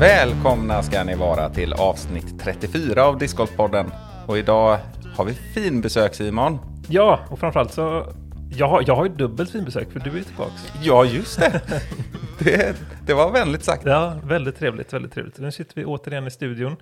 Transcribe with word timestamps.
Välkomna 0.00 0.82
ska 0.82 1.04
ni 1.04 1.14
vara 1.14 1.48
till 1.50 1.72
avsnitt 1.72 2.40
34 2.40 3.04
av 3.04 3.18
Discgolfpodden. 3.18 3.90
Och 4.26 4.38
idag 4.38 4.78
har 5.16 5.24
vi 5.24 5.34
fin 5.34 5.80
besök 5.80 6.14
Simon. 6.14 6.58
Ja, 6.88 7.20
och 7.30 7.38
framförallt 7.38 7.72
så... 7.72 8.06
Jag 8.50 8.68
har, 8.68 8.84
jag 8.86 8.96
har 8.96 9.04
ju 9.04 9.14
dubbelt 9.14 9.50
finbesök 9.50 9.92
för 9.92 10.00
du 10.00 10.10
är 10.10 10.14
ju 10.14 10.24
tillbaks. 10.24 10.72
Ja, 10.82 11.04
just 11.04 11.40
det. 11.40 11.62
det. 12.38 12.76
Det 13.06 13.14
var 13.14 13.32
vänligt 13.32 13.64
sagt. 13.64 13.82
Ja, 13.86 14.16
väldigt 14.24 14.56
trevligt, 14.58 14.92
väldigt 14.92 15.12
trevligt. 15.12 15.38
Nu 15.38 15.52
sitter 15.52 15.74
vi 15.74 15.84
återigen 15.84 16.26
i 16.26 16.30
studion 16.30 16.76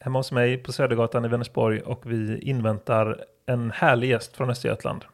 hemma 0.00 0.18
hos 0.18 0.32
mig 0.32 0.58
på 0.58 0.72
Södergatan 0.72 1.24
i 1.24 1.28
Vänersborg 1.28 1.80
och 1.80 2.02
vi 2.04 2.38
inväntar 2.38 3.24
en 3.46 3.70
härlig 3.70 4.10
gäst 4.10 4.36
från 4.36 4.50
Östergötland. 4.50 5.04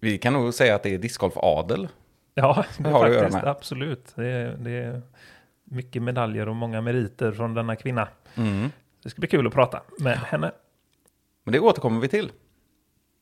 Vi 0.00 0.18
kan 0.18 0.32
nog 0.32 0.54
säga 0.54 0.74
att 0.74 0.82
det 0.82 0.94
är 0.94 0.98
discgolf-adel. 0.98 1.88
Ja, 2.34 2.64
det 2.78 2.88
har 2.88 3.08
göra 3.08 3.22
faktiskt, 3.22 3.44
absolut. 3.44 4.12
Det 4.14 4.56
det 4.58 5.02
mycket 5.72 6.02
medaljer 6.02 6.48
och 6.48 6.56
många 6.56 6.80
meriter 6.80 7.32
från 7.32 7.54
denna 7.54 7.76
kvinna. 7.76 8.08
Mm. 8.34 8.68
Det 9.02 9.10
ska 9.10 9.20
bli 9.20 9.28
kul 9.28 9.46
att 9.46 9.52
prata 9.52 9.82
med 9.98 10.18
henne. 10.18 10.52
Men 11.44 11.52
det 11.52 11.60
återkommer 11.60 12.00
vi 12.00 12.08
till. 12.08 12.32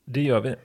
Det 0.05 0.21
gör 0.21 0.39
vi. 0.39 0.55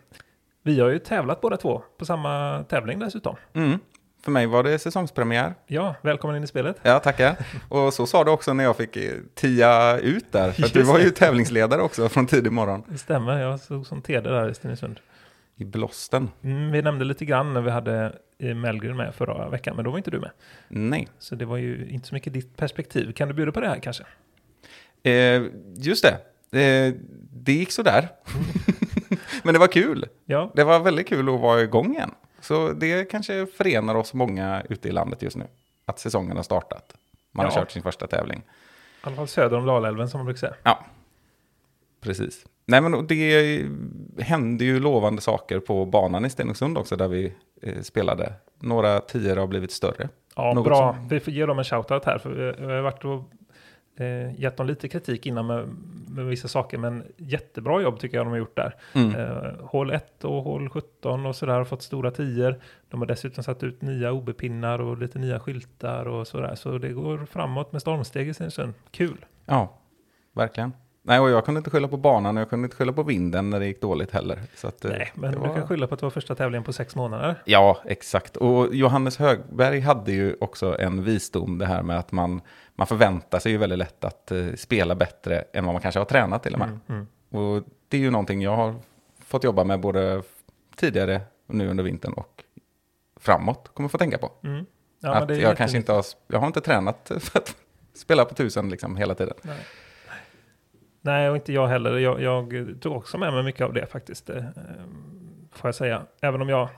Vi 0.62 0.80
har 0.80 0.88
ju 0.88 0.98
tävlat 0.98 1.40
båda 1.40 1.56
två 1.56 1.82
på 1.98 2.04
samma 2.04 2.64
tävling 2.68 2.98
dessutom. 2.98 3.36
Mm. 3.52 3.78
För 4.22 4.30
mig 4.30 4.46
var 4.46 4.62
det 4.62 4.78
säsongspremiär. 4.78 5.54
Ja, 5.66 5.94
välkommen 6.02 6.36
in 6.36 6.44
i 6.44 6.46
spelet. 6.46 6.76
Ja, 6.82 6.98
tackar. 6.98 7.36
Och 7.68 7.94
så 7.94 8.06
sa 8.06 8.24
du 8.24 8.30
också 8.30 8.52
när 8.52 8.64
jag 8.64 8.76
fick 8.76 8.96
eh, 8.96 9.12
tia 9.34 9.98
ut 9.98 10.32
där. 10.32 10.50
För 10.50 10.74
du 10.74 10.82
var 10.82 10.98
ju 10.98 11.10
tävlingsledare 11.10 11.82
också 11.82 12.08
från 12.08 12.26
tidig 12.26 12.52
morgon. 12.52 12.82
Det 12.88 12.98
stämmer, 12.98 13.38
jag 13.38 13.60
såg 13.60 13.86
som 13.86 14.02
Tede 14.02 14.30
där 14.30 14.50
i 14.50 14.54
Stenungsund. 14.54 15.00
I 15.58 15.64
blåsten. 15.64 16.30
Mm, 16.42 16.70
vi 16.70 16.82
nämnde 16.82 17.04
lite 17.04 17.24
grann 17.24 17.54
när 17.54 17.60
vi 17.60 17.70
hade 17.70 18.18
eh, 18.38 18.54
Mellgren 18.54 18.96
med 18.96 19.14
förra 19.14 19.48
veckan, 19.48 19.76
men 19.76 19.84
då 19.84 19.90
var 19.90 19.98
inte 19.98 20.10
du 20.10 20.20
med. 20.20 20.30
Nej. 20.68 21.08
Så 21.18 21.34
det 21.34 21.44
var 21.44 21.56
ju 21.56 21.88
inte 21.90 22.08
så 22.08 22.14
mycket 22.14 22.32
ditt 22.32 22.56
perspektiv. 22.56 23.12
Kan 23.12 23.28
du 23.28 23.34
bjuda 23.34 23.52
på 23.52 23.60
det 23.60 23.68
här 23.68 23.78
kanske? 23.78 24.04
Eh, 25.02 25.42
just 25.76 26.04
det. 26.04 26.12
Eh, 26.60 26.94
det 27.32 27.52
gick 27.52 27.72
sådär. 27.72 28.08
Men 29.44 29.54
det 29.54 29.60
var 29.60 29.66
kul. 29.66 30.04
Ja, 30.24 30.52
Det 30.54 30.64
var 30.64 30.80
väldigt 30.80 31.08
kul 31.08 31.28
att 31.34 31.40
vara 31.40 31.60
igång 31.62 31.94
igen. 31.94 32.10
Så 32.40 32.72
det 32.72 33.04
kanske 33.04 33.46
förenar 33.46 33.94
oss 33.94 34.14
många 34.14 34.62
ute 34.68 34.88
i 34.88 34.92
landet 34.92 35.22
just 35.22 35.36
nu. 35.36 35.46
Att 35.84 35.98
säsongen 35.98 36.36
har 36.36 36.42
startat. 36.44 36.94
Man 37.32 37.46
har 37.46 37.52
Ja. 37.52 37.58
kört 37.60 37.70
sin 37.70 37.82
första 37.82 38.06
tävling. 38.06 38.38
i 38.38 38.42
alla 39.00 39.16
fall 39.16 39.28
söder 39.28 39.56
om 39.56 39.66
Dalälven 39.66 40.08
som 40.08 40.18
man 40.18 40.24
brukar 40.24 40.38
säga. 40.38 40.54
Ja, 40.62 40.86
precis. 42.00 42.46
Nej 42.66 42.80
men 42.80 43.06
det 43.06 43.68
hände 44.22 44.64
ju 44.64 44.80
lovande 44.80 45.22
saker 45.22 45.60
på 45.60 45.86
banan 45.86 46.24
i 46.24 46.30
Stenungsund 46.30 46.78
också 46.78 46.96
där 46.96 47.08
vi 47.08 47.32
eh, 47.62 47.80
spelade. 47.82 48.32
Några 48.60 49.00
tior 49.00 49.36
har 49.36 49.46
blivit 49.46 49.70
större. 49.72 50.08
Ja, 50.36 50.52
Något 50.54 50.64
bra. 50.64 50.94
som- 50.94 51.08
Vi 51.08 51.20
får 51.20 51.32
ge 51.32 51.46
dem 51.46 51.58
en 51.58 51.64
shoutout 51.64 52.04
här, 52.04 52.18
för 52.18 52.30
vi 52.30 52.64
har 52.74 52.80
varit 52.82 53.04
och 53.04 53.22
eh, 54.04 54.40
gett 54.40 54.56
dem 54.56 54.66
lite 54.66 54.88
kritik 54.88 55.26
innan 55.26 55.46
med, 55.46 55.68
med 56.08 56.26
vissa 56.26 56.48
saker, 56.48 56.78
men 56.78 57.04
jättebra 57.16 57.82
jobb 57.82 57.98
tycker 58.00 58.16
jag 58.16 58.26
de 58.26 58.30
har 58.30 58.38
gjort 58.38 58.56
där. 58.56 58.74
Mm. 58.94 59.14
Eh, 59.14 59.52
hål 59.60 59.90
1 59.90 60.24
och 60.24 60.42
hål 60.42 60.68
17 60.68 61.26
och 61.26 61.36
sådär 61.36 61.54
har 61.54 61.64
fått 61.64 61.82
stora 61.82 62.10
tior. 62.10 62.60
De 62.88 63.00
har 63.00 63.06
dessutom 63.06 63.44
satt 63.44 63.62
ut 63.62 63.82
nya 63.82 64.12
OB-pinnar 64.12 64.80
och 64.80 64.98
lite 64.98 65.18
nya 65.18 65.40
skyltar 65.40 66.08
och 66.08 66.26
sådär. 66.26 66.54
Så 66.54 66.78
det 66.78 66.88
går 66.88 67.26
framåt 67.30 67.72
med 67.72 67.80
stormsteg 67.80 68.28
i 68.28 68.34
Stenungsund. 68.34 68.72
Kul! 68.90 69.24
Ja, 69.46 69.78
verkligen. 70.32 70.72
Nej, 71.08 71.20
och 71.20 71.30
jag 71.30 71.44
kunde 71.44 71.58
inte 71.58 71.70
skylla 71.70 71.88
på 71.88 71.96
banan 71.96 72.36
och 72.36 72.40
jag 72.40 72.50
kunde 72.50 72.66
inte 72.66 72.76
skylla 72.76 72.92
på 72.92 73.02
vinden 73.02 73.50
när 73.50 73.60
det 73.60 73.66
gick 73.66 73.80
dåligt 73.80 74.10
heller. 74.10 74.38
Att, 74.62 74.84
eh, 74.84 74.90
Nej, 74.90 75.12
men 75.14 75.30
det 75.30 75.36
du 75.36 75.40
var- 75.48 75.54
kan 75.54 75.68
skylla 75.68 75.86
på 75.86 75.94
att 75.94 76.00
det 76.00 76.06
var 76.06 76.10
första 76.10 76.34
tävlingen 76.34 76.64
på 76.64 76.72
sex 76.72 76.94
månader. 76.96 77.42
Ja, 77.44 77.78
exakt. 77.84 78.36
Och 78.36 78.74
Johannes 78.74 79.16
Högberg 79.18 79.80
hade 79.80 80.12
ju 80.12 80.36
också 80.40 80.76
en 80.78 81.04
visdom, 81.04 81.58
det 81.58 81.66
här 81.66 81.82
med 81.82 81.98
att 81.98 82.12
man, 82.12 82.40
man 82.74 82.86
förväntar 82.86 83.38
sig 83.38 83.52
ju 83.52 83.58
väldigt 83.58 83.78
lätt 83.78 84.04
att 84.04 84.32
eh, 84.32 84.46
spela 84.56 84.94
bättre 84.94 85.44
än 85.52 85.64
vad 85.64 85.74
man 85.74 85.82
kanske 85.82 86.00
har 86.00 86.04
tränat 86.04 86.42
till 86.42 86.52
och 86.52 86.58
med. 86.58 86.68
Mm, 86.68 86.80
mm. 86.88 87.06
Och 87.56 87.62
det 87.88 87.96
är 87.96 88.00
ju 88.00 88.10
någonting 88.10 88.42
jag 88.42 88.56
har 88.56 88.74
fått 89.24 89.44
jobba 89.44 89.64
med 89.64 89.80
både 89.80 90.22
tidigare 90.76 91.20
nu 91.46 91.68
under 91.68 91.84
vintern 91.84 92.12
och 92.12 92.44
framåt 93.20 93.70
kommer 93.74 93.88
få 93.88 93.98
tänka 93.98 94.18
på. 94.18 94.32
Mm. 94.44 94.66
Ja, 95.00 95.14
att 95.14 95.38
jag 95.38 95.56
kanske 95.56 95.76
inte 95.76 95.92
har, 95.92 96.04
jag 96.28 96.38
har 96.38 96.46
inte 96.46 96.60
tränat 96.60 97.12
för 97.20 97.38
att 97.38 97.56
spela 97.94 98.24
på 98.24 98.34
tusen 98.34 98.68
liksom 98.70 98.96
hela 98.96 99.14
tiden. 99.14 99.34
Nej. 99.42 99.56
Nej, 101.06 101.30
och 101.30 101.36
inte 101.36 101.52
jag 101.52 101.66
heller. 101.66 101.98
Jag, 101.98 102.20
jag 102.20 102.74
tog 102.80 102.96
också 102.96 103.18
med 103.18 103.32
mig 103.32 103.42
mycket 103.42 103.60
av 103.60 103.72
det 103.72 103.86
faktiskt. 103.86 104.26
det, 104.26 104.52
Får 105.52 105.68
jag 105.68 105.74
säga. 105.74 106.02
Även 106.20 106.42
om 106.42 106.48
jag, 106.48 106.68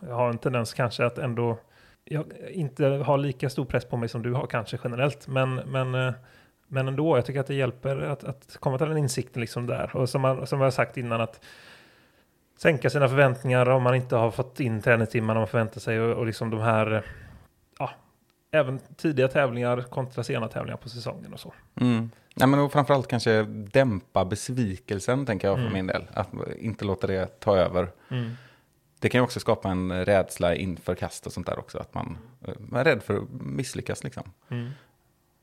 jag 0.00 0.14
har 0.14 0.30
en 0.30 0.38
tendens 0.38 0.74
kanske 0.74 1.06
att 1.06 1.18
ändå 1.18 1.58
jag 2.04 2.24
inte 2.50 2.86
har 2.86 3.18
lika 3.18 3.50
stor 3.50 3.64
press 3.64 3.84
på 3.84 3.96
mig 3.96 4.08
som 4.08 4.22
du 4.22 4.32
har 4.32 4.46
kanske 4.46 4.78
generellt. 4.84 5.28
Men, 5.28 5.54
men, 5.54 5.94
eh, 5.94 6.14
men 6.68 6.88
ändå, 6.88 7.16
jag 7.16 7.26
tycker 7.26 7.40
att 7.40 7.46
det 7.46 7.54
hjälper 7.54 8.00
att, 8.00 8.24
att 8.24 8.56
komma 8.60 8.78
till 8.78 8.88
den 8.88 8.98
insikten 8.98 9.40
liksom 9.40 9.66
där. 9.66 9.96
Och 9.96 10.08
som, 10.08 10.20
man, 10.20 10.46
som 10.46 10.58
jag 10.58 10.66
har 10.66 10.70
sagt 10.70 10.96
innan 10.96 11.20
att 11.20 11.40
sänka 12.58 12.90
sina 12.90 13.08
förväntningar 13.08 13.68
om 13.68 13.82
man 13.82 13.94
inte 13.94 14.16
har 14.16 14.30
fått 14.30 14.60
in 14.60 14.82
träningstimmarna 14.82 15.40
man 15.40 15.48
förväntar 15.48 15.80
sig. 15.80 16.00
Och, 16.00 16.18
och 16.18 16.26
liksom 16.26 16.50
de 16.50 16.60
här, 16.60 17.04
ja, 17.78 17.90
även 18.50 18.78
tidiga 18.96 19.28
tävlingar 19.28 19.82
kontra 19.82 20.24
sena 20.24 20.48
tävlingar 20.48 20.76
på 20.76 20.88
säsongen 20.88 21.32
och 21.32 21.40
så. 21.40 21.54
Mm. 21.80 22.10
Nej, 22.34 22.48
men 22.48 22.60
och 22.60 22.72
framförallt 22.72 23.08
kanske 23.08 23.42
dämpa 23.42 24.24
besvikelsen, 24.24 25.26
tänker 25.26 25.48
jag 25.48 25.56
för 25.56 25.62
Mm. 25.62 25.72
min 25.74 25.86
del. 25.86 26.06
Att 26.14 26.28
inte 26.58 26.84
låta 26.84 27.06
det 27.06 27.40
ta 27.40 27.56
över. 27.56 27.90
Mm. 28.10 28.30
Det 28.98 29.08
kan 29.08 29.18
ju 29.18 29.22
också 29.22 29.40
skapa 29.40 29.68
en 29.68 30.04
rädsla 30.04 30.54
inför 30.54 30.94
kast 30.94 31.26
och 31.26 31.32
sånt 31.32 31.46
där 31.46 31.58
också. 31.58 31.78
Att 31.78 31.94
man, 31.94 32.18
man 32.58 32.80
är 32.80 32.84
rädd 32.84 33.02
för 33.02 33.16
att 33.16 33.30
misslyckas 33.30 34.04
liksom. 34.04 34.22
Mm. 34.48 34.70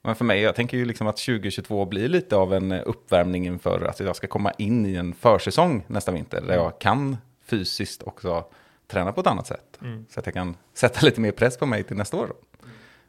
Men 0.02 0.16
för 0.16 0.26
mig, 0.26 0.42
jag 0.42 0.56
tänker 0.56 0.78
ju 0.78 0.86
liksom 0.86 1.08
att 1.08 1.18
2022 1.18 1.86
blir 1.86 2.10
lite 2.10 2.36
av 2.36 2.54
en 2.54 2.72
uppvärmning 2.72 3.46
inför 3.46 3.82
att 3.82 4.00
jag 4.00 4.16
ska 4.16 4.28
komma 4.28 4.52
in 4.52 4.86
i 4.86 4.96
en 4.96 5.14
försäsong 5.14 5.84
nästa 5.88 6.12
vinter. 6.12 6.42
Där 6.48 6.56
jag 6.56 6.80
kan 6.80 7.18
fysiskt 7.46 8.04
också 8.04 8.46
träna 8.88 9.12
på 9.12 9.22
ett 9.22 9.28
annat 9.28 9.48
sätt. 9.48 9.80
Mm. 9.82 10.06
Så 10.10 10.20
att 10.20 10.26
jag 10.26 10.34
kan 10.34 10.56
sätta 10.74 11.06
lite 11.06 11.22
mer 11.22 11.32
press 11.32 11.58
på 11.58 11.66
mig 11.66 11.84
till 11.84 11.98
nästa 11.98 12.18
år. 12.18 12.34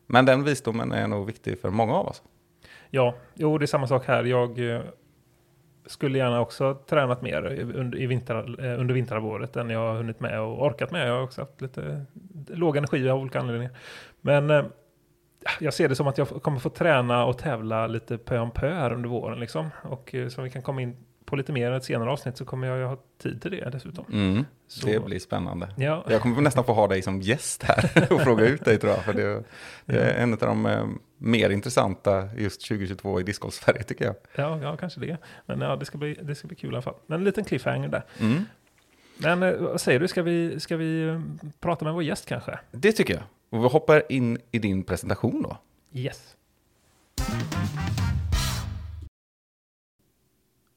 Men 0.07 0.25
den 0.25 0.45
visdomen 0.45 0.93
är 0.93 1.07
nog 1.07 1.27
viktig 1.27 1.61
för 1.61 1.71
många 1.71 1.95
av 1.95 2.07
oss. 2.09 2.23
Ja, 2.91 3.15
jo 3.35 3.59
det 3.59 3.65
är 3.65 3.67
samma 3.67 3.87
sak 3.87 4.07
här. 4.07 4.25
Jag 4.25 4.75
eh, 4.75 4.81
skulle 5.87 6.19
gärna 6.19 6.41
också 6.41 6.65
ha 6.65 6.75
tränat 6.75 7.23
mer 7.23 7.43
under, 7.75 7.99
i 7.99 8.07
vinter, 8.07 8.65
eh, 8.65 8.81
under 8.81 8.95
vinterhalvåret 8.95 9.57
än 9.57 9.71
jag 9.71 9.79
har 9.81 9.95
hunnit 9.97 10.21
med 10.21 10.41
och 10.41 10.63
orkat 10.67 10.91
med. 10.91 11.09
Jag 11.09 11.15
har 11.15 11.23
också 11.23 11.41
haft 11.43 11.61
lite 11.61 12.05
låg 12.49 12.77
energi 12.77 13.09
av 13.09 13.19
olika 13.21 13.41
anledningar. 13.41 13.73
Men 14.21 14.51
eh, 14.51 14.65
jag 15.61 15.75
ser 15.75 15.89
det 15.89 15.95
som 15.95 16.07
att 16.07 16.19
jag 16.19 16.29
kommer 16.29 16.59
få 16.59 16.71
träna 16.71 17.25
och 17.25 17.39
tävla 17.39 17.87
lite 17.87 18.19
pö 18.19 18.39
om 18.39 18.51
pö 18.51 18.75
här 18.75 18.93
under 18.93 19.09
våren. 19.09 19.41
Liksom. 19.41 19.71
Och 19.83 20.15
som 20.29 20.45
vi 20.45 20.51
kan 20.51 20.63
komma 20.63 20.83
in 20.83 20.97
på 21.25 21.37
lite 21.37 21.53
mer 21.53 21.73
i 21.73 21.77
ett 21.77 21.85
senare 21.85 22.11
avsnitt 22.11 22.37
så 22.37 22.45
kommer 22.45 22.67
jag 22.69 22.89
ha 22.89 22.97
tid 23.23 23.43
till 23.43 23.51
det 23.51 23.71
dessutom. 23.71 24.05
Mm, 24.13 24.45
Så- 24.69 24.87
Det 24.87 25.05
blir 25.05 25.19
spännande. 25.19 25.69
Ja, 25.77 26.05
Jag 26.09 26.23
kommer 26.23 26.41
nästan 26.43 26.65
få 26.65 26.73
ha 26.73 26.87
dig 26.89 27.03
som 27.03 27.21
gäst 27.21 27.63
här 27.63 28.13
och 28.13 28.21
fråga 28.21 28.47
ut 28.47 28.65
dig 28.65 28.79
tror 28.79 28.93
jag. 28.93 29.05
För 29.05 29.13
det, 29.13 29.43
det 29.85 30.01
är 30.01 30.23
en 30.23 30.33
av 30.33 30.39
de 30.39 30.67
mer 31.19 31.51
intressanta 31.51 32.29
just 32.37 32.69
2022 32.69 33.21
i 33.21 33.23
discgolf-Sverige 33.23 33.83
tycker 33.83 34.05
jag. 34.05 34.15
ja, 34.35 34.59
ja, 34.63 34.77
kanske 34.77 35.01
det. 35.01 35.17
Men 35.47 35.61
ja, 35.61 35.77
det 35.77 35.85
ska, 35.85 35.99
bli, 35.99 36.19
det 36.23 36.35
ska 36.35 36.49
bli 36.49 36.57
kul 36.57 36.71
i 36.71 36.75
alla 36.75 36.83
fall. 36.83 36.95
Men 37.07 37.19
en 37.19 37.25
liten 37.25 37.45
cliffhanger 37.45 37.89
där. 37.89 38.03
Mm. 38.21 38.45
Men 39.19 39.43
eh, 39.43 39.61
vad 39.61 39.81
säger 39.81 40.01
du, 40.01 40.09
ska 40.09 40.23
vi, 40.23 40.61
ska 40.61 40.77
vi 40.77 41.09
eh, 41.09 41.21
prata 41.61 41.85
med 41.85 41.95
vår 41.95 42.03
gäst 42.03 42.27
kanske? 42.27 42.59
Det 42.71 42.93
tycker 42.93 43.15
jag. 43.15 43.23
Och 43.51 43.65
vi 43.65 43.69
hoppar 43.69 44.13
in 44.13 44.39
i 44.51 44.59
din 44.59 44.83
presentation 44.83 45.43
då. 45.43 45.57
Yes. 45.93 46.35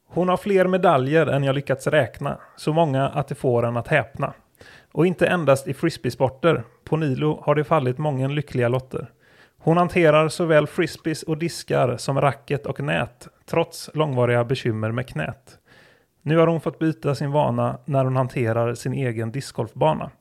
Hon 0.07 0.29
har 0.29 0.37
fler 0.37 0.67
medaljer 0.67 1.27
än 1.27 1.43
jag 1.43 1.55
lyckats 1.55 1.87
räkna, 1.87 2.37
så 2.55 2.73
många 2.73 3.09
att 3.09 3.27
det 3.27 3.35
får 3.35 3.65
en 3.65 3.77
att 3.77 3.87
häpna. 3.87 4.33
Och 4.91 5.05
inte 5.05 5.27
endast 5.27 5.67
i 5.67 5.73
frisbeesporter, 5.73 6.63
på 6.83 6.97
Nilo 6.97 7.41
har 7.45 7.55
det 7.55 7.63
fallit 7.63 7.97
många 7.97 8.27
lyckliga 8.27 8.67
lotter. 8.67 9.11
Hon 9.63 9.77
hanterar 9.77 10.29
såväl 10.29 10.67
frisbees 10.67 11.23
och 11.23 11.37
diskar 11.37 11.97
som 11.97 12.21
racket 12.21 12.65
och 12.65 12.79
nät, 12.79 13.27
trots 13.45 13.89
långvariga 13.93 14.43
bekymmer 14.43 14.91
med 14.91 15.07
knät. 15.07 15.57
Nu 16.21 16.37
har 16.37 16.47
hon 16.47 16.61
fått 16.61 16.79
byta 16.79 17.15
sin 17.15 17.31
vana 17.31 17.77
när 17.85 18.03
hon 18.03 18.15
hanterar 18.15 18.73
sin 18.73 18.93
egen 18.93 19.31
discgolfbana. 19.31 20.11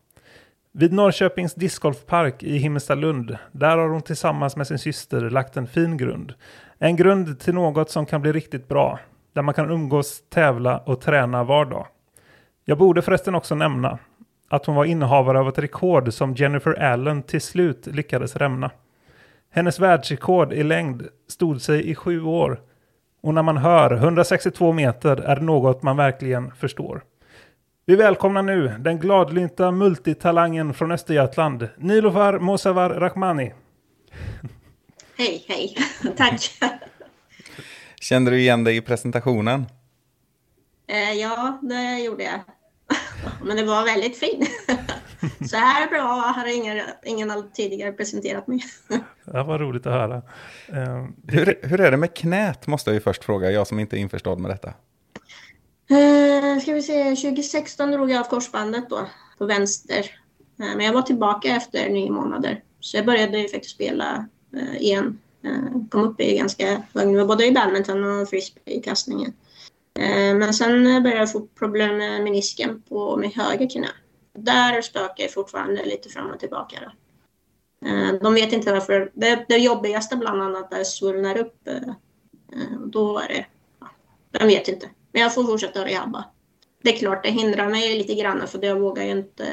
Vid 0.73 0.93
Norrköpings 0.93 1.55
discgolfpark 1.55 2.43
i 2.43 2.59
Himmelstalund, 2.59 3.39
där 3.53 3.79
har 3.79 3.89
hon 3.89 4.03
tillsammans 4.03 4.57
med 4.57 4.67
sin 4.67 4.79
syster 4.79 5.31
lagt 5.31 5.57
en 5.57 5.67
fin 5.67 5.97
grund. 5.97 6.35
En 6.79 6.97
grund 6.97 7.41
till 7.41 7.55
något 7.55 7.91
som 7.91 8.07
kan 8.07 8.23
bli 8.23 8.33
riktigt 8.33 8.69
bra, 8.69 8.99
där 9.33 9.43
man 9.43 9.55
kan 9.55 9.71
umgås, 9.71 10.23
tävla 10.29 10.79
och 10.79 11.01
träna 11.01 11.45
var 11.45 11.65
dag. 11.65 11.87
Jag 12.65 12.79
borde 12.79 13.03
förresten 13.03 13.35
också 13.35 13.55
nämna 13.55 13.99
att 14.49 14.67
hon 14.67 14.75
var 14.75 14.85
innehavare 14.85 15.41
av 15.41 15.49
ett 15.49 15.59
rekord 15.59 16.13
som 16.13 16.35
Jennifer 16.35 16.83
Allen 16.83 17.23
till 17.23 17.41
slut 17.41 17.87
lyckades 17.87 18.37
rämna. 18.37 18.71
Hennes 19.53 19.79
världsrekord 19.79 20.53
i 20.53 20.63
längd 20.63 21.09
stod 21.29 21.63
sig 21.63 21.91
i 21.91 21.95
sju 21.95 22.23
år 22.23 22.61
Och 23.23 23.35
när 23.35 23.43
man 23.43 23.57
hör 23.57 23.93
162 23.93 24.73
meter 24.73 25.17
är 25.17 25.37
det 25.37 25.43
något 25.43 25.83
man 25.83 25.97
verkligen 25.97 26.53
förstår. 26.55 27.03
Vi 27.87 27.97
välkomnar 27.97 28.43
nu 28.43 28.69
den 28.79 28.99
gladlynta 28.99 29.71
multitalangen 29.71 30.75
från 30.75 30.93
Östergötland, 30.93 31.69
Nilovar 31.77 32.39
Mosavar 32.39 32.91
Rahmani. 32.91 33.53
Hej, 35.19 35.45
hej. 35.49 35.77
Tack. 36.17 36.51
Kände 38.01 38.31
du 38.31 38.41
igen 38.41 38.65
dig 38.65 38.77
i 38.77 38.81
presentationen? 38.81 39.67
Eh, 40.87 41.13
ja, 41.13 41.59
det 41.63 41.99
gjorde 41.99 42.23
jag. 42.25 42.41
Men 43.47 43.57
det 43.57 43.65
var 43.65 43.85
väldigt 43.85 44.19
fin. 44.19 44.47
Så 45.51 45.57
här 45.57 45.89
bra 45.89 46.33
har 46.37 46.57
ingen, 46.57 46.81
ingen 47.05 47.51
tidigare 47.53 47.93
presenterat 47.93 48.47
mig. 48.47 48.65
Det 49.25 49.43
var 49.43 49.59
roligt 49.59 49.87
att 49.87 49.93
höra. 49.93 50.17
Eh, 50.69 51.07
Hur, 51.29 51.59
hur 51.63 51.81
är 51.81 51.91
det 51.91 51.97
med 51.97 52.15
knät, 52.15 52.67
måste 52.67 52.91
jag 52.91 52.95
ju 52.95 53.01
först 53.01 53.25
fråga, 53.25 53.51
jag 53.51 53.67
som 53.67 53.79
inte 53.79 53.97
är 53.97 53.99
införstådd 53.99 54.39
med 54.39 54.51
detta. 54.51 54.69
Eh, 55.91 56.61
ska 56.63 56.73
vi 56.73 56.83
se, 56.83 57.05
2016 57.05 57.91
drog 57.91 58.11
jag 58.11 58.21
av 58.21 58.25
korsbandet 58.25 58.91
då, 58.91 59.07
på 59.39 59.47
vänster. 59.47 59.99
Eh, 60.61 60.77
men 60.77 60.81
jag 60.81 60.93
var 60.93 61.03
tillbaka 61.03 61.49
efter 61.49 61.91
nio 61.91 62.11
månader. 62.11 62.63
Så 62.81 62.97
jag 62.97 63.07
började 63.07 63.39
ju 63.39 63.49
faktiskt 63.49 63.75
spela 63.75 64.29
eh, 64.57 64.83
igen. 64.83 65.19
Eh, 65.45 65.89
kom 65.91 66.03
upp 66.03 66.21
i 66.21 66.37
ganska 66.37 66.83
hög 66.95 67.09
nivå, 67.09 67.27
både 67.27 67.47
i 67.47 67.53
badminton 67.53 68.05
och 68.05 68.29
frisbeekastningen. 68.29 69.33
Eh, 69.99 70.35
men 70.35 70.55
sen 70.55 71.03
började 71.03 71.21
jag 71.21 71.33
få 71.33 71.41
problem 71.41 71.97
med 71.97 72.23
menisken 72.23 72.83
på 72.89 73.17
mitt 73.17 73.37
höger 73.37 73.71
knä. 73.71 73.89
Där 74.45 74.83
stökar 74.83 75.25
jag 75.25 75.33
fortfarande 75.33 75.85
lite 75.85 76.09
fram 76.09 76.31
och 76.31 76.41
tillbaka. 76.41 76.77
Då. 76.81 76.91
Eh, 77.89 78.13
de 78.23 78.35
vet 78.35 78.53
inte 78.53 78.73
varför. 78.73 79.11
Det, 79.15 79.45
det 79.49 79.57
jobbigaste 79.57 80.17
bland 80.17 80.43
annat 80.43 80.73
är 80.75 80.85
svullnar 80.85 81.39
upp. 81.39 81.69
eh, 81.69 81.77
eh, 81.77 82.81
Då 82.87 83.19
är 83.19 83.29
det... 83.29 83.47
Ja, 83.81 83.89
de 84.31 84.47
vet 84.47 84.69
inte. 84.69 84.87
Men 85.13 85.23
jag 85.23 85.35
får 85.35 85.45
fortsätta 85.45 85.85
rehabba. 85.85 86.25
Det 86.83 86.95
är 86.95 86.99
klart, 86.99 87.23
det 87.23 87.31
hindrar 87.31 87.69
mig 87.69 87.99
lite 87.99 88.15
grann 88.15 88.47
för 88.47 88.65
jag 88.65 88.81
vågar 88.81 89.05
ju 89.05 89.11
inte 89.11 89.45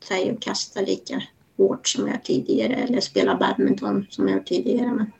säga 0.00 0.32
och 0.32 0.42
kasta 0.42 0.80
lika 0.80 1.22
hårt 1.56 1.88
som 1.88 2.08
jag 2.08 2.24
tidigare 2.24 2.74
eller 2.74 3.00
spela 3.00 3.36
badminton 3.36 4.06
som 4.10 4.28
jag 4.28 4.46
tidigare. 4.46 4.86
Men 4.90 5.12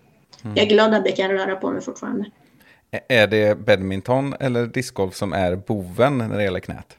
jag 0.43 0.59
är 0.59 0.69
glad 0.69 0.95
att 0.95 1.07
jag 1.07 1.17
kan 1.17 1.31
röra 1.31 1.57
på 1.57 1.71
mig 1.71 1.81
fortfarande. 1.83 2.31
Är 3.09 3.27
det 3.27 3.59
badminton 3.59 4.35
eller 4.41 4.67
discgolf 4.67 5.15
som 5.15 5.33
är 5.33 5.57
boven 5.57 6.19
när 6.19 6.37
det 6.37 6.43
gäller 6.45 6.61
knät? 6.61 6.97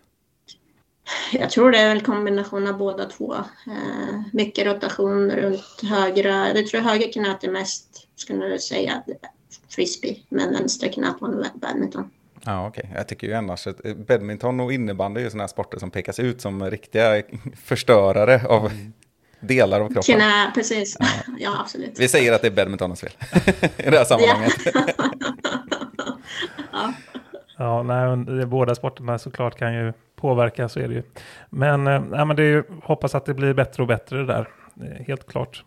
Jag 1.32 1.50
tror 1.50 1.72
det 1.72 1.78
är 1.78 1.92
en 1.92 2.02
kombination 2.02 2.68
av 2.68 2.78
båda 2.78 3.06
två. 3.06 3.36
Eh, 3.68 4.22
mycket 4.34 4.68
rotation 4.68 5.32
runt 5.32 5.82
högra. 5.84 6.54
Jag 6.56 6.68
tror 6.68 6.82
höger 6.82 7.12
knät 7.12 7.44
är 7.44 7.52
mest, 7.52 8.08
skulle 8.16 8.48
jag 8.48 8.62
säga, 8.62 9.04
frisbee. 9.70 10.24
Men 10.30 10.54
vänstra 10.54 10.90
knät 10.90 11.16
var 11.20 11.46
badminton. 11.54 12.10
Ja, 12.46 12.68
okej. 12.68 12.90
Jag 12.96 13.08
tycker 13.08 13.28
ju 13.28 13.34
annars 13.34 13.68
att 13.68 13.86
eh, 13.86 13.94
badminton 13.94 14.60
och 14.60 14.74
innebandy 14.74 15.20
är 15.20 15.24
ju 15.24 15.30
sådana 15.30 15.44
här 15.44 15.48
sporter 15.48 15.80
som 15.80 15.92
pekas 15.92 16.20
ut 16.20 16.42
som 16.42 16.70
riktiga 16.70 17.24
förstörare 17.64 18.42
av 18.48 18.72
delar 19.40 19.82
av 19.82 19.88
kroppen. 19.88 20.16
Knä, 20.16 20.52
precis. 20.56 20.98
Ja, 21.40 21.58
absolut. 21.62 22.00
Vi 22.00 22.08
säger 22.08 22.34
att 22.34 22.42
det 22.42 22.48
är 22.48 22.52
badmintonens 22.52 23.02
fel 23.02 23.12
i 23.78 23.90
det 23.90 23.98
här 23.98 24.06
sammanhanget. 24.06 24.54
Ja, 27.62 27.84
nej, 27.84 28.08
men 28.08 28.26
det, 28.26 28.46
båda 28.46 28.76
sporterna 28.76 29.20
såklart 29.20 29.58
kan 29.58 29.74
ju 29.74 29.94
påverka, 30.22 30.70
så 30.70 30.80
är 30.80 30.88
det 30.88 30.94
ju. 30.94 31.04
Men, 31.50 31.88
eh, 31.88 32.02
nej, 32.02 32.26
men 32.26 32.36
det 32.36 32.44
är 32.44 32.48
ju, 32.48 32.64
hoppas 32.84 33.16
att 33.16 33.26
det 33.26 33.34
blir 33.34 33.54
bättre 33.54 33.84
och 33.84 33.88
bättre 33.88 34.18
det 34.18 34.26
där. 34.26 34.50
Är 34.82 35.04
helt 35.04 35.28
klart. 35.28 35.64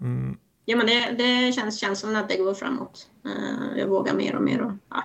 Mm. 0.00 0.36
Ja, 0.64 0.76
men 0.76 0.86
det, 0.86 1.10
det 1.18 1.52
känns 1.52 1.80
känslan 1.80 2.16
att 2.16 2.28
det 2.28 2.36
går 2.36 2.54
framåt. 2.54 3.06
Eh, 3.24 3.78
jag 3.78 3.86
vågar 3.86 4.14
mer 4.14 4.36
och 4.36 4.42
mer. 4.42 4.60
Och, 4.62 4.72
ja. 4.90 5.02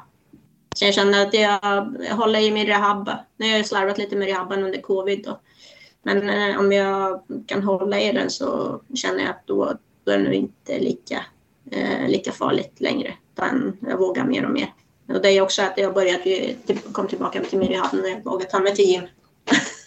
Så 0.75 0.85
jag 0.85 0.93
känner 0.93 1.27
att 1.27 1.33
jag, 1.33 1.95
jag 2.09 2.15
håller 2.15 2.39
i 2.39 2.51
min 2.51 2.67
rehab. 2.67 3.09
Nu 3.37 3.49
har 3.49 3.57
jag 3.57 3.65
slarvat 3.65 3.97
lite 3.97 4.15
med 4.15 4.27
rehabben 4.27 4.63
under 4.63 4.81
covid. 4.81 5.25
Då. 5.25 5.39
Men 6.03 6.29
eh, 6.29 6.59
om 6.59 6.71
jag 6.71 7.21
kan 7.47 7.63
hålla 7.63 7.99
i 7.99 8.11
den 8.11 8.29
så 8.29 8.81
känner 8.93 9.19
jag 9.19 9.29
att 9.29 9.47
då, 9.47 9.73
då 10.03 10.11
är 10.11 10.17
det 10.17 10.23
nog 10.23 10.33
inte 10.33 10.79
lika, 10.79 11.25
eh, 11.71 12.07
lika 12.07 12.31
farligt 12.31 12.81
längre. 12.81 13.13
Utan 13.33 13.77
jag 13.81 13.97
vågar 13.97 14.25
mer 14.25 14.45
och 14.45 14.51
mer. 14.51 14.73
Och 15.07 15.21
det 15.21 15.29
är 15.29 15.41
också 15.41 15.61
att 15.61 15.77
jag 15.77 16.23
typ, 16.67 16.93
kom 16.93 17.07
tillbaka 17.07 17.43
till 17.43 17.59
rehab 17.59 17.93
när 17.93 18.09
jag 18.09 18.23
vågar 18.23 18.45
ta 18.45 18.59
mig 18.59 18.75
till 18.75 18.85
gym. 18.85 19.03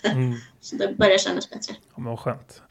Mm. 0.05 0.35
så 0.61 0.77
det 0.77 0.97
börjar 0.99 1.19
kännas 1.19 1.51
bättre. 1.51 1.75
Ja, 1.95 2.03
men 2.03 2.17
skönt. 2.17 2.63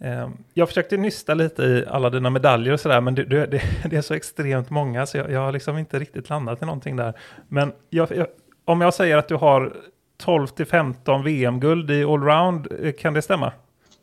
Eh, 0.00 0.28
Jag 0.54 0.68
försökte 0.68 0.96
nysta 0.96 1.34
lite 1.34 1.62
i 1.62 1.84
alla 1.88 2.10
dina 2.10 2.30
medaljer 2.30 2.72
och 2.72 2.80
sådär, 2.80 3.00
men 3.00 3.14
det, 3.14 3.24
det, 3.46 3.62
det 3.90 3.96
är 3.96 4.02
så 4.02 4.14
extremt 4.14 4.70
många 4.70 5.06
så 5.06 5.16
jag, 5.16 5.30
jag 5.30 5.40
har 5.40 5.52
liksom 5.52 5.78
inte 5.78 5.98
riktigt 5.98 6.30
landat 6.30 6.62
i 6.62 6.64
någonting 6.64 6.96
där. 6.96 7.14
Men 7.48 7.72
jag, 7.90 8.08
jag, 8.16 8.26
om 8.64 8.80
jag 8.80 8.94
säger 8.94 9.16
att 9.16 9.28
du 9.28 9.34
har 9.34 9.76
12 10.18 10.46
till 10.46 10.66
15 10.66 11.24
VM-guld 11.24 11.90
i 11.90 12.04
allround, 12.04 12.68
eh, 12.82 12.92
kan 12.92 13.14
det 13.14 13.22
stämma? 13.22 13.52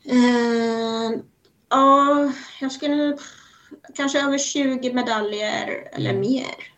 Eh, 0.06 1.20
ja, 1.70 2.32
jag 2.62 2.72
skulle 2.72 3.18
kanske 3.96 4.26
över 4.26 4.38
20 4.38 4.94
medaljer 4.94 5.88
eller 5.94 6.14
mer 6.14 6.75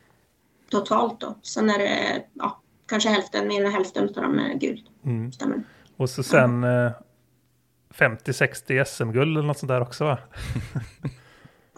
totalt 0.70 1.20
då. 1.22 1.36
Sen 1.42 1.70
är 1.70 1.80
det 1.80 2.24
ja, 2.34 2.62
kanske 2.90 3.10
hälften, 3.10 3.48
mer 3.48 3.66
än 3.66 3.72
hälften 3.72 4.04
av 4.04 4.14
dem 4.14 4.40
är 4.40 4.54
guld. 4.54 4.86
Mm. 5.06 5.32
Stämmer. 5.32 5.64
Och 5.98 6.10
så 6.10 6.24
sen 6.24 6.64
eh, 6.64 6.92
50-60 7.94 8.84
SM-guld 8.84 9.38
eller 9.38 9.48
något 9.48 9.58
sånt 9.58 9.68
där 9.70 9.82
också 9.82 10.04
va? 10.06 10.18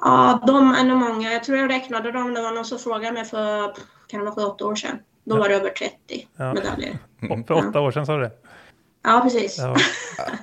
Ja, 0.01 0.43
de 0.47 0.71
är 0.71 0.83
nog 0.83 0.97
många. 0.97 1.31
Jag 1.31 1.43
tror 1.43 1.57
jag 1.57 1.69
räknade 1.69 2.11
dem. 2.11 2.33
Det 2.33 2.41
var 2.41 2.51
någon 2.51 2.65
som 2.65 2.79
frågade 2.79 3.13
mig 3.13 3.25
för, 3.25 3.73
kan 4.07 4.19
det 4.19 4.25
vara 4.25 4.35
för 4.35 4.45
åtta 4.47 4.65
år 4.65 4.75
sedan? 4.75 4.99
Då 5.23 5.37
var 5.37 5.49
det 5.49 5.55
över 5.55 5.69
30 5.69 6.27
Ja. 6.35 6.53
medaljer. 6.53 6.97
För 7.47 7.51
åtta 7.69 7.79
år 7.81 7.91
sedan 7.91 8.05
sa 8.05 8.17
du 8.17 8.23
det? 8.23 8.31
Ja, 9.09 9.19
precis. 9.23 9.57
Ja. 9.57 9.75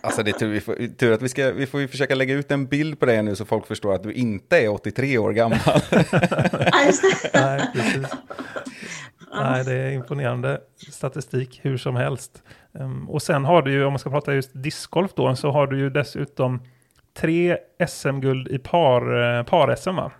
Alltså 0.01 0.23
det 0.23 0.31
är 0.31 0.33
tur, 0.33 0.49
vi 0.49 0.61
får, 0.61 0.97
tur 0.97 1.13
att 1.13 1.23
vi 1.23 1.29
ska, 1.29 1.51
vi 1.51 1.67
får 1.67 1.81
ju 1.81 1.89
försöka 1.89 2.15
lägga 2.15 2.35
ut 2.35 2.51
en 2.51 2.67
bild 2.67 3.01
på 3.01 3.07
dig 3.07 3.23
nu 3.23 3.37
så 3.37 3.45
folk 3.45 3.67
förstår 3.67 3.95
att 3.95 4.03
du 4.03 4.13
inte 4.13 4.59
är 4.59 4.69
83 4.69 5.19
år 5.19 5.33
gammal. 5.33 5.59
Nej, 7.35 7.71
precis. 7.73 8.07
Nej, 9.35 9.65
det 9.65 9.73
är 9.73 9.91
imponerande 9.91 10.61
statistik 10.91 11.61
hur 11.63 11.77
som 11.77 11.97
helst. 11.97 12.43
Ehm, 12.79 13.11
och 13.11 13.23
sen 13.23 13.45
har 13.45 13.63
du 13.63 13.73
ju, 13.73 13.85
om 13.85 13.93
man 13.93 13.99
ska 13.99 14.11
prata 14.11 14.35
just 14.35 14.51
discgolf 14.55 15.11
då, 15.15 15.37
så 15.37 15.51
har 15.51 15.67
du 15.67 15.79
ju 15.79 15.91
dessutom 15.91 16.63
tre 17.19 17.57
SM-guld 17.89 18.49
i 18.49 18.59
par, 18.59 19.39
eh, 19.39 19.45
par-SM 19.45 19.97
va? 19.97 20.13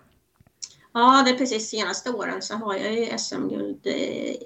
Ja, 0.93 1.23
det 1.25 1.31
är 1.31 1.37
precis 1.37 1.69
senaste 1.69 2.09
åren 2.09 2.41
så 2.41 2.55
har 2.55 2.75
jag 2.75 2.93
ju 2.93 3.17
SM-guld 3.17 3.79
eh, 3.85 3.93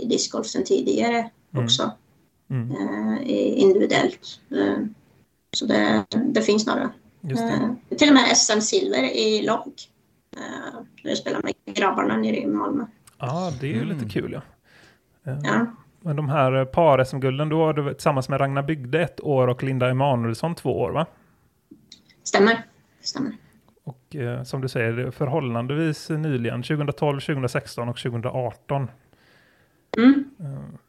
i 0.02 0.08
discgolf 0.10 0.48
sedan 0.48 0.64
tidigare 0.64 1.30
också. 1.58 1.92
Mm. 2.52 2.72
Eh, 2.72 3.22
i- 3.24 3.56
individuellt. 3.56 4.40
Eh, 4.52 4.78
Så 5.54 5.66
det, 5.66 6.06
det 6.26 6.42
finns 6.42 6.68
några. 6.68 6.90
Just 7.22 7.42
det. 7.42 7.54
Eh, 7.92 7.98
Till 7.98 8.08
och 8.10 8.14
med 8.14 8.24
SM-silver 8.38 9.04
i 9.04 9.42
lång. 9.46 9.74
Eh, 10.38 10.80
Där 11.04 11.10
jag 11.10 11.18
spelar 11.18 11.42
med 11.44 11.54
grabbarna 11.76 12.18
nere 12.18 12.38
i 12.38 12.48
Malmö. 12.48 12.86
Ja, 13.18 13.54
det 13.62 13.68
är 13.68 13.74
ju 13.74 13.86
lite 13.86 14.10
kul 14.10 14.32
ja. 14.32 14.42
Ja, 15.44 15.66
Men 16.02 16.16
de 16.16 16.30
här 16.30 16.66
par-SM-gulden, 16.66 17.50
då 17.50 17.66
har 17.66 17.74
du 17.74 17.94
tillsammans 17.94 18.30
med 18.30 18.42
Ragnar 18.42 18.64
Bygde 18.64 19.02
ett 19.02 19.22
år 19.22 19.48
och 19.48 19.64
Linda 19.64 19.90
Emanuelsson 19.90 20.56
två 20.56 20.80
år 20.80 20.92
va? 20.92 21.06
stämmer. 22.24 22.66
stämmer. 23.02 23.32
Och 23.84 24.16
eh, 24.16 24.44
som 24.44 24.62
du 24.62 24.68
säger, 24.68 25.12
förhållandevis 25.12 26.10
nyligen, 26.10 26.64
2012, 26.64 27.20
2016 27.20 27.90
och 27.90 27.98
2018. 27.98 28.88
Mm. 29.98 30.24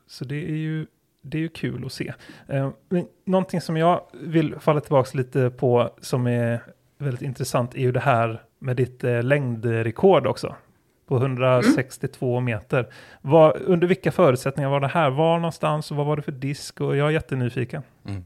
Så 0.06 0.24
det 0.24 0.44
är 0.44 0.56
ju, 0.56 0.86
det 1.22 1.38
är 1.38 1.42
ju 1.42 1.48
kul 1.48 1.86
att 1.86 1.92
se. 1.92 2.12
Eh, 2.48 2.70
men 2.88 3.06
någonting 3.24 3.60
som 3.60 3.76
jag 3.76 4.06
vill 4.12 4.58
falla 4.60 4.80
tillbaka 4.80 5.18
lite 5.18 5.50
på 5.50 5.90
som 6.00 6.26
är 6.26 6.62
väldigt 6.98 7.22
intressant 7.22 7.74
är 7.74 7.78
ju 7.78 7.92
det 7.92 8.00
här 8.00 8.42
med 8.58 8.76
ditt 8.76 9.04
eh, 9.04 9.22
längdrekord 9.22 10.26
också. 10.26 10.56
På 11.06 11.16
162 11.16 12.40
meter. 12.40 12.92
Vad, 13.20 13.56
under 13.62 13.86
vilka 13.86 14.12
förutsättningar 14.12 14.70
var 14.70 14.80
det 14.80 14.88
här? 14.88 15.10
Var 15.10 15.38
någonstans 15.38 15.90
och 15.90 15.96
vad 15.96 16.06
var 16.06 16.16
det 16.16 16.22
för 16.22 16.32
disk? 16.32 16.80
Och 16.80 16.96
jag 16.96 17.08
är 17.08 17.10
jättenyfiken. 17.10 17.82
Mm, 18.04 18.24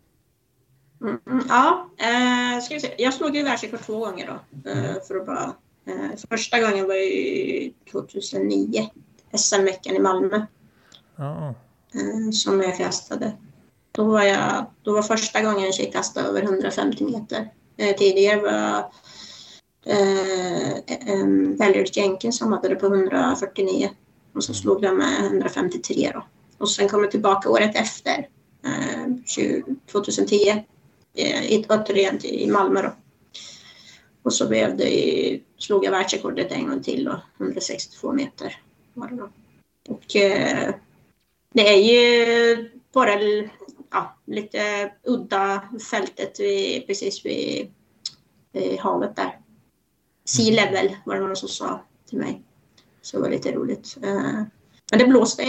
mm, 1.01 1.43
ja, 1.49 1.89
eh, 1.99 2.61
ska 2.61 2.75
vi 2.75 2.81
se. 2.81 2.95
jag 2.99 3.15
slog 3.15 3.37
ju 3.37 3.43
världsrekord 3.43 3.81
två 3.81 3.99
gånger 3.99 4.27
då. 4.27 4.71
Eh, 4.71 5.03
för 5.09 5.17
att 5.17 5.27
bara, 5.27 5.53
eh, 5.87 6.17
första 6.29 6.61
gången 6.61 6.87
var 6.87 6.95
ju 6.95 7.73
2009, 7.93 8.91
SM-veckan 9.33 9.97
i 9.97 9.99
Malmö. 9.99 10.47
Ja, 11.17 11.55
Eh, 11.97 12.31
som 12.31 12.61
jag 12.61 12.77
kastade. 12.77 13.33
Då 13.93 14.05
var, 14.05 14.23
jag, 14.23 14.67
då 14.83 14.93
var 14.93 15.03
första 15.03 15.43
gången 15.43 15.73
jag 15.79 15.93
kastade 15.93 16.29
över 16.29 16.43
150 16.43 17.05
meter. 17.05 17.53
Eh, 17.77 17.97
tidigare 17.97 18.41
var 18.41 18.79
eh, 19.87 21.27
Valerie 21.59 21.87
Jenkins 21.93 22.39
som 22.39 22.53
hade 22.53 22.69
det 22.69 22.75
på 22.75 22.87
149 22.87 23.91
och 24.33 24.45
så 24.45 24.55
slog 24.55 24.85
jag 24.85 24.97
med 24.97 25.27
153 25.27 26.11
då. 26.15 26.27
Och 26.59 26.71
sen 26.71 26.89
kom 26.89 27.03
jag 27.03 27.11
tillbaka 27.11 27.51
året 27.51 27.77
efter, 27.77 28.29
eh, 28.65 29.17
20, 29.27 29.63
2010, 29.93 30.65
eh, 31.15 31.63
återigen 31.69 32.27
i 32.27 32.51
Malmö 32.51 32.83
då. 32.83 32.93
Och 34.23 34.33
så 34.33 34.49
blev 34.49 34.77
det, 34.77 35.41
slog 35.59 35.85
jag 35.85 35.91
världsrekordet 35.91 36.53
en 36.53 36.69
gång 36.69 36.83
till 36.83 37.05
då, 37.05 37.21
162 37.39 38.13
meter 38.13 38.61
var 38.95 39.09
det 39.09 39.17
då. 39.17 39.29
Och 39.89 40.17
eh, 40.17 40.75
det 41.57 41.69
är 41.69 41.79
ju 41.79 42.71
bara 42.93 43.11
ja, 43.91 44.17
lite 44.25 44.93
udda 45.05 45.63
fältet 45.91 46.41
vid, 46.41 46.87
precis 46.87 47.27
vid, 47.27 47.73
vid 48.53 48.79
havet 48.79 49.17
där. 49.17 49.41
Sea 50.25 50.65
level 50.65 50.97
var 51.05 51.15
det 51.15 51.21
någon 51.21 51.37
som 51.37 51.49
sa 51.49 51.81
till 52.09 52.19
mig. 52.19 52.43
Så 53.03 53.17
det 53.17 53.23
var 53.23 53.31
lite 53.31 53.53
roligt. 53.53 53.97
Eh, 54.03 54.43
men 54.91 54.99
det 54.99 55.07
blåste, 55.07 55.45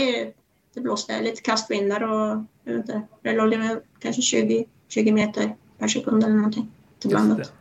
det 0.73 0.81
blåste 0.81 1.21
lite 1.21 1.41
kastvindar 1.41 2.03
och 2.03 2.43
jag 2.63 2.73
vet 2.73 2.85
inte, 2.85 3.01
det 3.21 3.33
låg 3.33 3.55
kanske 3.99 4.21
20, 4.21 4.65
20 4.87 5.11
meter 5.11 5.55
per 5.77 5.87
sekund 5.87 6.23
eller 6.23 6.35
någonting. 6.35 6.71
Till 6.99 7.09
blandat. 7.09 7.53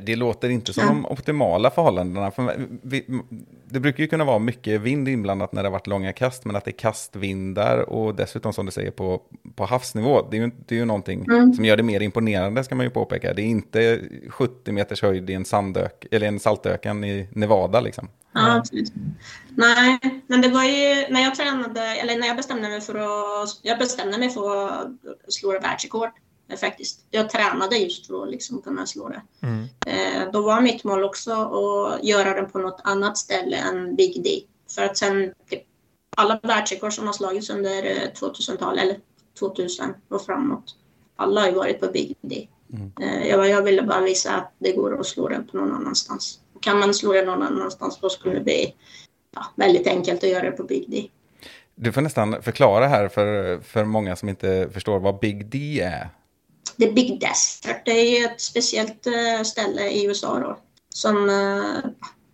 Det. 0.00 0.16
Låter 0.16 0.48
inte 0.48 0.72
som 0.72 0.82
Ja. 0.82 0.88
de 0.88 1.06
optimala 1.06 1.70
förhållandena. 1.70 2.30
För 2.30 2.66
vi, 2.82 3.04
det 3.64 3.80
brukar 3.80 4.02
ju 4.02 4.08
kunna 4.08 4.24
vara 4.24 4.38
mycket 4.38 4.80
vind 4.80 5.08
inblandat 5.08 5.52
när 5.52 5.62
det 5.62 5.68
har 5.68 5.72
varit 5.72 5.86
långa 5.86 6.12
kast, 6.12 6.44
men 6.44 6.56
att 6.56 6.64
det 6.64 6.70
är 6.70 6.78
kastvindar 6.78 7.78
och 7.90 8.14
dessutom 8.14 8.52
som 8.52 8.66
du 8.66 8.72
säger 8.72 8.90
på, 8.90 9.22
på 9.54 9.64
havsnivå, 9.64 10.26
det 10.30 10.36
är 10.36 10.40
ju, 10.40 10.50
det 10.66 10.74
är 10.74 10.78
ju 10.78 10.84
någonting 10.84 11.24
Mm. 11.30 11.52
som 11.54 11.64
gör 11.64 11.76
det 11.76 11.82
mer 11.82 12.00
imponerande 12.00 12.64
ska 12.64 12.74
man 12.74 12.86
ju 12.86 12.90
påpeka. 12.90 13.34
Det 13.34 13.42
är 13.42 13.46
inte 13.46 14.00
70 14.28 14.72
meters 14.72 15.02
höjd 15.02 15.30
i 15.30 15.34
en 15.34 15.44
sandök, 15.44 16.06
eller 16.10 16.26
en 16.26 16.40
saltöken 16.40 17.04
i 17.04 17.28
Nevada 17.32 17.80
liksom. 17.80 18.08
Ja, 18.34 18.56
absolut. 18.56 18.92
Nej, 19.48 19.98
men 20.26 20.40
det 20.40 20.48
var 20.48 20.64
ju 20.64 21.06
när 21.12 21.20
jag 21.22 21.34
tränade, 21.34 21.80
eller 21.80 22.18
när 22.18 22.26
jag 22.26 22.36
bestämde 22.36 22.68
mig 22.68 22.80
för 22.80 22.94
att, 22.94 23.48
jag 23.62 23.78
bestämde 23.78 24.18
mig 24.18 24.30
för 24.30 24.68
att 24.68 24.88
slå 25.28 25.60
världsrekord 25.60 26.08
faktiskt. 26.56 27.06
Jag 27.10 27.30
tränade 27.30 27.76
just 27.76 28.06
för 28.06 28.22
att 28.22 28.30
liksom 28.30 28.62
kunna 28.62 28.86
slå 28.86 29.08
det. 29.08 29.22
Mm. 29.42 29.68
Eh, 29.86 30.32
då 30.32 30.42
var 30.42 30.60
mitt 30.60 30.84
mål 30.84 31.04
också 31.04 31.32
att 31.32 32.04
göra 32.04 32.40
det 32.40 32.42
på 32.42 32.58
något 32.58 32.80
annat 32.84 33.18
ställe 33.18 33.56
än 33.56 33.96
Big 33.96 34.22
D. 34.24 34.30
För 34.74 34.82
att 34.82 34.96
sen, 34.96 35.34
typ, 35.50 35.62
alla 36.16 36.40
världsrekord 36.42 36.92
som 36.92 37.06
har 37.06 37.12
slagits 37.12 37.50
under 37.50 37.84
eh, 37.84 38.10
2000-talet, 38.20 38.82
eller 38.82 38.96
2000 39.38 39.94
och 40.08 40.22
framåt, 40.22 40.76
alla 41.16 41.40
har 41.40 41.48
ju 41.48 41.54
varit 41.54 41.80
på 41.80 41.86
Big 41.86 42.16
D. 42.20 42.48
Eh, 43.00 43.28
jag, 43.28 43.48
jag 43.48 43.62
ville 43.62 43.82
bara 43.82 44.00
visa 44.00 44.34
att 44.34 44.52
det 44.58 44.72
går 44.72 45.00
att 45.00 45.06
slå 45.06 45.28
det 45.28 45.42
på 45.50 45.56
någon 45.56 45.72
annanstans. 45.72 46.40
Kan 46.60 46.78
man 46.78 46.94
slå 46.94 47.12
det 47.12 47.24
någon 47.24 47.42
annanstans 47.42 47.98
då 48.00 48.08
skulle 48.08 48.34
det 48.34 48.40
bli 48.40 48.74
ja, 49.34 49.46
väldigt 49.56 49.86
enkelt 49.86 50.24
att 50.24 50.30
göra 50.30 50.50
det 50.50 50.56
på 50.56 50.64
Big 50.64 50.90
D. 50.90 51.08
Du 51.74 51.92
får 51.92 52.00
nästan 52.00 52.42
förklara 52.42 52.86
här 52.86 53.08
för, 53.08 53.60
för 53.60 53.84
många 53.84 54.16
som 54.16 54.28
inte 54.28 54.68
förstår 54.72 54.98
vad 54.98 55.18
Big 55.18 55.46
D 55.46 55.80
är. 55.80 56.08
The 56.80 56.92
Big 56.92 57.20
Desert. 57.20 57.84
Det 57.84 57.90
är 57.90 58.18
ju 58.18 58.24
ett 58.24 58.40
speciellt 58.40 59.06
eh, 59.06 59.42
ställe 59.42 59.88
i 59.88 60.04
USA 60.04 60.38
då. 60.38 60.58
Som, 60.88 61.28
eh, 61.28 61.90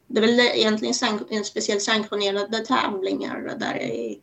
det 0.07 0.19
är 0.19 0.27
väl 0.27 0.41
egentligen 0.41 0.95
en 1.31 1.45
speciellt 1.45 1.83
sanktionerade 1.83 2.59
tävlingar 2.59 3.57
där 3.59 3.75
det 3.75 4.11
är 4.11 4.17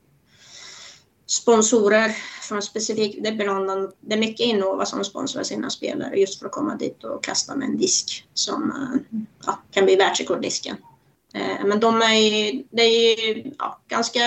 sponsorer 1.26 2.10
från 2.42 2.62
specifikt, 2.62 3.24
det 3.24 3.30
är, 3.30 3.34
bland 3.34 3.72
annat- 3.72 3.96
det 4.00 4.14
är 4.14 4.20
mycket 4.20 4.46
Innova 4.46 4.86
som 4.86 5.04
sponsrar 5.04 5.44
sina 5.44 5.70
spelare 5.70 6.16
just 6.16 6.40
för 6.40 6.46
att 6.46 6.52
komma 6.52 6.76
dit 6.76 7.04
och 7.04 7.24
kasta 7.24 7.56
med 7.56 7.68
en 7.68 7.78
disk 7.78 8.28
som 8.34 8.72
eh, 8.72 9.20
ja, 9.46 9.60
kan 9.72 9.86
bli 9.86 9.96
världsrekorddisken. 9.96 10.78
Men 11.66 11.80
de 11.80 12.02
är 12.02 12.14
ju, 12.14 12.64
det 12.70 12.82
är 12.82 13.20
ju 13.28 13.52
ja, 13.58 13.82
ganska 13.88 14.24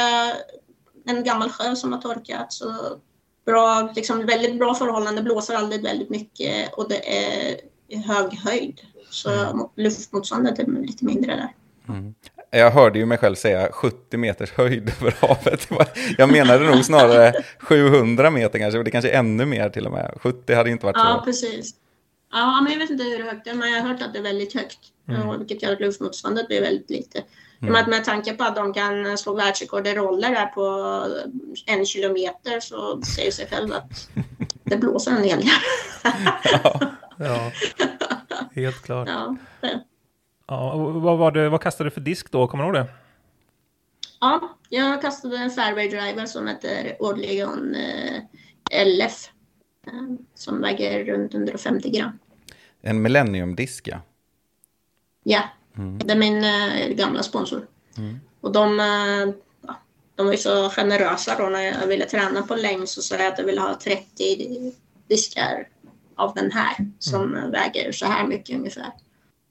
en 1.04 1.24
gammal 1.24 1.50
sjö 1.50 1.76
som 1.76 1.92
har 1.92 2.00
torkat 2.00 2.52
så 2.52 2.98
bra, 3.46 3.92
liksom 3.96 4.26
väldigt 4.26 4.58
bra 4.58 4.74
förhållande, 4.74 5.22
blåser 5.22 5.54
aldrig 5.54 5.82
väldigt 5.82 6.10
mycket 6.10 6.74
och 6.74 6.88
det 6.88 7.18
är 7.18 7.56
hög 8.06 8.32
höjd. 8.38 8.80
Så 9.10 9.30
luftmotståndet 9.76 10.58
är 10.58 10.66
lite 10.66 11.04
mindre 11.04 11.36
där. 11.36 11.48
Jag 12.50 12.70
hörde 12.70 12.98
ju 12.98 13.06
mig 13.06 13.18
själv 13.18 13.34
säga 13.34 13.68
70 13.72 14.16
meters 14.16 14.52
höjd 14.52 14.92
över 15.00 15.14
havet. 15.20 15.68
Jag 16.18 16.32
menade 16.32 16.70
nog 16.70 16.84
snarare 16.84 17.32
700 17.60 18.30
meter 18.30 18.58
kanske, 18.58 18.82
det 18.82 18.90
kanske 18.90 19.10
är 19.10 19.18
ännu 19.18 19.46
mer 19.46 19.68
till 19.68 19.86
och 19.86 19.92
med. 19.92 20.18
70 20.20 20.54
hade 20.54 20.70
inte 20.70 20.86
varit 20.86 20.96
Ja, 20.96 21.16
så. 21.18 21.24
precis. 21.24 21.74
Ja, 22.32 22.60
men 22.62 22.72
jag 22.72 22.78
vet 22.78 22.90
inte 22.90 23.04
hur 23.04 23.24
högt 23.24 23.44
det 23.44 23.50
är, 23.50 23.54
men 23.54 23.72
jag 23.72 23.82
har 23.82 23.88
hört 23.88 24.02
att 24.02 24.12
det 24.12 24.18
är 24.18 24.22
väldigt 24.22 24.54
högt. 24.54 24.78
Ja, 25.04 25.36
vilket 25.38 25.62
gör 25.62 25.72
att 25.72 25.80
luftmotståndet 25.80 26.48
blir 26.48 26.60
väldigt 26.60 26.90
lite. 26.90 27.22
Mm. 27.62 27.72
Med, 27.72 27.88
med 27.88 28.04
tanke 28.04 28.34
på 28.34 28.44
att 28.44 28.56
de 28.56 28.72
kan 28.72 29.18
slå 29.18 29.34
världsrekord 29.34 29.86
i 29.86 29.94
roller 29.94 30.30
där 30.30 30.46
på 30.46 30.62
en 31.66 31.86
kilometer 31.86 32.60
så 32.60 33.02
säger 33.02 33.30
sig 33.30 33.46
själv 33.46 33.72
att 33.72 34.08
det 34.64 34.76
blåser 34.76 35.10
en 35.10 35.24
hel 35.24 35.40
del. 35.40 35.48
Ja, 37.18 37.52
helt 38.54 38.82
klart. 38.82 39.08
ja, 39.08 39.36
Ja, 40.48 40.76
vad, 40.76 41.18
var 41.18 41.30
det, 41.30 41.48
vad 41.48 41.60
kastade 41.60 41.90
du 41.90 41.94
för 41.94 42.00
disk 42.00 42.30
då? 42.30 42.48
Kommer 42.48 42.64
du 42.64 42.68
ihåg 42.68 42.86
det? 42.86 42.92
ja, 44.20 44.58
jag 44.68 45.02
kastade 45.02 45.36
en 45.36 45.50
fairway 45.50 45.88
driver 45.88 46.26
som 46.26 46.46
heter 46.48 46.96
Odeon 47.00 47.74
eh, 47.74 48.22
LF. 48.86 49.30
Eh, 49.86 49.92
som 50.34 50.60
väger 50.60 51.04
runt 51.04 51.34
150 51.34 51.90
gram. 51.90 52.18
En 52.82 53.02
millenniumdisk, 53.02 53.88
ja. 53.88 54.00
Ja, 55.22 55.42
det 55.76 56.12
är 56.12 56.16
min 56.16 56.44
eh, 56.44 56.88
gamla 56.88 57.22
sponsor. 57.22 57.66
Och 58.40 58.52
de, 58.52 58.80
eh, 58.80 59.34
de 60.14 60.26
var 60.26 60.32
ju 60.32 60.38
så 60.38 60.70
generösa 60.70 61.36
då 61.38 61.48
när 61.48 61.62
jag 61.62 61.86
ville 61.86 62.04
träna 62.06 62.42
på 62.42 62.54
längd 62.54 62.88
så 62.88 63.02
sa 63.02 63.16
jag 63.16 63.26
att 63.32 63.38
jag 63.38 63.44
ville 63.46 63.60
ha 63.60 63.78
30 63.80 64.72
diskar 65.08 65.68
av 66.16 66.34
den 66.34 66.52
här 66.52 66.76
som 66.98 67.34
eh, 67.36 67.48
väger 67.48 67.92
så 67.92 68.06
här 68.06 68.26
mycket 68.26 68.56
ungefär. 68.56 68.90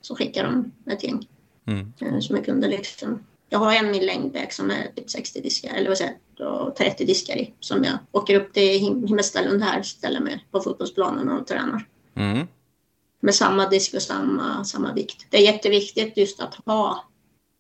Så 0.02 0.16
skickar 0.16 0.44
de 0.44 0.72
ett 0.92 1.04
gäng 1.04 1.28
Mm. 1.68 1.94
eh, 2.00 2.20
som 2.20 2.36
jag 2.36 2.46
kunde 2.46 2.68
liksom. 2.68 3.24
Jag 3.50 3.60
har 3.60 3.74
en 3.74 3.92
min 3.92 4.06
längdväg 4.06 4.54
som 4.54 4.72
är 4.72 4.88
typ 4.96 5.10
60 5.10 5.42
diskar 5.42 5.74
eller 5.76 5.88
vad 5.90 5.98
säger 5.98 6.14
jag, 6.36 6.68
och 6.68 6.76
30 6.76 7.06
diskar 7.06 7.36
i 7.36 7.54
som 7.60 7.84
jag 7.84 7.98
åker 8.12 8.36
upp 8.36 8.54
till 8.54 8.80
Him- 8.82 9.08
Himmelstalund 9.08 9.64
här 9.64 9.82
ställer 9.82 10.20
mig 10.20 10.46
på 10.52 10.62
fotbollsplanen 10.62 11.30
och 11.30 11.48
tränar 11.48 11.86
Mm. 12.16 12.48
Med 13.26 13.36
samma 13.36 13.70
disk 13.70 13.94
och 13.94 14.02
samma, 14.02 14.64
samma 14.64 14.94
vikt. 14.94 15.26
Det 15.30 15.38
är 15.38 15.42
jätteviktigt 15.42 16.18
just 16.18 16.40
att 16.40 16.56
ha 16.56 17.04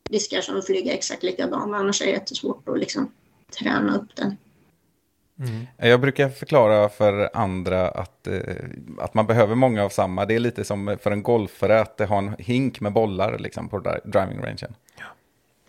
diskar 0.10 0.42
som 0.42 0.62
flyger 0.62 0.94
exakt 0.94 1.24
likadana, 1.24 1.78
annars 1.78 2.02
är 2.02 2.06
det 2.06 2.12
jättesvårt 2.12 2.70
att 2.70 2.80
liksom 2.80 3.12
träna 3.60 3.98
upp 3.98 4.16
den. 4.16 4.38
Jag 5.78 6.02
brukar 6.02 6.30
förklara 6.30 6.90
för 6.90 7.30
andra 7.34 7.90
att, 7.90 8.28
eh, 8.28 8.40
att 8.98 9.14
man 9.14 9.28
behöver 9.28 9.56
många 9.56 9.84
av 9.84 9.90
samma. 9.90 10.26
Det 10.26 10.34
är 10.34 10.40
lite 10.40 10.64
som 10.64 10.98
för 11.02 11.12
en 11.12 11.24
golfare 11.24 11.82
att 11.82 12.00
ha 12.00 12.18
en 12.18 12.36
hink 12.40 12.80
med 12.80 12.94
bollar 12.94 13.40
liksom, 13.40 13.70
på 13.70 13.80
dri- 13.80 14.02
driving 14.06 14.42
rangen. 14.42 14.76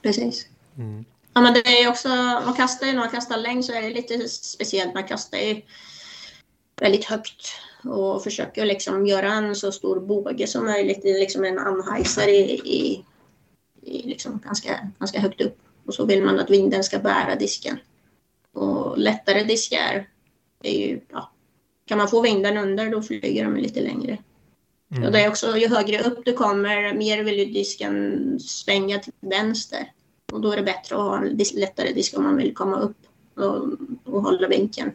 Precis. 0.03 0.47
Ja, 1.35 1.41
men 1.41 1.55
det 1.55 1.61
är 1.61 1.89
också, 1.89 2.09
man 2.47 2.55
kastar 2.55 2.87
ju 2.87 2.93
när 2.93 3.01
man 3.01 3.11
kastar 3.11 3.37
längd 3.37 3.65
så 3.65 3.73
är 3.73 3.83
det 3.83 3.91
lite 3.91 4.29
speciellt. 4.29 4.95
Man 4.95 5.05
kastar 5.05 5.39
ju 5.39 5.63
väldigt 6.81 7.05
högt 7.05 7.47
och 7.85 8.23
försöker 8.23 8.67
liksom 8.67 9.07
göra 9.07 9.33
en 9.33 9.57
så 9.57 9.73
stor 9.73 10.01
båge 10.01 10.47
som 10.47 10.65
möjligt 10.65 11.05
i 11.05 11.19
liksom 11.19 11.45
en 11.45 11.59
anheiser 11.59 12.29
i, 12.29 12.61
i, 12.65 13.05
i 13.83 14.03
liksom 14.09 14.41
ganska, 14.45 14.91
ganska 14.99 15.21
högt 15.21 15.41
upp. 15.41 15.59
Och 15.87 15.95
så 15.95 16.07
vill 16.07 16.23
man 16.23 16.41
att 16.41 16.51
vinden 16.51 16.85
ska 16.85 16.99
bära 16.99 17.35
disken. 17.35 17.79
Och 18.53 18.99
lättare 18.99 19.45
diskar 19.45 20.09
är 20.63 20.89
ju, 20.89 21.01
ja, 21.13 21.33
kan 21.87 21.99
man 21.99 22.09
få 22.09 22.23
vinden 22.23 22.57
under 22.57 22.91
då 22.91 23.03
flyger 23.03 23.45
de 23.45 23.57
lite 23.57 23.81
längre. 23.81 24.19
Och 24.89 25.13
det 25.13 25.21
är 25.21 25.29
också, 25.29 25.57
ju 25.57 25.69
högre 25.69 26.03
upp 26.03 26.25
du 26.25 26.33
kommer, 26.33 26.95
mer 26.95 27.23
vill 27.25 27.39
ju 27.39 27.45
disken 27.45 28.41
svänga 28.41 28.99
till 28.99 29.13
vänster. 29.21 29.93
Och 30.33 30.41
då 30.41 30.53
är 30.53 30.57
det 30.57 30.63
bättre 30.63 30.97
att 30.97 31.03
ha 31.03 31.19
en 31.19 31.39
lättare 31.55 31.93
disk 31.93 32.19
om 32.19 32.25
man 32.25 32.37
vill 32.37 32.55
komma 32.55 32.77
upp 32.77 32.97
och, 33.35 33.69
och 34.05 34.23
hålla 34.23 34.49
vinkeln. 34.49 34.93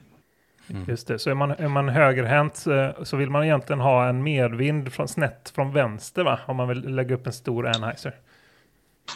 Just 0.88 1.08
det, 1.08 1.20
så 1.20 1.30
är 1.30 1.34
man, 1.34 1.52
är 1.52 1.68
man 1.68 1.90
högerhänt 1.90 2.66
eh, 2.68 3.04
så 3.04 3.18
vill 3.18 3.30
man 3.30 3.44
egentligen 3.44 3.80
ha 3.80 4.10
en 4.10 4.24
medvind 4.24 4.94
från, 4.94 5.08
snett 5.08 5.52
från 5.56 5.74
vänster 5.74 6.24
va? 6.24 6.40
Om 6.48 6.58
man 6.58 6.68
vill 6.68 6.96
lägga 6.96 7.16
upp 7.16 7.28
en 7.28 7.34
stor 7.34 7.68
Anheuser. 7.68 8.16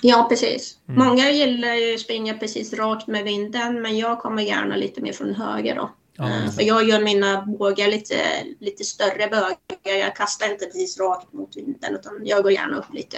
Ja, 0.01 0.25
precis. 0.29 0.77
Många 0.85 1.31
gillar 1.31 1.73
ju 1.73 1.93
att 1.93 1.99
springa 1.99 2.33
precis 2.33 2.73
rakt 2.73 3.07
med 3.07 3.23
vinden, 3.23 3.81
men 3.81 3.97
jag 3.97 4.19
kommer 4.19 4.43
gärna 4.43 4.75
lite 4.75 5.01
mer 5.01 5.13
från 5.13 5.35
höger 5.35 5.75
då. 5.75 5.89
Eh, 6.23 6.51
För 6.51 6.63
jag 6.63 6.83
gör 6.83 6.99
mina 6.99 7.41
bågar 7.41 7.87
lite, 7.87 8.15
lite 8.59 8.83
större 8.83 9.27
bögar. 9.27 9.99
Jag 9.99 10.15
kastar 10.15 10.51
inte 10.51 10.65
precis 10.65 10.99
rakt 10.99 11.33
mot 11.33 11.57
vinden, 11.57 11.95
utan 11.95 12.21
jag 12.23 12.43
går 12.43 12.51
gärna 12.51 12.77
upp 12.77 12.93
lite. 12.93 13.17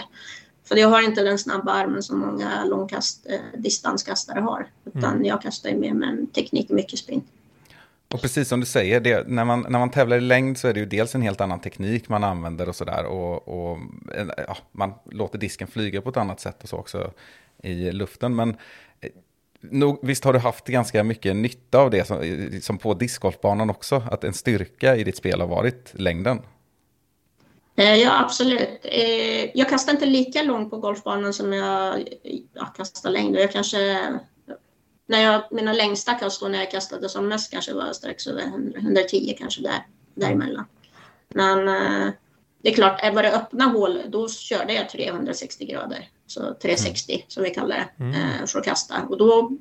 För 0.68 0.76
jag 0.76 0.88
har 0.88 1.02
inte 1.02 1.24
den 1.24 1.38
snabba 1.40 1.72
armen 1.72 2.04
som 2.04 2.20
många 2.20 2.66
långkast, 2.66 3.26
eh, 3.30 3.60
distanskastare 3.60 4.40
har. 4.40 4.68
Utan 4.96 5.26
jag 5.26 5.42
kastar 5.42 5.70
ju 5.70 5.78
mer 5.78 5.94
med 5.94 6.10
en 6.10 6.28
teknik 6.28 6.70
och 6.70 6.76
mycket 6.76 7.00
sprint. 7.00 7.26
Och 8.14 8.22
precis 8.22 8.48
som 8.48 8.60
du 8.60 8.66
säger, 8.66 9.00
det, 9.00 9.28
när, 9.28 9.46
man, 9.46 9.66
när 9.70 9.80
man 9.80 9.92
tävlar 9.92 10.18
i 10.18 10.22
längd 10.22 10.58
så 10.58 10.68
är 10.68 10.74
det 10.74 10.80
ju 10.80 10.86
dels 10.86 11.16
en 11.16 11.22
helt 11.22 11.42
annan 11.42 11.60
teknik 11.60 12.10
man 12.10 12.24
använder 12.24 12.70
och 12.70 12.76
sådär. 12.76 13.06
Och, 13.06 13.48
och 13.48 13.78
ja, 14.48 14.58
man 14.72 14.94
låter 15.12 15.38
disken 15.38 15.68
flyga 15.68 16.02
på 16.02 16.10
ett 16.10 16.18
annat 16.18 16.40
sätt 16.40 16.64
och 16.64 16.70
så 16.70 16.78
också 16.78 17.12
i 17.64 17.92
luften. 17.92 18.36
Men 18.36 18.50
eh, 19.02 19.10
nog, 19.62 20.00
visst 20.02 20.24
har 20.24 20.34
du 20.34 20.40
haft 20.40 20.68
ganska 20.68 21.04
mycket 21.04 21.36
nytta 21.36 21.80
av 21.80 21.92
det 21.92 22.08
som, 22.08 22.50
som 22.62 22.78
på 22.78 22.94
discgolfbanan 22.94 23.70
också? 23.70 24.04
Att 24.12 24.24
en 24.24 24.34
styrka 24.34 24.96
i 24.96 25.04
ditt 25.04 25.18
spel 25.18 25.42
har 25.42 25.48
varit 25.48 25.92
längden? 25.94 26.42
Eh, 27.76 27.96
ja, 27.96 28.24
absolut. 28.24 28.80
Eh, 28.84 29.58
jag 29.58 29.70
kastar 29.70 29.94
inte 29.94 30.06
lika 30.06 30.44
långt 30.44 30.70
på 30.70 30.78
golfbanan 30.78 31.34
som 31.34 31.54
jag, 31.54 32.08
jag 32.54 32.76
kastar 32.76 33.10
längd. 33.10 33.36
Jag 33.36 33.52
kanske 33.52 34.02
när 35.08 35.22
jag, 35.24 35.44
mina 35.52 35.74
längsta 35.74 36.14
kast 36.14 36.42
då 36.42 36.48
när 36.48 36.60
jag 36.60 36.72
kastade 36.72 37.10
som 37.10 37.28
mest 37.28 37.52
kanske 37.52 37.74
var 37.74 37.94
strax 37.94 38.28
över 38.28 38.42
100, 38.42 38.80
110 38.80 39.36
kanske 39.40 39.62
där, 39.62 39.86
däremellan. 40.16 40.66
Men 41.30 41.68
eh, 41.68 42.14
det 42.62 42.70
är 42.70 42.74
klart, 42.74 43.14
var 43.14 43.24
det 43.24 43.32
öppna 43.32 43.66
hål 43.66 44.02
då 44.08 44.30
körde 44.30 44.74
jag 44.74 44.90
360 44.90 45.66
grader. 45.66 46.10
Så 46.28 46.54
360 46.54 47.14
mm. 47.14 47.26
som 47.28 47.44
vi 47.44 47.50
kallar 47.50 47.92
det, 47.98 48.04
eh, 48.04 48.46
för 48.46 48.60
att 48.60 48.66
kasta. 48.66 49.04
Och 49.10 49.18
då, 49.18 49.52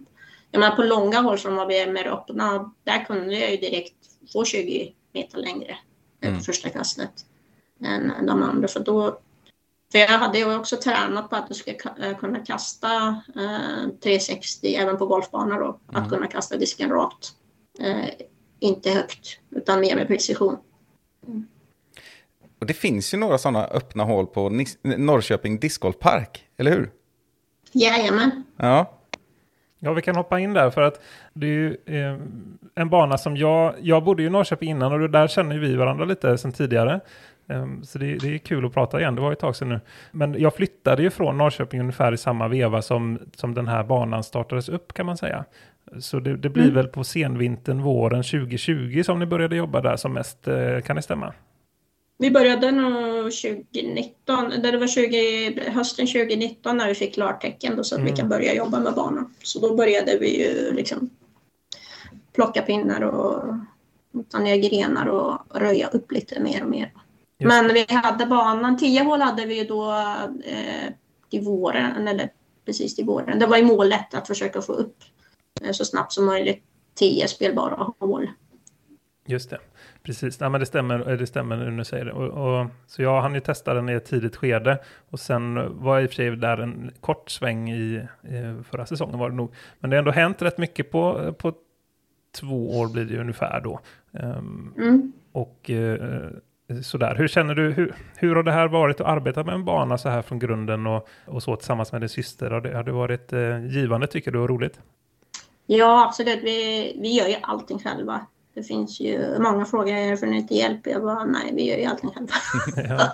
jag 0.51 0.61
menar 0.61 0.77
på 0.77 0.83
långa 0.83 1.21
hål 1.21 1.39
som 1.39 1.57
var 1.57 1.67
mer 1.93 2.07
öppna, 2.07 2.73
där 2.85 3.05
kunde 3.05 3.35
jag 3.35 3.51
ju 3.51 3.57
direkt 3.57 3.95
få 4.33 4.45
20 4.45 4.95
meter 5.13 5.39
längre 5.39 5.77
mm. 6.21 6.41
första 6.41 6.69
kastet 6.69 7.13
än 7.85 8.27
de 8.27 8.43
andra. 8.43 8.69
För 8.69 8.81
då 8.81 9.19
för 9.93 9.99
jag 9.99 10.09
hade 10.09 10.39
ju 10.39 10.57
också 10.57 10.77
tränat 10.77 11.31
på 11.31 11.37
att 11.37 11.45
jag 11.49 11.57
skulle 11.57 11.77
eh, 12.01 12.19
kunna 12.19 12.39
kasta 12.39 13.23
eh, 13.37 13.89
360 14.03 14.75
även 14.75 14.99
på 14.99 15.07
golfbanor 15.07 15.61
då. 15.61 15.81
Mm. 15.91 16.03
Att 16.03 16.11
kunna 16.11 16.27
kasta 16.27 16.57
disken 16.57 16.91
rakt. 16.91 17.33
Eh, 17.81 18.27
inte 18.61 18.91
högt, 18.91 19.39
utan 19.51 19.81
mer 19.81 19.97
med 19.97 20.09
precision. 20.09 20.57
Mm. 21.27 21.47
Och 22.61 22.67
det 22.67 22.75
finns 22.75 23.15
ju 23.15 23.19
några 23.19 23.39
sådana 23.39 23.67
öppna 23.67 24.05
hål 24.05 24.27
på 24.27 24.49
Nis 24.49 24.79
Norrköping 24.83 25.59
discgolfpark, 25.59 26.45
eller 26.57 26.71
hur? 26.71 26.91
Jajamän. 27.73 28.45
Ja. 28.57 28.93
Ja, 29.79 29.93
vi 29.93 30.03
kan 30.03 30.17
hoppa 30.17 30.41
in 30.41 30.53
där 30.53 30.71
för 30.71 30.83
att 30.83 31.01
det 31.35 31.47
är 31.47 31.51
ju 31.51 31.77
eh, 31.87 32.19
en 32.75 32.91
bana 32.91 33.19
som 33.19 33.37
jag, 33.37 33.75
jag 33.81 34.05
bodde 34.05 34.23
i 34.23 34.31
Norrköping 34.31 34.71
innan 34.71 34.93
och 34.93 35.11
där 35.11 35.29
känner 35.29 35.59
vi 35.59 35.77
varandra 35.77 36.05
lite 36.05 36.39
sedan 36.39 36.53
tidigare. 36.53 37.01
Um, 37.49 37.85
så 37.85 37.99
det, 37.99 38.17
det, 38.17 38.35
är 38.35 38.39
kul 38.39 38.67
att 38.67 38.75
prata 38.75 39.01
igen, 39.01 39.15
det 39.15 39.21
var 39.21 39.33
ett 39.33 39.39
tag 39.39 39.57
sedan 39.57 39.69
nu. 39.69 39.81
Men 40.13 40.41
jag 40.41 40.55
flyttade 40.55 41.03
ju 41.03 41.11
från 41.11 41.39
Norrköping 41.39 41.81
ungefär 41.81 42.13
i 42.13 42.17
samma 42.17 42.49
veva 42.49 42.83
som, 42.83 43.19
som 43.37 43.55
den 43.55 43.69
här 43.69 43.85
banan 43.85 44.25
startades 44.25 44.69
upp 44.69 44.95
kan 44.95 45.07
man 45.07 45.17
säga. 45.17 45.45
Så 46.01 46.21
det, 46.21 46.37
det 46.37 46.49
blir 46.49 46.63
mm. 46.63 46.75
väl 46.75 46.87
på 46.87 47.05
senvintern, 47.05 47.83
våren 47.83 48.23
2020 48.23 49.03
som 49.03 49.19
ni 49.19 49.27
började 49.27 49.57
jobba 49.57 49.81
där 49.81 49.97
som 49.97 50.13
mest, 50.13 50.49
uh, 50.49 50.81
kan 50.81 50.97
det 50.97 51.03
stämma? 51.03 51.35
Vi 52.19 52.31
började 52.31 52.71
nog 52.71 53.33
2019, 53.33 54.51
det 54.63 54.77
var 54.79 54.87
20, 54.87 55.71
hösten 55.71 56.07
2019 56.07 56.77
när 56.77 56.89
vi 56.89 56.95
fick 56.95 57.15
klartecken 57.15 57.77
då, 57.77 57.85
så 57.85 57.95
att 57.95 58.01
mm. 58.01 58.13
vi 58.13 58.17
kan 58.17 58.29
börja 58.29 58.55
jobba 58.55 58.81
med 58.81 58.95
banan. 58.95 59.35
Så 59.43 59.61
då 59.61 59.77
började 59.77 60.19
vi 60.19 60.45
ju 60.45 60.73
liksom 60.73 61.11
plocka 62.33 62.63
pinnar 62.63 63.01
och 63.01 63.55
ta 64.29 64.39
ner 64.39 64.57
grenar 64.57 65.07
och 65.07 65.39
röja 65.61 65.89
upp 65.89 66.13
lite 66.13 66.41
mer 66.41 66.63
och 66.63 66.71
mer. 66.71 66.93
Just. 67.39 67.49
Men 67.49 67.75
vi 67.75 67.87
hade 67.89 68.27
banan, 68.27 68.77
10 68.77 69.03
hål 69.03 69.21
hade 69.21 69.47
vi 69.47 69.59
ju 69.59 69.65
då 69.65 69.93
eh, 70.45 70.93
till 71.31 71.41
våren, 71.41 72.09
eller 72.09 72.31
precis 72.65 72.97
till 72.97 73.05
våren. 73.05 73.39
Det 73.39 73.47
var 73.47 73.57
ju 73.57 73.65
målet 73.65 74.15
att 74.15 74.27
försöka 74.27 74.63
få 74.63 74.73
upp 74.73 74.97
eh, 75.63 75.73
så 75.73 75.85
snabbt 75.85 76.13
som 76.13 76.27
möjligt 76.27 76.65
10 76.95 77.29
spelbara 77.29 77.93
hål. 77.99 78.29
Just 79.27 79.51
det, 79.51 79.59
precis. 80.03 80.41
Nej, 80.41 80.51
men 80.51 80.61
det 80.61 80.67
stämmer, 80.67 81.11
eh, 81.11 81.19
det 81.19 81.27
stämmer 81.27 81.57
när 81.57 81.71
du 81.71 81.85
säger 81.85 82.05
det. 82.05 82.13
Och, 82.13 82.61
och, 82.61 82.67
så 82.87 83.03
jag 83.03 83.23
hann 83.23 83.35
ju 83.35 83.41
testa 83.41 83.75
den 83.75 83.89
i 83.89 83.93
ett 83.93 84.05
tidigt 84.05 84.37
skede 84.37 84.79
och 85.11 85.21
sen 85.21 85.79
var 85.83 85.95
jag 85.95 86.05
i 86.05 86.07
och 86.07 86.11
för 86.11 86.15
sig 86.15 86.37
där 86.37 86.59
en 86.59 86.91
kort 87.01 87.31
sväng 87.31 87.71
i 87.71 87.97
eh, 88.23 88.63
förra 88.63 88.87
säsongen 88.87 89.19
var 89.19 89.31
det 89.31 89.37
nog. 89.37 89.55
Men 89.79 89.91
det 89.91 89.97
har 89.97 89.99
ändå 89.99 90.11
hänt 90.11 90.43
rätt 90.43 90.59
mycket 90.59 90.91
på, 90.91 91.35
på 91.39 91.55
två 92.41 92.79
år 92.79 92.89
blir 92.89 93.05
det 93.05 93.21
ungefär 93.21 93.61
då. 93.61 93.81
Um, 94.11 94.75
mm. 94.77 95.13
Och 95.33 95.71
uh, 95.71 96.29
sådär. 96.83 97.15
Hur 97.15 97.29
känner 97.29 97.55
du, 97.55 97.73
hur, 97.73 97.95
hur 98.17 98.37
har 98.37 98.43
det 98.43 98.53
här 98.53 98.69
varit 98.69 99.01
att 99.01 99.07
arbeta 99.07 99.45
med 99.45 99.55
en 99.55 99.65
bana 99.65 99.99
så 99.99 100.09
här 100.09 100.23
från 100.23 100.39
grunden 100.39 100.87
och, 100.87 101.09
och 101.27 101.43
så 101.43 101.57
tillsammans 101.57 101.93
med 101.93 102.01
din 102.01 102.09
syster? 102.09 102.51
Har 102.51 102.61
det, 102.61 102.77
har 102.77 102.85
det 102.85 102.93
varit 102.93 103.33
eh, 103.33 103.67
givande 103.67 104.07
tycker 104.07 104.31
du 104.31 104.39
och 104.39 104.49
roligt? 104.49 104.81
Ja, 105.67 106.07
absolut. 106.07 106.43
Vi, 106.43 106.97
vi 107.01 107.15
gör 107.15 107.27
ju 107.27 107.37
allting 107.43 107.79
själva. 107.79 108.27
Det 108.57 108.63
finns 108.63 109.01
ju 109.01 109.39
många 109.39 109.65
frågor, 109.65 110.17
får 110.17 110.27
ni 110.27 110.37
inte 110.37 110.55
hjälp? 110.55 110.81
Jag 110.87 111.03
bara, 111.03 111.25
nej, 111.25 111.53
vi 111.55 111.71
gör 111.71 111.77
ju 111.77 111.85
allting 111.85 112.11
själva. 112.11 112.33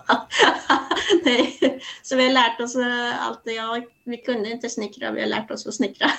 så 2.02 2.16
vi 2.16 2.24
har 2.24 2.32
lärt 2.32 2.60
oss 2.60 2.76
eh, 2.76 3.26
allt. 3.26 3.40
Ja, 3.44 3.82
vi 4.04 4.16
kunde 4.16 4.50
inte 4.50 4.68
snickra, 4.68 5.10
vi 5.10 5.20
har 5.20 5.28
lärt 5.28 5.50
oss 5.50 5.66
att 5.66 5.74
snickra. 5.74 6.10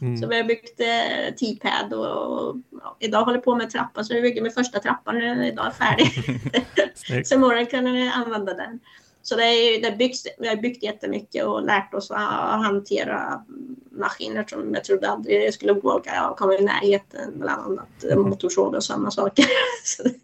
Mm. 0.00 0.16
Så 0.16 0.26
vi 0.26 0.36
har 0.36 0.44
byggt 0.44 0.80
eh, 0.80 1.34
T-pad 1.34 1.92
och, 1.92 2.48
och 2.48 2.56
ja, 2.82 2.96
idag 3.00 3.24
håller 3.24 3.38
på 3.38 3.54
med 3.54 3.70
trappan. 3.70 4.04
Så 4.04 4.14
vi 4.14 4.22
bygger 4.22 4.42
med 4.42 4.54
första 4.54 4.78
trappan 4.78 5.22
idag 5.22 5.66
är 5.66 5.70
färdig. 5.70 6.10
så 7.26 7.34
imorgon 7.34 7.66
kan 7.66 7.84
ni 7.84 8.08
använda 8.08 8.54
den. 8.54 8.80
Så 9.22 9.36
det 9.36 9.44
är, 9.44 9.82
det 9.82 9.96
byggs, 9.96 10.26
vi 10.38 10.48
har 10.48 10.56
byggt 10.56 10.82
jättemycket 10.82 11.44
och 11.44 11.62
lärt 11.62 11.94
oss 11.94 12.10
att 12.10 12.64
hantera 12.64 13.44
maskiner 13.90 14.44
som 14.48 14.74
jag 14.74 14.84
trodde 14.84 15.10
aldrig 15.10 15.46
jag 15.46 15.54
skulle 15.54 15.72
våga 15.72 16.34
komma 16.36 16.54
i 16.54 16.64
närheten. 16.64 17.32
Bland 17.34 17.62
annat 17.62 18.04
mm. 18.04 18.20
motorsåg 18.20 18.74
och 18.74 18.84
sådana 18.84 19.10
saker. 19.10 19.46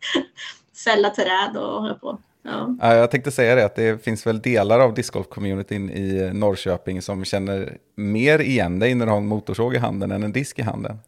Fälla 0.84 1.10
träd 1.10 1.56
och 1.56 1.82
hålla 1.82 1.94
på. 1.94 2.18
Ja. 2.42 2.94
jag 2.94 3.10
tänkte 3.10 3.30
säga 3.30 3.54
det, 3.54 3.64
att 3.64 3.76
det 3.76 4.04
finns 4.04 4.26
väl 4.26 4.40
delar 4.40 4.80
av 4.80 4.94
discgolf-communityn 4.94 5.90
i 5.90 6.30
Norrköping 6.34 7.02
som 7.02 7.24
känner 7.24 7.78
mer 7.94 8.38
igen 8.38 8.78
dig 8.78 8.94
när 8.94 9.06
du 9.06 9.12
har 9.12 9.18
en 9.18 9.26
motorsåg 9.26 9.74
i 9.74 9.78
handen 9.78 10.12
än 10.12 10.22
en 10.22 10.32
disk 10.32 10.58
i 10.58 10.62
handen. 10.62 10.98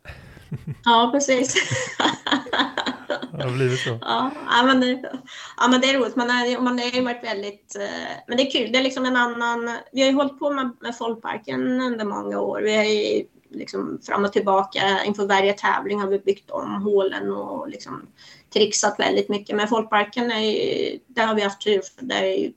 Ja, 0.84 1.10
precis. 1.12 1.54
det 3.32 3.42
har 3.42 3.50
blivit 3.50 3.80
så. 3.80 3.98
Ja, 4.00 4.30
men 4.64 4.80
det, 4.80 5.10
ja, 5.56 5.68
men 5.68 5.80
det 5.80 5.90
är 5.90 5.98
roligt. 5.98 6.16
Man, 6.16 6.30
är, 6.30 6.60
man 6.60 6.78
har 6.78 6.86
ju 6.86 7.04
varit 7.04 7.24
väldigt... 7.24 7.76
Eh, 7.76 8.16
men 8.26 8.36
det 8.36 8.42
är 8.42 8.50
kul. 8.50 8.72
Det 8.72 8.78
är 8.78 8.82
liksom 8.82 9.04
en 9.04 9.16
annan... 9.16 9.70
Vi 9.92 10.00
har 10.00 10.08
ju 10.08 10.14
hållit 10.14 10.38
på 10.38 10.50
med, 10.52 10.70
med 10.80 10.96
Folkparken 10.96 11.80
under 11.80 12.04
många 12.04 12.40
år. 12.40 12.60
Vi 12.62 12.76
har 12.76 12.84
ju 12.84 13.24
liksom 13.50 14.00
fram 14.06 14.24
och 14.24 14.32
tillbaka. 14.32 15.04
Inför 15.04 15.26
varje 15.26 15.52
tävling 15.52 16.00
har 16.00 16.08
vi 16.08 16.18
byggt 16.18 16.50
om 16.50 16.82
hålen 16.82 17.32
och 17.32 17.68
liksom 17.68 18.06
trixat 18.52 18.98
väldigt 18.98 19.28
mycket. 19.28 19.56
Men 19.56 19.68
Folkparken, 19.68 20.30
är 20.30 20.40
ju, 20.40 20.98
där 21.06 21.26
har 21.26 21.34
vi 21.34 21.42
haft 21.42 21.60
tur. 21.60 21.82
För 21.98 22.04
där 22.04 22.22
är 22.22 22.36
ju 22.36 22.52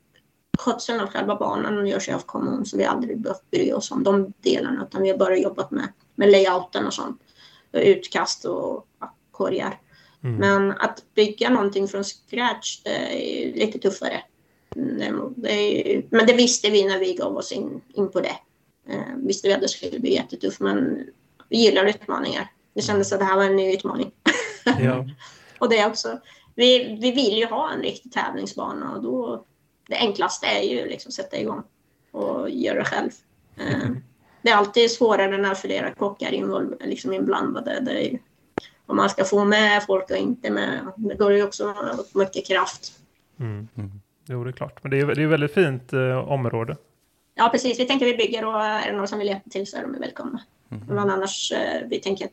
skötseln 0.58 1.00
av 1.00 1.08
själva 1.08 1.36
banan 1.36 1.88
görs 1.88 2.10
ju 2.10 2.14
av 2.14 2.20
kommun 2.20 2.66
så 2.66 2.78
vi 2.78 2.84
har 2.84 2.96
aldrig 2.96 3.22
behövt 3.22 3.52
bry 3.52 3.74
oss 3.74 3.92
om 3.92 4.04
de 4.04 4.34
delarna 4.42 4.84
utan 4.84 5.02
vi 5.04 5.10
har 5.10 5.18
bara 5.18 5.38
jobbat 5.38 5.72
med, 5.72 5.88
med 6.16 6.32
layouten 6.32 6.86
och 6.86 6.94
sånt. 6.94 7.22
Utkast 7.72 8.46
och 8.46 8.88
ja, 9.00 9.16
korgar. 9.32 9.80
Mm. 10.24 10.36
Men 10.36 10.72
att 10.72 11.04
bygga 11.16 11.50
någonting 11.50 11.88
från 11.88 12.04
scratch 12.04 12.82
är 12.86 13.54
lite 13.54 13.80
tuffare. 13.80 14.24
Det 14.76 15.06
är, 15.06 16.06
men 16.10 16.28
det 16.28 16.34
visste 16.34 16.70
vi 16.70 16.86
när 16.86 17.00
vi 17.00 17.14
gav 17.14 17.38
oss 17.38 17.52
in, 17.52 17.82
in 17.94 18.12
på 18.12 18.22
det. 18.22 18.36
Eh, 18.90 19.16
visste 19.16 19.48
vi 19.48 19.54
att 19.54 19.62
det 19.62 19.68
skulle 19.68 20.00
bli 20.00 20.14
jättetufft, 20.14 20.60
men 20.60 21.06
vi 21.50 21.58
gillar 21.58 21.86
utmaningar. 21.86 22.52
Det 22.74 22.82
kändes 22.82 23.14
att 23.14 23.20
det 23.20 23.26
här 23.26 23.36
var 23.36 23.44
en 23.44 23.56
ny 23.56 23.74
utmaning. 23.74 24.12
Ja. 24.80 25.06
och 25.60 25.70
det 25.70 25.86
också. 25.86 26.20
Vi, 26.56 26.98
vi 27.02 27.12
vill 27.12 27.38
ju 27.38 27.46
ha 27.46 27.72
en 27.72 27.82
riktig 27.82 28.12
tävlingsbana 28.12 28.92
och 28.96 29.04
då 29.04 29.46
det 29.88 29.96
enklaste 29.96 30.46
är 30.46 30.62
ju 30.62 30.90
liksom 30.90 31.12
sätta 31.12 31.38
igång 31.38 31.64
och 32.12 32.50
göra 32.50 32.80
det 32.80 32.86
själv. 32.86 33.12
Eh, 33.58 33.90
det 34.42 34.50
är 34.50 34.56
alltid 34.56 34.92
svårare 34.92 35.38
när 35.38 35.56
flera 35.56 35.94
kockar 35.94 36.32
involv, 36.32 36.76
liksom 36.86 37.14
inblandade. 37.14 37.80
Det 37.80 38.08
är, 38.08 38.20
om 38.86 38.98
man 38.98 39.10
ska 39.10 39.24
få 39.24 39.46
med 39.46 39.84
folk 39.84 40.12
och 40.12 40.18
inte 40.18 40.52
med. 40.52 40.88
Det 40.96 41.16
går 41.16 41.34
ju 41.34 41.44
också 41.44 41.74
åt 42.00 42.16
mycket 42.16 42.48
kraft. 42.48 42.92
Mm. 43.40 43.68
Mm. 43.78 43.92
Jo, 44.28 44.44
det 44.44 44.50
är 44.50 44.52
klart. 44.52 44.84
Men 44.84 44.92
det 44.92 45.00
är, 45.00 45.16
det 45.16 45.24
är 45.24 45.28
väldigt 45.28 45.54
fint 45.54 45.94
eh, 45.94 46.32
område. 46.32 46.78
Ja, 47.36 47.50
precis. 47.52 47.80
Vi 47.80 47.86
tänker 47.86 48.06
vi 48.06 48.18
bygger 48.18 48.46
och 48.46 48.62
är 48.62 48.92
det 48.92 48.98
någon 48.98 49.08
som 49.08 49.20
vill 49.20 49.28
hjälpa 49.28 49.50
till 49.50 49.68
så 49.68 49.78
är 49.78 49.82
de 49.82 50.00
välkomna. 50.00 50.42
Mm. 50.72 50.84
Men 50.88 51.10
annars, 51.10 51.52
eh, 51.52 51.82
vi 51.90 52.00
tänker 52.00 52.26
att 52.26 52.32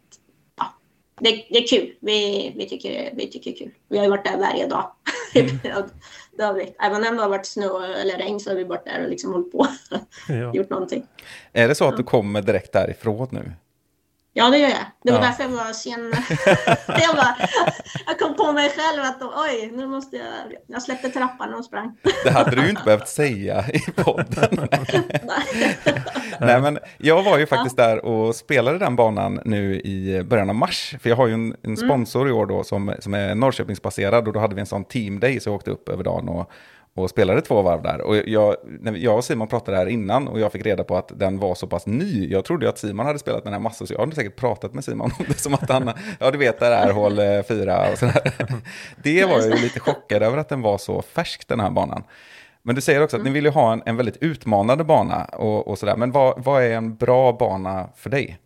ja, 0.56 0.74
det, 1.20 1.30
det, 1.30 1.59
är 1.59 1.66
kul. 1.66 1.94
Vi, 2.00 2.52
vi, 2.56 2.68
tycker, 2.68 3.11
vi 3.14 3.30
tycker 3.30 3.50
det 3.50 3.56
är 3.56 3.64
kul. 3.64 3.74
Vi 3.88 3.96
har 3.98 4.04
ju 4.04 4.11
varit 4.11 4.24
där 4.24 4.38
varje 4.38 4.66
dag. 4.66 4.92
Mm. 5.35 5.59
det 6.37 6.44
har 6.44 6.54
vi. 6.54 6.74
Även 6.78 7.04
om 7.09 7.16
det 7.16 7.22
har 7.22 7.28
varit 7.28 7.46
snö 7.46 7.87
eller 7.87 8.18
regn 8.18 8.40
så 8.40 8.50
har 8.50 8.56
vi 8.56 8.64
varit 8.64 8.85
där 8.85 9.02
och 9.04 9.11
liksom 9.11 9.33
hållit 9.33 9.52
på. 9.52 9.66
Ja. 10.28 10.54
Gjort 10.54 10.70
någonting. 10.70 11.06
Är 11.52 11.68
det 11.68 11.74
så 11.74 11.88
att 11.88 11.96
du 11.96 12.02
kommer 12.02 12.42
direkt 12.42 12.72
därifrån 12.72 13.28
nu? 13.30 13.52
Ja, 14.32 14.50
det 14.50 14.58
gör 14.58 14.68
jag. 14.68 14.86
Det 15.04 15.12
var 15.12 15.18
ja. 15.18 15.24
därför 15.24 15.42
jag 15.42 15.50
var 15.50 15.72
sen. 15.72 16.12
jag, 17.06 17.16
bara, 17.16 17.36
jag 18.06 18.18
kom 18.18 18.36
på 18.36 18.52
mig 18.52 18.70
själv 18.70 19.02
att 19.02 19.22
oj, 19.22 19.70
nu 19.72 19.86
måste 19.86 20.16
jag... 20.16 20.26
Jag 20.66 20.82
släppte 20.82 21.08
trappan 21.08 21.54
och 21.54 21.64
sprang. 21.64 21.96
det 22.24 22.30
hade 22.30 22.56
du 22.56 22.62
ju 22.62 22.70
inte 22.70 22.82
behövt 22.84 23.08
säga 23.08 23.64
i 23.68 23.80
podden. 23.80 24.68
Nej, 26.40 26.60
men 26.60 26.78
jag 26.98 27.22
var 27.22 27.38
ju 27.38 27.46
faktiskt 27.46 27.78
ja. 27.78 27.86
där 27.86 28.04
och 28.04 28.36
spelade 28.36 28.78
den 28.78 28.96
banan 28.96 29.40
nu 29.44 29.80
i 29.80 30.22
början 30.22 30.50
av 30.50 30.56
mars. 30.56 30.94
För 31.00 31.08
jag 31.08 31.16
har 31.16 31.26
ju 31.26 31.34
en, 31.34 31.46
en 31.46 31.56
mm. 31.64 31.76
sponsor 31.76 32.20
mm. 32.20 32.30
i 32.30 32.38
år 32.38 32.46
då 32.46 32.64
som, 32.64 32.94
som 32.98 33.14
är 33.14 33.34
Norrköpingsbaserad 33.34 34.26
och 34.26 34.32
då 34.32 34.40
hade 34.40 34.54
vi 34.54 34.60
en 34.60 34.66
sån 34.66 34.84
team 34.84 35.20
day 35.20 35.40
så 35.40 35.48
jag 35.48 35.54
åkte 35.54 35.70
upp 35.70 35.88
över 35.88 36.04
dagen 36.04 36.28
och 36.28 36.50
och 37.02 37.10
spelade 37.10 37.40
två 37.40 37.62
varv 37.62 37.82
där. 37.82 38.00
Och 38.00 38.16
jag, 38.16 38.56
när 38.64 38.92
jag 38.92 39.16
och 39.16 39.24
Simon 39.24 39.48
pratade 39.48 39.76
här 39.76 39.86
innan 39.86 40.28
och 40.28 40.40
jag 40.40 40.52
fick 40.52 40.66
reda 40.66 40.84
på 40.84 40.96
att 40.96 41.12
den 41.18 41.38
var 41.38 41.54
så 41.54 41.66
pass 41.66 41.86
ny. 41.86 42.28
Jag 42.30 42.44
trodde 42.44 42.68
att 42.68 42.78
Simon 42.78 43.06
hade 43.06 43.18
spelat 43.18 43.44
den 43.44 43.52
här 43.52 43.60
massor, 43.60 43.86
så 43.86 43.94
jag 43.94 44.00
hade 44.00 44.14
säkert 44.14 44.36
pratat 44.36 44.74
med 44.74 44.84
Simon 44.84 45.10
om 45.18 45.24
det 45.28 45.38
som 45.38 45.54
att 45.54 45.70
han, 45.70 45.90
ja 46.18 46.30
du 46.30 46.38
vet 46.38 46.60
det 46.60 46.66
är 46.66 46.92
hål 46.92 47.18
eh, 47.18 47.42
fyra 47.42 47.90
och 47.92 47.98
sådär. 47.98 48.32
Det 49.02 49.24
var 49.24 49.38
jag 49.38 49.46
ju 49.46 49.62
lite 49.62 49.80
chockad 49.80 50.22
över 50.22 50.38
att 50.38 50.48
den 50.48 50.62
var 50.62 50.78
så 50.78 51.02
färsk 51.02 51.48
den 51.48 51.60
här 51.60 51.70
banan. 51.70 52.02
Men 52.62 52.74
du 52.74 52.80
säger 52.80 53.02
också 53.02 53.16
att 53.16 53.24
ni 53.24 53.30
vill 53.30 53.44
ju 53.44 53.50
ha 53.50 53.72
en, 53.72 53.82
en 53.86 53.96
väldigt 53.96 54.16
utmanande 54.20 54.84
bana 54.84 55.24
och, 55.24 55.68
och 55.68 55.78
sådär. 55.78 55.96
Men 55.96 56.12
vad, 56.12 56.44
vad 56.44 56.62
är 56.62 56.70
en 56.70 56.96
bra 56.96 57.32
bana 57.32 57.88
för 57.96 58.10
dig? 58.10 58.38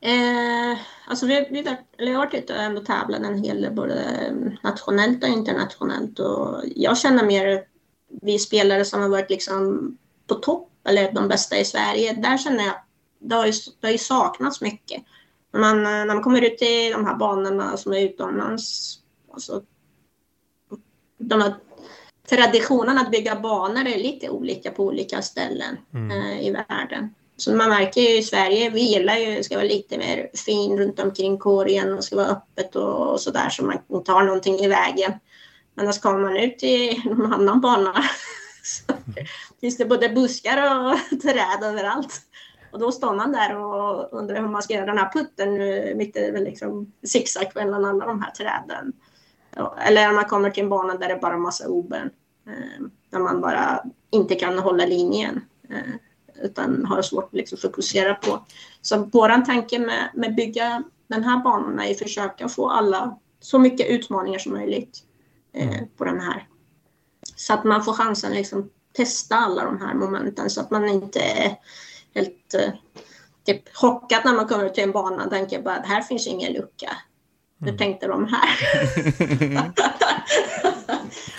Eh, 0.00 0.78
alltså 1.06 1.26
vi, 1.26 1.48
vi, 1.50 1.76
eller 1.98 2.12
jag 2.12 2.18
har 2.18 2.26
och 2.26 2.50
ändå 2.50 2.80
tävlat 2.80 3.20
en 3.20 3.44
hel 3.44 3.62
del 3.62 3.74
både 3.74 4.04
nationellt 4.62 5.22
och 5.22 5.28
internationellt 5.28 6.18
och 6.18 6.62
jag 6.76 6.98
känner 6.98 7.26
mer 7.26 7.64
vi 8.22 8.38
spelare 8.38 8.84
som 8.84 9.02
har 9.02 9.08
varit 9.08 9.30
liksom 9.30 9.96
på 10.26 10.34
topp 10.34 10.70
eller 10.84 11.12
de 11.12 11.28
bästa 11.28 11.58
i 11.58 11.64
Sverige. 11.64 12.12
Där 12.12 12.38
känner 12.38 12.64
jag 12.64 12.74
det 13.18 13.34
har 13.34 13.46
ju, 13.46 13.52
det 13.80 13.86
har 13.86 13.92
ju 13.92 13.98
saknats 13.98 14.60
mycket. 14.60 15.02
När 15.52 15.60
man, 15.60 15.82
när 15.82 16.06
man 16.06 16.22
kommer 16.22 16.42
ut 16.42 16.62
i 16.62 16.90
de 16.90 17.06
här 17.06 17.16
banorna 17.16 17.76
som 17.76 17.92
är 17.92 18.00
utomlands, 18.00 18.98
alltså, 19.32 19.62
de 21.18 21.40
här 21.40 21.54
traditionen 22.28 22.98
att 22.98 23.10
bygga 23.10 23.40
banor 23.40 23.86
är 23.86 23.98
lite 23.98 24.30
olika 24.30 24.70
på 24.70 24.84
olika 24.84 25.22
ställen 25.22 25.76
mm. 25.94 26.10
eh, 26.10 26.46
i 26.46 26.50
världen. 26.50 27.14
Så 27.38 27.54
man 27.54 27.68
märker 27.68 28.00
ju 28.00 28.18
i 28.18 28.22
Sverige, 28.22 28.70
vi 28.70 28.80
gillar 28.80 29.16
ju 29.16 29.34
det 29.34 29.44
ska 29.44 29.56
vara 29.56 29.66
lite 29.66 29.98
mer 29.98 30.30
fin 30.46 30.78
runt 30.78 31.00
omkring 31.00 31.38
korgen 31.38 31.94
och 31.94 32.04
ska 32.04 32.16
vara 32.16 32.26
öppet 32.26 32.76
och, 32.76 33.12
och 33.12 33.20
sådär 33.20 33.48
så 33.50 33.64
man 33.64 33.78
inte 33.92 34.12
har 34.12 34.24
någonting 34.24 34.54
i 34.54 34.68
vägen. 34.68 35.12
Men 35.74 35.86
när 35.86 36.00
kommer 36.00 36.20
man 36.20 36.36
ut 36.36 36.62
i 36.62 37.02
någon 37.04 37.32
annan 37.32 37.60
bana 37.60 37.94
så 38.64 38.94
finns 39.60 39.76
det 39.76 39.84
både 39.84 40.08
buskar 40.08 40.56
och 40.56 41.20
träd 41.22 41.62
överallt. 41.62 42.20
Och 42.72 42.78
då 42.78 42.92
står 42.92 43.14
man 43.14 43.32
där 43.32 43.56
och 43.56 44.12
undrar 44.12 44.40
hur 44.40 44.48
man 44.48 44.62
ska 44.62 44.74
göra 44.74 44.86
den 44.86 44.98
här 44.98 45.12
putten 45.12 45.52
mitt 45.98 46.16
i 46.16 46.32
liksom 46.32 46.92
zigzag 47.06 47.46
mellan 47.54 47.84
alla 47.84 48.06
de 48.06 48.22
här 48.22 48.30
träden. 48.30 48.92
Eller 49.86 50.06
när 50.06 50.12
man 50.12 50.24
kommer 50.24 50.50
till 50.50 50.62
en 50.62 50.68
bana 50.68 50.94
där 50.94 51.08
det 51.08 51.14
är 51.14 51.20
bara 51.20 51.38
massa 51.38 51.68
oben. 51.68 52.10
Eh, 52.46 52.86
där 53.10 53.18
man 53.18 53.40
bara 53.40 53.84
inte 54.10 54.34
kan 54.34 54.58
hålla 54.58 54.86
linjen. 54.86 55.44
Eh. 55.70 56.07
Utan 56.42 56.84
har 56.84 57.02
svårt 57.02 57.24
att 57.24 57.34
liksom 57.34 57.58
fokusera 57.58 58.14
på. 58.14 58.46
Så 58.82 59.08
vår 59.12 59.44
tanke 59.44 59.78
med, 59.78 60.10
med 60.14 60.34
bygga 60.34 60.82
den 61.08 61.24
här 61.24 61.38
banan 61.38 61.80
är 61.80 61.90
att 61.90 61.98
försöka 61.98 62.48
få 62.48 62.70
alla 62.70 63.18
så 63.40 63.58
mycket 63.58 63.86
utmaningar 63.86 64.38
som 64.38 64.52
möjligt 64.52 64.98
eh, 65.52 65.68
mm. 65.68 65.88
på 65.96 66.04
den 66.04 66.20
här. 66.20 66.48
Så 67.36 67.54
att 67.54 67.64
man 67.64 67.84
får 67.84 67.92
chansen 67.92 68.30
att 68.30 68.36
liksom 68.36 68.70
testa 68.92 69.36
alla 69.36 69.64
de 69.64 69.80
här 69.80 69.94
momenten 69.94 70.50
så 70.50 70.60
att 70.60 70.70
man 70.70 70.88
inte 70.88 71.20
är 71.20 71.56
helt 72.14 72.54
eh, 72.54 72.72
typ 73.46 73.76
chockad 73.76 74.22
när 74.24 74.34
man 74.34 74.48
kommer 74.48 74.68
till 74.68 74.84
en 74.84 74.92
bana 74.92 75.24
och 75.24 75.30
tänker 75.30 75.62
bara 75.62 75.76
att 75.76 75.86
här 75.86 76.02
finns 76.02 76.26
ingen 76.26 76.52
lucka. 76.52 76.90
Hur 77.60 77.68
mm. 77.68 77.78
tänkte 77.78 78.06
de 78.06 78.28
här? 78.32 78.48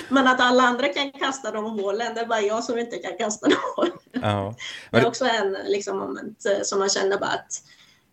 Men 0.09 0.27
att 0.27 0.39
alla 0.39 0.63
andra 0.63 0.87
kan 0.87 1.11
kasta 1.11 1.51
de 1.51 1.65
hålen, 1.65 2.13
det 2.15 2.21
är 2.21 2.25
bara 2.25 2.41
jag 2.41 2.63
som 2.63 2.79
inte 2.79 2.97
kan 2.97 3.17
kasta 3.17 3.47
de 3.47 3.55
hålen. 3.75 3.97
Ja. 4.11 4.55
Det 4.91 4.97
är 4.97 5.07
också 5.07 5.25
en 5.25 5.57
liksom, 5.65 5.99
moment 5.99 6.45
eh, 6.45 6.61
som 6.63 6.79
man 6.79 6.89
känner 6.89 7.17
bara 7.17 7.29
att 7.29 7.63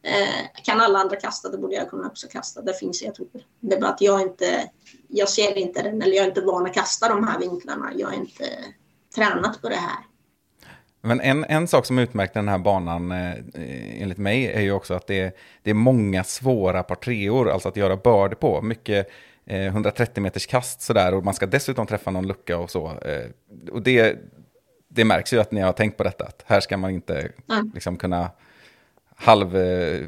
eh, 0.02 0.62
kan 0.64 0.80
alla 0.80 0.98
andra 0.98 1.16
kasta, 1.16 1.48
då 1.48 1.58
borde 1.58 1.74
jag 1.74 1.90
kunna 1.90 2.06
också 2.06 2.26
kasta. 2.28 2.62
Det 2.62 2.74
finns 2.74 3.02
jag 3.02 3.14
tror. 3.14 3.28
Det 3.60 3.76
är 3.76 3.80
bara 3.80 3.90
att 3.90 4.00
jag 4.00 4.20
inte, 4.20 4.70
jag 5.08 5.28
ser 5.28 5.58
inte 5.58 5.82
den, 5.82 6.02
eller 6.02 6.16
jag 6.16 6.24
är 6.24 6.28
inte 6.28 6.40
van 6.40 6.66
att 6.66 6.74
kasta 6.74 7.08
de 7.08 7.28
här 7.28 7.38
vinklarna. 7.38 7.92
Jag 7.96 8.12
är 8.12 8.16
inte 8.16 8.44
tränat 9.14 9.62
på 9.62 9.68
det 9.68 9.76
här. 9.76 9.98
Men 11.06 11.20
en, 11.20 11.44
en 11.44 11.68
sak 11.68 11.86
som 11.86 11.98
utmärkte 11.98 12.38
den 12.38 12.48
här 12.48 12.58
banan 12.58 13.12
eh, 13.12 14.02
enligt 14.02 14.18
mig 14.18 14.46
är 14.52 14.60
ju 14.60 14.72
också 14.72 14.94
att 14.94 15.06
det 15.06 15.20
är, 15.20 15.32
det 15.62 15.70
är 15.70 15.74
många 15.74 16.24
svåra 16.24 16.82
par 16.82 16.94
treor, 16.94 17.50
alltså 17.50 17.68
att 17.68 17.76
göra 17.76 17.96
börd 17.96 18.40
på. 18.40 18.62
Mycket 18.62 19.06
eh, 19.06 19.12
130 19.46 20.22
meters 20.22 20.46
kast 20.46 20.82
sådär 20.82 21.14
och 21.14 21.24
man 21.24 21.34
ska 21.34 21.46
dessutom 21.46 21.86
träffa 21.86 22.10
någon 22.10 22.26
lucka 22.26 22.58
och 22.58 22.70
så. 22.70 22.98
Eh, 22.98 23.26
och 23.70 23.82
det, 23.82 24.18
det 24.88 25.04
märks 25.04 25.32
ju 25.32 25.40
att 25.40 25.52
ni 25.52 25.60
har 25.60 25.72
tänkt 25.72 25.96
på 25.96 26.04
detta, 26.04 26.24
att 26.24 26.42
här 26.46 26.60
ska 26.60 26.76
man 26.76 26.90
inte 26.90 27.32
mm. 27.50 27.70
liksom 27.74 27.96
kunna 27.96 28.30
halv, 29.16 29.56
eh, 29.56 30.06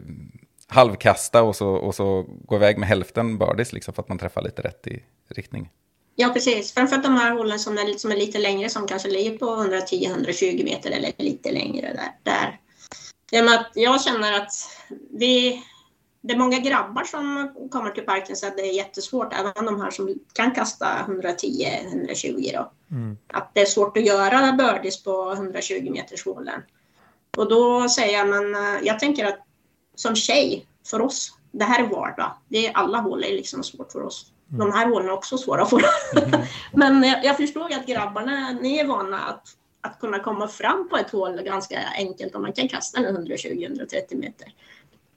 halvkasta 0.67 1.43
och 1.43 1.57
så, 1.57 1.69
och 1.69 1.95
så 1.95 2.23
gå 2.23 2.57
iväg 2.57 2.79
med 2.79 2.89
hälften 2.89 3.39
birdies 3.39 3.73
liksom 3.73 3.95
för 3.95 4.03
att 4.03 4.09
man 4.09 4.19
träffar 4.19 4.43
lite 4.43 4.63
rätt 4.63 4.87
i 4.87 5.03
riktning. 5.29 5.71
Ja, 6.21 6.29
precis. 6.29 6.75
Framförallt 6.75 7.05
de 7.05 7.17
här 7.17 7.33
hålen 7.33 7.59
som 7.59 7.79
är, 7.79 7.99
som 7.99 8.11
är 8.11 8.17
lite 8.17 8.39
längre, 8.39 8.69
som 8.69 8.87
kanske 8.87 9.09
ligger 9.09 9.39
på 9.39 9.47
110-120 9.47 10.65
meter 10.65 10.91
eller 10.91 11.13
lite 11.19 11.53
längre 11.53 11.93
där. 11.93 12.13
där. 13.31 13.55
Att 13.55 13.71
jag 13.75 14.01
känner 14.03 14.33
att 14.33 14.53
vi, 15.11 15.63
det 16.29 16.35
är 16.35 16.39
många 16.39 16.59
grabbar 16.59 17.05
som 17.05 17.55
kommer 17.71 17.91
till 17.91 18.03
parken 18.03 18.37
så 18.37 18.47
att 18.47 18.57
det 18.57 18.63
är 18.63 18.73
jättesvårt, 18.73 19.33
även 19.33 19.67
de 19.67 19.81
här 19.81 19.91
som 19.91 20.15
kan 20.33 20.51
kasta 20.51 20.87
110-120 21.07 22.53
då. 22.53 22.73
Mm. 22.91 23.17
Att 23.27 23.51
det 23.55 23.61
är 23.61 23.67
svårt 23.67 23.97
att 23.97 24.07
göra 24.07 24.53
birdies 24.53 25.05
på 25.05 25.33
120 25.33 25.91
meters 25.91 26.25
hålen. 26.25 26.63
Och 27.37 27.49
då 27.49 27.89
säger 27.89 28.19
jag, 28.19 28.29
men 28.29 28.55
eh, 28.55 28.81
jag 28.83 28.99
tänker 28.99 29.27
att 29.27 29.39
som 29.95 30.17
tjej, 30.17 30.67
för 30.87 31.01
oss, 31.01 31.33
det 31.51 31.65
här 31.65 31.85
är 31.85 31.89
vardag. 31.89 32.33
Det 32.49 32.67
är 32.67 32.73
alla 32.73 32.99
hål 32.99 33.25
är 33.25 33.33
liksom 33.33 33.65
svårt 33.65 33.93
för 33.93 34.03
oss. 34.03 34.33
Mm. 34.49 34.59
De 34.59 34.73
här 34.73 34.89
hålen 34.89 35.09
är 35.09 35.13
också 35.13 35.39
svåra 35.39 35.63
att 35.63 35.71
få. 35.71 35.81
Mm. 36.17 36.41
Men 36.73 37.03
jag, 37.03 37.25
jag 37.25 37.37
förstår 37.37 37.73
att 37.75 37.87
grabbarna, 37.87 38.59
ni 38.61 38.79
är 38.79 38.87
vana 38.87 39.19
att, 39.19 39.49
att 39.81 40.01
kunna 40.01 40.19
komma 40.19 40.49
fram 40.49 40.89
på 40.89 40.97
ett 40.97 41.11
hål 41.11 41.43
ganska 41.43 41.79
enkelt 41.97 42.35
om 42.35 42.43
man 42.43 42.53
kan 42.53 42.69
kasta 42.69 43.01
den 43.01 43.27
120-130 43.27 44.17
meter. 44.17 44.55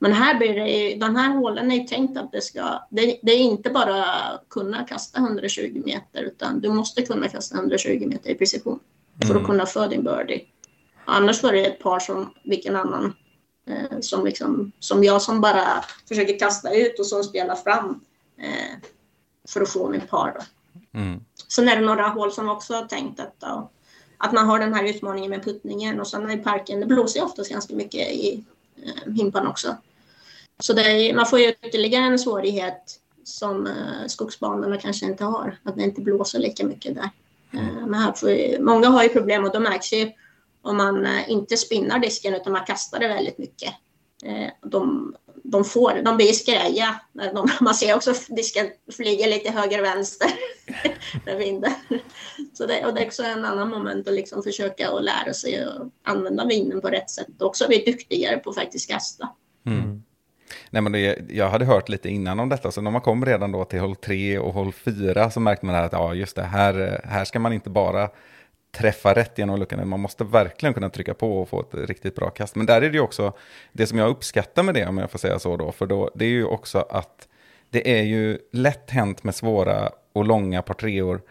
Men 0.04 0.14
här 0.14 0.38
blir 0.38 0.56
det, 0.56 0.96
den 0.96 1.16
här 1.16 1.30
hålen 1.30 1.72
är 1.72 1.76
ju 1.76 1.84
tänkt 1.84 2.18
att 2.18 2.32
det 2.32 2.42
ska, 2.42 2.88
det, 2.90 3.20
det, 3.22 3.32
är 3.32 3.38
inte 3.38 3.70
bara 3.70 4.06
kunna 4.50 4.84
kasta 4.84 5.20
120 5.20 5.82
meter 5.86 6.22
utan 6.22 6.60
du 6.62 6.70
måste 6.70 7.02
kunna 7.02 7.28
kasta 7.28 7.58
120 7.58 8.08
meter 8.08 8.30
i 8.30 8.36
precision 8.36 8.80
för 9.22 9.30
att 9.30 9.32
mm. 9.32 9.46
kunna 9.46 9.66
få 9.66 9.88
din 9.88 10.04
birdie. 10.04 10.42
Annars 11.06 11.44
var 11.44 11.52
det 11.52 11.66
ett 11.66 11.80
par 11.80 12.00
som 12.00 12.34
vilken 12.44 12.76
annan 12.76 13.14
eh, 13.68 14.00
som, 14.00 14.26
liksom, 14.26 14.72
som 14.80 15.04
jag 15.04 15.22
som 15.22 15.42
bara 15.42 15.66
försöker 16.08 16.40
kasta 16.40 16.74
ut 16.74 17.00
och 17.00 17.06
som 17.06 17.24
spelar 17.24 17.56
fram. 17.56 18.02
Eh, 18.38 18.78
för 19.48 19.62
att 19.62 19.70
få 19.70 19.90
mitt 19.90 20.10
par. 20.10 20.34
Då. 20.38 21.00
Mm. 21.00 21.20
Sen 21.48 21.70
är 21.70 21.76
det 21.76 21.86
några 21.86 22.08
hål 22.08 22.32
som 22.32 22.50
också 22.50 22.74
har 22.74 22.86
tänkt 22.86 23.20
att, 23.20 23.40
då, 23.40 23.70
att 24.18 24.34
man 24.34 24.48
har 24.48 24.60
den 24.60 24.74
här 24.74 24.84
utmaningen 24.84 25.30
med 25.30 25.44
puttningen 25.44 26.00
och 26.00 26.08
sen 26.08 26.32
i 26.32 26.38
parken, 26.38 26.80
det 26.80 26.86
blåser 26.86 27.20
ju 27.20 27.26
oftast 27.26 27.52
ganska 27.52 27.76
mycket 27.76 28.12
i 28.12 28.46
eh, 28.84 29.14
himpan 29.14 29.48
också. 29.48 29.78
Så 30.62 30.78
är, 30.78 31.14
man 31.14 31.26
får 31.26 31.40
ju 31.40 31.50
ytterligare 31.50 32.06
en 32.06 32.20
svårighet 32.20 33.00
som 33.24 33.68
eh, 33.68 34.08
skogsbanorna 34.08 34.78
kanske 34.78 35.06
inte 35.06 35.24
har, 35.24 35.58
att 35.64 35.76
det 35.76 35.84
inte 35.84 36.02
blåser 36.02 36.40
lika 36.40 36.66
mycket 36.66 36.96
där. 36.96 37.10
Mm. 37.54 37.78
Eh, 37.78 37.88
men 37.88 37.94
här 37.94 38.14
får 38.14 38.60
många 38.60 38.88
har 38.88 39.04
ju 39.04 39.10
problem 39.10 39.44
och 39.44 39.52
då 39.54 39.60
märks 39.60 39.94
ju 39.94 40.12
om 40.62 40.78
man 40.78 41.06
eh, 41.06 41.32
inte 41.32 41.58
spinnar 41.58 42.00
disken 42.00 42.36
utan 42.36 42.54
man 42.54 42.66
kastar 42.66 43.00
det 43.00 43.08
väldigt 43.08 43.38
mycket. 43.38 43.74
De, 44.62 45.16
de, 45.44 45.66
får, 45.66 46.02
de 46.06 46.18
blir 46.18 46.32
skräja. 46.32 47.02
De, 47.14 47.50
man 47.62 47.76
ser 47.76 47.96
också 47.96 48.14
disken 48.28 48.68
flyga 48.92 49.28
lite 49.28 49.52
höger 49.52 49.80
och 49.80 49.86
vänster 49.86 50.32
med 51.26 51.38
vinden. 51.38 51.74
Så 52.54 52.66
det, 52.66 52.86
och 52.86 52.94
det 52.94 53.02
är 53.02 53.06
också 53.06 53.24
en 53.24 53.46
annan 53.46 53.70
moment 53.70 54.08
att 54.08 54.14
liksom 54.14 54.44
försöka 54.44 54.92
att 54.92 55.04
lära 55.04 55.34
sig 55.34 55.64
att 55.64 55.82
använda 56.04 56.46
vinden 56.46 56.82
på 56.82 56.88
rätt 56.88 57.10
sätt 57.10 57.42
och 57.42 57.48
också 57.48 57.68
bli 57.68 57.84
duktigare 57.86 58.38
på 58.38 58.50
att 58.50 58.56
faktiskt 58.56 58.90
kasta. 58.90 59.30
Mm. 59.66 60.04
Nej, 60.70 60.82
men 60.82 60.92
det, 60.92 61.20
jag 61.30 61.50
hade 61.50 61.66
hört 61.66 61.90
lite 61.90 62.10
innan 62.10 62.40
om 62.40 62.50
detta, 62.50 62.72
så 62.72 62.82
när 62.82 62.92
man 62.92 63.02
kom 63.02 63.26
redan 63.26 63.52
då 63.52 63.66
till 63.66 63.80
håll 63.80 63.96
3 63.96 64.40
och 64.40 64.54
håll 64.54 64.74
4 64.74 65.30
så 65.30 65.40
märkte 65.40 65.66
man 65.66 65.76
att 65.76 65.94
ja, 65.94 66.14
just 66.14 66.36
det, 66.36 66.44
här, 66.44 67.02
här 67.04 67.26
ska 67.26 67.40
man 67.40 67.54
inte 67.54 67.70
bara 67.70 68.10
träffa 68.72 69.14
rätt 69.14 69.38
genom 69.38 69.60
luckan. 69.60 69.90
Man 69.90 70.00
måste 70.00 70.24
verkligen 70.24 70.74
kunna 70.74 70.90
trycka 70.90 71.14
på 71.14 71.42
och 71.42 71.50
få 71.50 71.60
ett 71.60 71.90
riktigt 71.90 72.16
bra 72.16 72.30
kast. 72.30 72.56
Men 72.56 72.66
där 72.66 72.82
är 72.82 72.90
det 72.90 72.96
ju 72.96 73.02
också, 73.02 73.34
det 73.72 73.88
som 73.88 73.98
jag 73.98 74.10
uppskattar 74.10 74.64
med 74.64 74.76
det, 74.76 74.88
om 74.88 74.98
jag 74.98 75.12
får 75.12 75.20
säga 75.20 75.40
så 75.40 75.58
då, 75.58 75.72
för 75.72 75.86
då, 75.86 76.12
det 76.16 76.26
är 76.26 76.30
ju 76.30 76.46
också 76.46 76.86
att 76.90 77.28
det 77.70 78.00
är 78.00 78.04
ju 78.04 78.38
lätt 78.52 78.90
hänt 78.90 79.24
med 79.24 79.36
svåra 79.36 79.92
och 80.14 80.26
långa 80.26 80.62
par 80.62 80.74
treor 80.74 81.22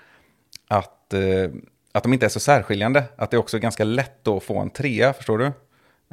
att, 0.68 1.14
eh, 1.14 1.50
att 1.92 2.02
de 2.02 2.12
inte 2.12 2.26
är 2.26 2.30
så 2.30 2.40
särskiljande. 2.40 3.04
Att 3.16 3.30
det 3.30 3.36
är 3.36 3.38
också 3.38 3.58
ganska 3.58 3.84
lätt 3.84 4.28
att 4.28 4.42
få 4.42 4.58
en 4.58 4.70
trea, 4.70 5.12
förstår 5.12 5.38
du? 5.38 5.52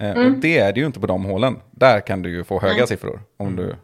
Eh, 0.01 0.12
mm. 0.12 0.33
Och 0.33 0.39
det 0.39 0.57
är 0.57 0.73
det 0.73 0.79
ju 0.79 0.86
inte 0.86 0.99
på 0.99 1.07
de 1.07 1.25
hålen. 1.25 1.60
Där 1.71 1.99
kan 2.07 2.21
du 2.21 2.29
ju 2.29 2.43
få 2.43 2.60
höga 2.60 2.73
mm. 2.73 2.88
siffror 2.88 3.21
om 3.38 3.55
du 3.55 3.75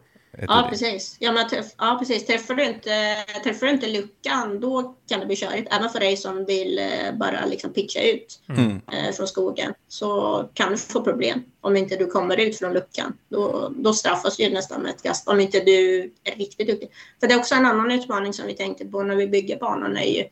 Ja, 0.48 0.66
precis. 0.70 1.16
Ja, 1.18 1.32
men 1.32 1.48
träff, 1.48 1.66
ja, 1.78 1.96
precis. 1.98 2.26
Träffar 2.26 2.54
du, 2.54 2.64
inte, 2.64 3.16
träffar 3.44 3.66
du 3.66 3.72
inte 3.72 3.86
luckan, 3.86 4.60
då 4.60 4.96
kan 5.08 5.20
det 5.20 5.26
bli 5.26 5.36
körigt. 5.36 5.74
Även 5.74 5.90
för 5.90 6.00
dig 6.00 6.16
som 6.16 6.44
vill 6.44 6.78
eh, 6.78 7.14
bara 7.14 7.46
liksom 7.46 7.72
pitcha 7.72 8.00
ut 8.00 8.40
mm. 8.48 8.80
eh, 8.92 9.12
från 9.12 9.26
skogen 9.26 9.74
så 9.88 10.42
kan 10.54 10.72
du 10.72 10.78
få 10.78 11.00
problem 11.00 11.44
om 11.60 11.76
inte 11.76 11.96
du 11.96 12.06
kommer 12.06 12.40
ut 12.40 12.58
från 12.58 12.72
luckan. 12.72 13.16
Då, 13.28 13.72
då 13.76 13.94
straffas 13.94 14.36
du 14.36 14.50
nästan 14.50 14.82
med 14.82 14.90
ett 14.90 15.02
kast 15.02 15.28
om 15.28 15.40
inte 15.40 15.60
du 15.60 16.02
är 16.24 16.36
riktigt 16.36 16.66
duktig. 16.66 16.88
För 17.20 17.26
det 17.26 17.34
är 17.34 17.38
också 17.38 17.54
en 17.54 17.66
annan 17.66 17.90
utmaning 17.90 18.32
som 18.32 18.46
vi 18.46 18.54
tänkte 18.54 18.84
på 18.84 19.02
när 19.02 19.16
vi 19.16 19.26
bygger 19.26 19.58
banan 19.58 19.96
är 19.96 20.16
ju 20.16 20.24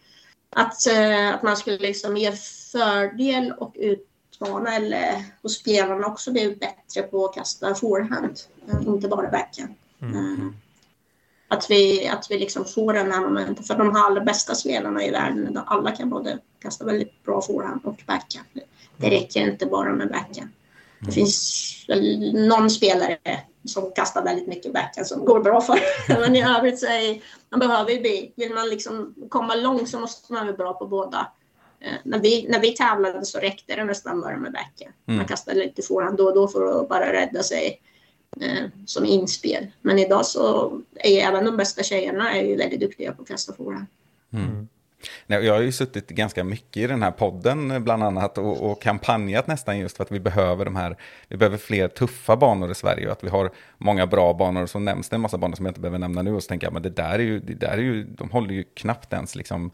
att, 0.57 0.87
eh, 0.87 1.35
att 1.35 1.42
man 1.42 1.57
skulle 1.57 1.79
liksom 1.79 2.16
ge 2.16 2.33
fördel 2.73 3.53
och 3.53 3.77
utmana 4.33 4.77
eller 4.77 5.25
och 5.42 5.51
spelarna 5.51 6.07
också 6.07 6.33
bli 6.33 6.57
bättre 6.57 7.03
på 7.03 7.25
att 7.25 7.35
kasta 7.35 7.75
forehand, 7.75 8.40
inte 8.87 9.09
bara 9.09 9.31
backhand. 9.31 9.75
Mm. 10.03 10.16
mm. 10.16 10.55
Att 11.49 11.71
vi, 11.71 12.09
att 12.09 12.27
vi 12.31 12.38
liksom 12.38 12.64
får 12.64 12.92
den 12.92 13.12
här 13.12 13.21
momenten. 13.21 13.64
För 13.64 13.75
de 13.75 13.97
här 13.97 14.07
allra 14.07 14.21
bästa 14.21 14.55
spelarna 14.55 15.05
i 15.05 15.11
världen, 15.11 15.61
alla 15.66 15.90
kan 15.90 16.11
både 16.11 16.38
kasta 16.62 16.85
väldigt 16.85 17.25
bra 17.25 17.42
forehand 17.42 17.81
och 17.85 18.03
backhand. 18.07 18.47
Det 18.97 19.07
mm. 19.07 19.21
räcker 19.21 19.40
inte 19.40 19.66
bara 19.66 19.92
med 19.92 20.09
backhand. 20.09 20.51
Det 20.99 21.05
mm. 21.05 21.14
finns 21.14 21.87
någon 22.35 22.71
spelare 22.71 23.18
som 23.64 23.92
kastar 23.95 24.25
väldigt 24.25 24.49
mycket 24.49 24.73
backhand 24.73 25.07
som 25.07 25.25
går 25.25 25.40
bra 25.40 25.61
för. 25.61 25.79
Men 26.21 26.37
i 26.37 26.42
övrigt 26.42 26.81
så 26.81 26.87
är 26.87 27.23
man 27.51 27.61
behöver 27.61 27.90
ju 27.90 28.01
bli, 28.01 28.33
vill 28.37 28.55
man 28.55 28.68
liksom 28.68 29.14
komma 29.29 29.55
långt 29.55 29.88
så 29.88 30.01
måste 30.01 30.33
man 30.33 30.47
vara 30.47 30.57
bra 30.57 30.73
på 30.73 30.87
båda. 30.87 31.33
Eh, 31.85 31.92
när, 32.05 32.18
vi, 32.18 32.47
när 32.49 32.61
vi 32.61 32.73
tävlade 32.73 33.25
så 33.25 33.38
räckte 33.38 33.77
det 33.77 33.85
nästan 33.85 34.21
bara 34.21 34.37
med 34.37 34.53
backhand. 34.53 34.95
Mm. 35.07 35.16
Man 35.16 35.27
kastade 35.27 35.59
lite 35.59 35.83
forehand 35.83 36.16
då 36.16 36.25
och 36.25 36.35
då 36.35 36.49
för 36.49 36.81
att 36.81 36.88
bara 36.88 37.12
rädda 37.12 37.42
sig 37.42 37.81
eh, 38.40 38.68
som 38.87 39.05
inspel. 39.05 39.66
Men 39.81 39.99
idag 39.99 40.27
så 40.27 40.73
är 40.95 41.29
även 41.29 41.45
de 41.45 41.57
bästa 41.57 41.83
tjejerna 41.83 42.33
är 42.33 42.42
ju 42.45 42.57
väldigt 42.57 42.81
duktiga 42.81 43.12
på 43.12 43.23
att 43.23 43.29
kasta 43.29 43.53
forehand. 43.53 43.87
Nej, 45.27 45.45
jag 45.45 45.55
har 45.55 45.61
ju 45.61 45.73
suttit 45.73 46.09
ganska 46.09 46.45
mycket 46.45 46.77
i 46.77 46.87
den 46.87 47.03
här 47.03 47.11
podden 47.11 47.71
eh, 47.71 47.79
bland 47.79 48.03
annat 48.03 48.38
och, 48.38 48.71
och 48.71 48.83
kampanjat 48.83 49.47
nästan 49.47 49.79
just 49.79 49.97
för 49.97 50.05
att 50.05 50.12
vi 50.12 50.21
behöver 50.21 50.64
de 50.64 50.77
här, 50.77 50.97
vi 51.29 51.37
behöver 51.37 51.59
fler 51.59 51.88
tuffa 51.88 52.37
banor 52.37 52.71
i 52.71 52.75
Sverige 52.75 53.07
och 53.07 53.12
att 53.12 53.25
vi 53.25 53.29
har 53.29 53.51
många 53.79 54.07
bra 54.07 54.33
banor 54.33 54.66
som 54.66 54.85
nämns 54.85 55.09
det 55.09 55.16
en 55.16 55.21
massa 55.21 55.38
banor 55.38 55.57
som 55.57 55.66
jag 55.66 55.71
inte 55.71 55.81
behöver 55.81 55.99
nämna 55.99 56.23
nu 56.23 56.35
och 56.35 56.42
så 56.42 56.49
tänker 56.49 56.66
jag 56.66 56.73
men 56.73 56.83
det 56.83 56.90
där 56.90 57.14
är 57.14 57.18
ju, 57.18 57.40
det 57.40 57.55
där 57.55 57.73
är 57.73 57.83
ju 57.83 58.05
de 58.05 58.31
håller 58.31 58.55
ju 58.55 58.64
knappt 58.75 59.12
ens 59.12 59.35
liksom 59.35 59.71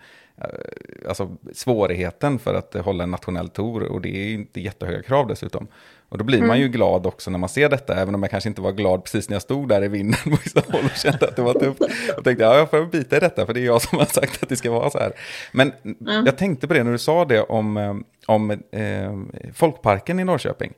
Alltså 1.09 1.37
svårigheten 1.53 2.39
för 2.39 2.55
att 2.55 2.75
hålla 2.75 3.05
en 3.05 3.11
nationell 3.11 3.49
tour 3.49 3.83
och 3.83 4.01
det 4.01 4.09
är 4.09 4.25
ju 4.25 4.35
inte 4.35 4.61
jättehöga 4.61 5.03
krav 5.03 5.27
dessutom. 5.27 5.67
Och 6.09 6.19
då 6.19 6.25
blir 6.25 6.43
man 6.43 6.61
ju 6.61 6.69
glad 6.69 7.07
också 7.07 7.31
när 7.31 7.39
man 7.39 7.49
ser 7.49 7.69
detta, 7.69 7.95
även 7.95 8.15
om 8.15 8.23
jag 8.23 8.31
kanske 8.31 8.49
inte 8.49 8.61
var 8.61 8.73
glad 8.73 9.05
precis 9.05 9.29
när 9.29 9.35
jag 9.35 9.43
stod 9.43 9.69
där 9.69 9.85
i 9.85 9.89
vinden 9.89 10.21
på 10.25 10.31
vissa 10.31 10.63
håll 10.73 10.85
och 10.85 10.97
kände 10.97 11.29
att 11.29 11.37
det 11.37 11.43
var 11.43 11.55
tufft. 11.55 11.81
Och 12.17 12.25
tänkte, 12.25 12.45
ja, 12.45 12.57
jag 12.57 12.71
får 12.71 12.87
bita 12.87 13.17
i 13.17 13.21
detta, 13.21 13.47
för 13.47 13.55
det 13.55 13.61
är 13.61 13.65
jag 13.65 13.83
som 13.83 13.99
har 13.99 14.07
sagt 14.07 14.43
att 14.43 14.49
det 14.49 14.57
ska 14.57 14.71
vara 14.71 14.91
så 14.91 14.99
här. 14.99 15.13
Men 15.53 15.73
jag 16.27 16.39
tänkte 16.39 16.69
på 16.69 16.75
det 16.75 16.85
när 16.85 16.93
du 16.93 16.99
sa 16.99 17.25
det 17.25 17.41
om, 17.41 17.77
eh, 17.77 17.95
om 18.27 18.51
eh, 18.51 19.51
Folkparken 19.55 20.21
i 20.21 20.25
Norrköping. 20.25 20.73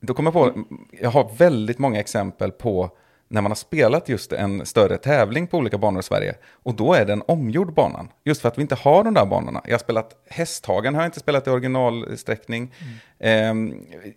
Då 0.00 0.14
kom 0.14 0.24
jag 0.24 0.32
på, 0.32 0.64
jag 1.00 1.10
har 1.10 1.30
väldigt 1.36 1.78
många 1.78 2.00
exempel 2.00 2.50
på 2.50 2.90
när 3.28 3.40
man 3.42 3.50
har 3.50 3.56
spelat 3.56 4.08
just 4.08 4.32
en 4.32 4.66
större 4.66 4.96
tävling 4.96 5.46
på 5.46 5.58
olika 5.58 5.78
banor 5.78 6.00
i 6.00 6.02
Sverige. 6.02 6.34
Och 6.52 6.74
då 6.74 6.94
är 6.94 7.04
den 7.04 7.22
omgjord 7.26 7.74
banan. 7.74 8.08
Just 8.24 8.40
för 8.40 8.48
att 8.48 8.58
vi 8.58 8.62
inte 8.62 8.74
har 8.74 9.04
de 9.04 9.14
där 9.14 9.26
banorna. 9.26 9.62
Jag 9.64 9.72
har 9.72 9.78
spelat 9.78 10.22
Hästhagen, 10.30 10.94
har 10.94 11.02
jag 11.02 11.08
inte 11.08 11.20
spelat 11.20 11.46
i 11.46 11.50
originalsträckning. 11.50 12.74
Eh, 13.18 13.54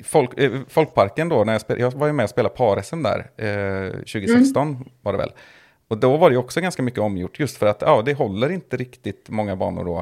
folk, 0.03 0.39
eh, 0.39 0.51
Folkparken 0.67 1.29
då, 1.29 1.43
när 1.43 1.53
jag, 1.53 1.61
spel, 1.61 1.79
jag 1.79 1.91
var 1.91 2.07
ju 2.07 2.13
med 2.13 2.23
och 2.23 2.29
spelade 2.29 2.55
par-SM 2.55 3.03
där, 3.03 3.19
eh, 3.37 3.91
2016 3.91 4.89
var 5.01 5.11
det 5.11 5.17
väl. 5.17 5.31
Och 5.87 5.97
då 5.97 6.17
var 6.17 6.29
det 6.29 6.33
ju 6.33 6.39
också 6.39 6.61
ganska 6.61 6.83
mycket 6.83 6.99
omgjort, 6.99 7.39
just 7.39 7.57
för 7.57 7.65
att 7.65 7.81
ja, 7.81 8.01
det 8.05 8.13
håller 8.13 8.49
inte 8.49 8.77
riktigt 8.77 9.29
många 9.29 9.55
banor 9.55 9.85
då. 9.85 9.97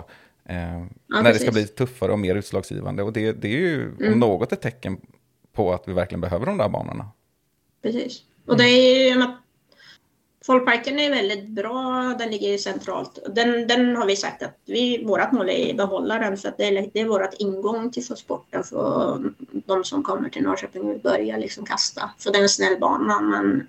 Eh, 0.50 0.56
när 1.08 1.24
det 1.24 1.34
ska 1.34 1.52
precis. 1.52 1.52
bli 1.52 1.68
tuffare 1.68 2.12
och 2.12 2.20
mer 2.20 2.36
utslagsgivande. 2.36 3.04
Och 3.04 3.14
det, 3.14 3.32
det 3.32 3.48
är 3.48 3.60
ju 3.60 3.92
om 4.14 4.20
något 4.20 4.52
ett 4.52 4.62
tecken 4.62 4.98
på 5.54 5.74
att 5.74 5.88
vi 5.88 5.94
verkligen 5.94 6.22
behöver 6.22 6.46
de 6.46 6.58
där 6.58 6.70
banorna. 6.70 7.10
Precis. 7.82 8.24
Och 8.46 8.58
det 8.58 8.64
är 8.64 9.16
ju 9.16 9.22
att 9.22 9.42
Folkparken 10.46 11.00
är 11.00 11.10
väldigt 11.10 11.48
bra, 11.48 12.16
den 12.20 12.32
ligger 12.32 12.58
centralt. 12.58 13.20
Den, 13.36 13.68
den 13.68 13.96
har 13.96 14.06
vi 14.06 14.16
sagt 14.16 14.44
att 14.44 14.60
vi, 14.66 15.04
vårt 15.06 15.32
mål 15.32 15.50
är 15.50 15.70
att 15.70 15.78
behålla 15.78 16.20
den 16.20 16.38
för 16.38 16.50
att 16.50 16.58
det 16.58 16.64
är, 16.66 16.90
det 16.94 17.00
är 17.00 17.06
vårt 17.06 17.34
ingång 17.40 17.92
till 17.92 18.06
sporten 18.06 18.64
för 18.64 19.24
de 19.66 19.84
som 19.84 20.04
kommer 20.04 20.30
till 20.30 20.44
Norrköping 20.44 20.90
vill 20.90 21.00
börja 21.00 21.38
liksom 21.38 21.66
kasta. 21.66 22.10
För 22.18 22.32
det 22.32 22.38
är 22.38 22.42
en 22.42 22.50
snäll 22.50 22.80
bana 22.80 23.22
men 23.22 23.68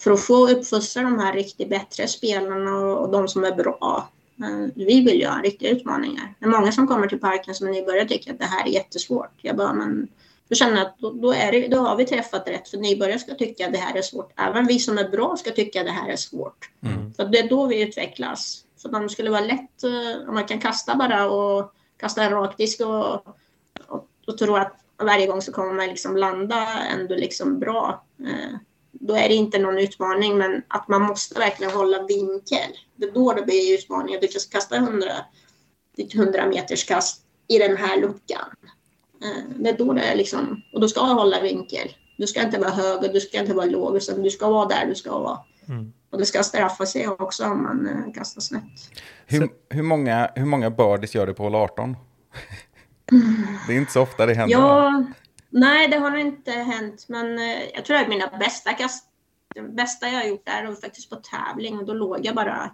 för 0.00 0.10
att 0.10 0.20
få 0.20 0.48
uppfostra 0.50 1.02
de 1.02 1.18
här 1.18 1.32
riktigt 1.32 1.68
bättre 1.68 2.08
spelarna 2.08 2.76
och, 2.76 3.04
och 3.04 3.12
de 3.12 3.28
som 3.28 3.44
är 3.44 3.52
bra. 3.54 4.08
eh, 4.38 4.70
Vi 4.74 5.04
vill 5.04 5.20
ju 5.20 5.26
ha 5.26 5.42
riktiga 5.42 5.70
utmaningar. 5.70 6.34
Det 6.38 6.46
är 6.46 6.50
många 6.50 6.72
som 6.72 6.86
kommer 6.86 7.06
till 7.06 7.20
parken 7.20 7.54
som 7.54 7.70
nybörjare 7.70 8.08
tycker 8.08 8.32
att 8.32 8.38
det 8.38 8.44
här 8.44 8.66
är 8.66 8.70
jättesvårt. 8.70 9.32
Jag 9.42 9.56
bara, 9.56 9.72
men 9.72 10.08
då 10.54 10.58
känner 10.58 10.76
jag 10.76 10.86
att 10.86 10.98
då, 10.98 11.10
då, 11.10 11.32
är 11.32 11.52
det, 11.52 11.68
då 11.68 11.78
har 11.78 11.96
vi 11.96 12.04
träffat 12.06 12.48
rätt. 12.48 12.68
För 12.68 12.78
nybörjare 12.78 13.18
ska 13.18 13.34
tycka 13.34 13.66
att 13.66 13.72
det 13.72 13.78
här 13.78 13.96
är 13.96 14.02
svårt. 14.02 14.32
Även 14.36 14.66
vi 14.66 14.78
som 14.78 14.98
är 14.98 15.08
bra 15.08 15.36
ska 15.36 15.50
tycka 15.50 15.80
att 15.80 15.86
det 15.86 15.92
här 15.92 16.08
är 16.08 16.16
svårt. 16.16 16.70
För 17.16 17.24
det 17.24 17.38
är 17.38 17.48
då 17.48 17.66
vi 17.66 17.82
utvecklas. 17.82 18.64
För 18.82 18.94
om 18.94 19.02
det 19.02 19.08
skulle 19.08 19.30
vara 19.30 19.40
lätt, 19.40 19.84
eh, 19.84 20.28
om 20.28 20.34
man 20.34 20.44
kan 20.44 20.60
kasta 20.60 20.96
bara 20.96 21.30
och 21.30 21.72
kasta 21.96 22.22
en 22.22 22.30
rak 22.30 22.56
disk 22.56 22.80
och, 22.80 23.14
och, 23.88 24.08
och 24.26 24.38
tro 24.38 24.56
att 24.56 24.76
varje 25.02 25.26
gång 25.26 25.42
så 25.42 25.52
kommer 25.52 25.72
man 25.72 25.86
liksom 25.86 26.16
landa 26.16 26.68
ändå 26.92 27.14
liksom 27.14 27.58
bra. 27.58 28.04
Eh, 28.20 28.58
då 28.92 29.14
är 29.14 29.28
det 29.28 29.34
inte 29.34 29.58
någon 29.58 29.78
utmaning, 29.78 30.38
men 30.38 30.62
att 30.68 30.88
man 30.88 31.02
måste 31.02 31.38
verkligen 31.38 31.72
hålla 31.72 32.02
vinkel. 32.02 32.70
Det 32.96 33.06
är 33.06 33.12
då 33.12 33.32
det 33.32 33.42
blir 33.42 33.74
utmaningar. 33.78 34.20
Du 34.20 34.26
kan 34.26 34.40
kasta 34.50 34.76
100, 34.76 35.06
ditt 35.96 36.14
100 36.14 36.46
meters 36.46 36.84
kast 36.84 37.22
i 37.48 37.58
den 37.58 37.76
här 37.76 38.00
luckan. 38.00 38.44
Eh, 39.24 39.42
Det 39.56 39.70
är 39.70 39.78
då 39.78 39.92
det 39.92 40.02
är 40.02 40.16
liksom, 40.16 40.62
och 40.72 40.80
du 40.80 40.88
ska 40.88 41.00
hålla 41.00 41.40
vinkel. 41.40 41.88
Du 42.16 42.26
ska 42.26 42.42
inte 42.42 42.58
vara 42.58 42.70
hög 42.70 43.02
och 43.02 43.12
du 43.12 43.20
ska 43.20 43.40
inte 43.40 43.54
vara 43.54 43.66
låg, 43.66 43.96
utan 43.96 44.22
du 44.22 44.30
ska 44.30 44.50
vara 44.50 44.68
där 44.68 44.86
du 44.86 44.94
ska 44.94 45.18
vara. 45.18 45.38
Och 46.10 46.18
det 46.18 46.26
ska 46.26 46.42
straffa 46.42 46.86
sig 46.86 47.08
också 47.08 47.44
om 47.44 47.62
man 47.62 47.88
eh, 47.88 48.12
kastar 48.14 48.40
snett. 48.40 48.62
Hur, 49.26 49.48
hur, 49.70 49.82
många, 49.82 50.30
hur 50.34 50.44
många 50.44 50.70
birdies 50.70 51.14
gör 51.14 51.26
du 51.26 51.34
på 51.34 51.42
hål 51.42 51.54
18? 51.54 51.96
det 53.66 53.72
är 53.72 53.76
inte 53.76 53.92
så 53.92 54.02
ofta 54.02 54.26
det 54.26 54.34
händer. 54.34 54.56
Ja, 54.58 55.04
nej, 55.50 55.88
det 55.88 55.96
har 55.96 56.10
nog 56.10 56.20
inte 56.20 56.50
hänt, 56.50 57.06
men 57.08 57.38
eh, 57.38 57.62
jag 57.74 57.84
tror 57.84 57.96
att 57.96 58.08
mina 58.08 58.26
bästa 58.26 58.72
kast, 58.72 59.04
det 59.54 59.62
bästa 59.62 60.08
jag 60.08 60.14
har 60.14 60.24
gjort 60.24 60.46
där 60.46 60.66
var 60.66 60.74
faktiskt 60.74 61.10
på 61.10 61.16
tävling 61.16 61.78
och 61.78 61.86
då 61.86 61.94
låg 61.94 62.26
jag 62.26 62.34
bara 62.34 62.70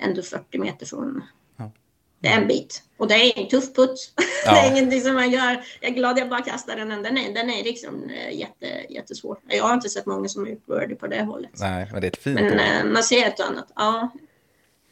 ändå 0.00 0.22
40 0.22 0.58
meter 0.58 0.86
från. 0.86 1.22
Det 2.20 2.28
är 2.28 2.40
en 2.40 2.48
bit. 2.48 2.82
Och 2.96 3.08
det 3.08 3.14
är 3.14 3.38
en 3.42 3.48
tuff 3.48 3.74
putt. 3.74 4.12
Ja. 4.46 4.52
det 4.54 4.58
är 4.58 4.70
ingenting 4.70 5.00
som 5.00 5.14
man 5.14 5.30
gör. 5.30 5.64
Jag 5.80 5.90
är 5.90 5.94
glad 5.94 6.18
jag 6.18 6.28
bara 6.28 6.42
kastar 6.42 6.76
den. 6.76 6.88
Den 6.88 7.18
är, 7.18 7.34
den 7.34 7.50
är 7.50 7.64
liksom 7.64 8.10
eh, 8.10 8.38
jätte, 8.38 8.66
jättesvår. 8.88 9.38
Jag 9.48 9.64
har 9.64 9.74
inte 9.74 9.88
sett 9.88 10.06
många 10.06 10.28
som 10.28 10.46
gjort 10.46 10.66
birdie 10.66 10.94
på 10.94 11.06
det 11.06 11.22
hållet. 11.22 11.50
Nej, 11.54 11.88
men 11.92 12.00
det 12.00 12.06
är 12.06 12.10
ett 12.10 12.22
fint 12.22 12.40
Men 12.40 12.52
eh, 12.58 12.92
man 12.92 13.02
ser 13.02 13.26
ett 13.26 13.40
och 13.40 13.46
annat. 13.46 13.72
Ja. 13.76 14.10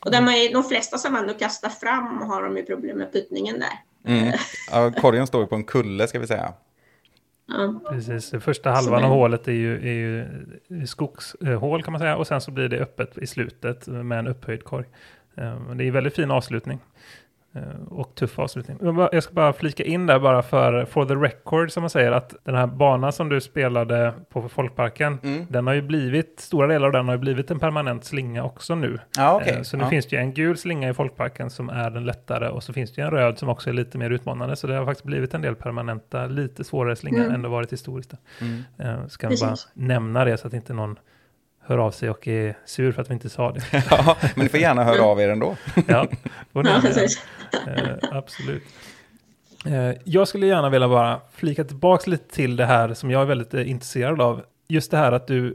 Och 0.04 0.10
där 0.10 0.20
man, 0.20 0.34
är- 0.34 0.52
de 0.52 0.64
flesta 0.64 0.98
som 0.98 1.16
ändå 1.16 1.34
kastar 1.34 1.68
fram 1.68 2.22
har 2.22 2.42
de 2.42 2.56
ju 2.56 2.62
problem 2.62 2.98
med 2.98 3.12
puttningen 3.12 3.60
där. 3.60 4.12
Mm. 4.12 4.32
Ja, 4.70 4.92
korgen 5.00 5.26
står 5.26 5.40
ju 5.40 5.46
på 5.46 5.54
en 5.54 5.64
kulle 5.64 6.08
ska 6.08 6.18
vi 6.18 6.26
säga. 6.26 6.52
Ja. 7.48 7.80
Precis, 7.90 8.30
första 8.44 8.70
halvan 8.70 9.04
av 9.04 9.10
hålet 9.10 9.48
är 9.48 9.52
ju, 9.52 9.76
är 9.76 9.94
ju 9.94 10.86
skogshål 10.86 11.82
kan 11.82 11.92
man 11.92 12.00
säga 12.00 12.16
och 12.16 12.26
sen 12.26 12.40
så 12.40 12.50
blir 12.50 12.68
det 12.68 12.78
öppet 12.78 13.18
i 13.18 13.26
slutet 13.26 13.86
med 13.86 14.18
en 14.18 14.26
upphöjd 14.26 14.64
korg. 14.64 14.86
Eh, 15.36 15.58
men 15.68 15.76
Det 15.78 15.84
är 15.84 15.86
en 15.88 15.92
väldigt 15.94 16.14
fin 16.16 16.30
avslutning. 16.30 16.78
Eh, 17.54 17.62
Och 17.90 18.14
tuff 18.14 18.38
avslutning. 18.38 18.78
Jag 19.12 19.22
ska 19.22 19.34
bara 19.34 19.52
flika 19.52 19.84
in 19.84 20.06
där 20.06 20.18
bara 20.18 20.42
för 20.42 20.84
for 20.84 21.04
the 21.04 21.14
record 21.14 21.70
som 21.72 21.82
man 21.82 21.90
säger 21.90 22.12
att 22.12 22.34
den 22.44 22.54
här 22.54 22.66
banan 22.66 23.12
som 23.12 23.28
du 23.28 23.40
spelade 23.40 24.12
på 24.30 24.48
Folkparken, 24.48 25.18
Mm. 25.22 25.46
den 25.50 25.66
har 25.66 25.74
ju 25.74 25.82
blivit, 25.82 26.40
stora 26.40 26.66
delar 26.66 26.86
av 26.86 26.92
den 26.92 27.06
har 27.06 27.14
ju 27.14 27.18
blivit 27.18 27.50
en 27.50 27.58
permanent 27.58 28.04
slinga 28.04 28.44
också 28.44 28.74
nu. 28.74 28.98
Ja, 29.16 29.36
okej. 29.36 29.54
Eh, 29.56 29.62
Så 29.62 29.76
nu 29.76 29.82
Ja. 29.84 29.88
finns 29.90 30.06
det 30.06 30.16
ju 30.16 30.22
en 30.22 30.32
gul 30.34 30.56
slinga 30.56 30.88
i 30.88 30.94
Folkparken 30.94 31.50
som 31.50 31.68
är 31.70 31.90
den 31.90 32.04
lättare 32.04 32.48
och 32.48 32.62
så 32.62 32.72
finns 32.72 32.92
det 32.92 33.00
ju 33.02 33.04
en 33.04 33.10
röd 33.10 33.38
som 33.38 33.48
också 33.48 33.70
är 33.70 33.74
lite 33.74 33.98
mer 33.98 34.10
utmanande. 34.10 34.56
Så 34.56 34.66
det 34.66 34.74
har 34.74 34.84
faktiskt 34.84 35.04
blivit 35.06 35.34
en 35.34 35.40
del 35.42 35.54
permanenta, 35.54 36.26
lite 36.26 36.64
svårare 36.64 36.96
slingor 36.96 37.20
Mm. 37.20 37.34
än 37.34 37.42
det 37.42 37.48
varit 37.48 37.72
historiskt. 37.72 38.14
Mm. 38.40 38.62
Eh, 38.78 39.06
Ska 39.06 39.28
bara 39.28 39.54
nämna 39.74 40.24
det 40.24 40.36
så 40.36 40.46
att 40.46 40.54
inte 40.54 40.72
någon 40.74 40.98
hör 41.66 41.78
av 41.78 41.90
sig 41.90 42.10
och 42.10 42.28
är 42.28 42.58
sur 42.64 42.92
för 42.92 43.02
att 43.02 43.10
vi 43.10 43.14
inte 43.14 43.28
sa 43.28 43.52
det. 43.52 43.62
Ja, 43.90 44.16
men 44.34 44.44
ni 44.44 44.48
får 44.48 44.60
gärna 44.60 44.84
höra 44.84 45.02
av 45.02 45.20
er 45.20 45.28
ändå. 45.28 45.56
Ja, 45.86 46.06
får 46.52 46.62
ni 46.62 46.70
precis. 46.80 47.24
Eh, 47.52 47.94
absolut. 48.10 48.62
Eh, 49.66 49.92
jag 50.04 50.28
skulle 50.28 50.46
gärna 50.46 50.70
vilja 50.70 50.88
bara 50.88 51.20
flika 51.32 51.64
tillbaka 51.64 52.10
lite 52.10 52.34
till 52.34 52.56
det 52.56 52.66
här 52.66 52.94
som 52.94 53.10
jag 53.10 53.22
är 53.22 53.26
väldigt 53.26 53.54
eh, 53.54 53.70
intresserad 53.70 54.20
av. 54.20 54.42
Just 54.68 54.90
det 54.90 54.96
här 54.96 55.12
att 55.12 55.26
du 55.26 55.54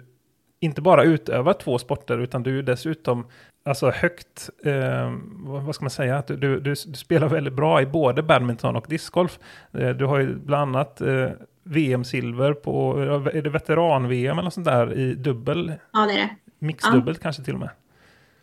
inte 0.60 0.82
bara 0.82 1.04
utövar 1.04 1.54
två 1.54 1.78
sporter 1.78 2.18
utan 2.18 2.44
du 2.44 2.60
är 2.60 2.64
dessutom 2.64 3.26
alltså 3.66 3.90
högt, 3.90 4.50
eh, 4.66 5.14
vad 5.44 5.76
ska 5.76 5.84
man 5.84 5.90
säga, 5.90 6.18
att 6.18 6.28
du, 6.28 6.38
du, 6.38 6.60
du, 6.60 6.70
du 6.70 6.76
spelar 6.76 7.28
väldigt 7.28 7.54
bra 7.54 7.82
i 7.82 7.86
både 7.86 8.24
badminton 8.24 8.76
och 8.76 8.86
discgolf. 8.90 9.40
Eh, 9.74 9.90
du 9.90 10.06
har 10.06 10.20
ju 10.20 10.36
bland 10.36 10.76
annat 10.76 11.02
eh, 11.02 11.30
VM-silver 11.64 12.54
på, 12.54 13.00
är 13.34 13.42
det 13.42 13.50
veteran-VM 13.50 14.40
eller 14.40 14.50
sånt 14.50 14.66
där 14.66 14.94
i 14.94 15.14
dubbel, 15.14 15.74
Ja, 15.94 16.00
det 16.06 16.14
är 16.14 16.18
det. 16.18 16.30
mixdubbelt 16.60 17.20
kanske 17.20 17.44
till 17.44 17.54
och 17.54 17.60
med. 17.60 17.70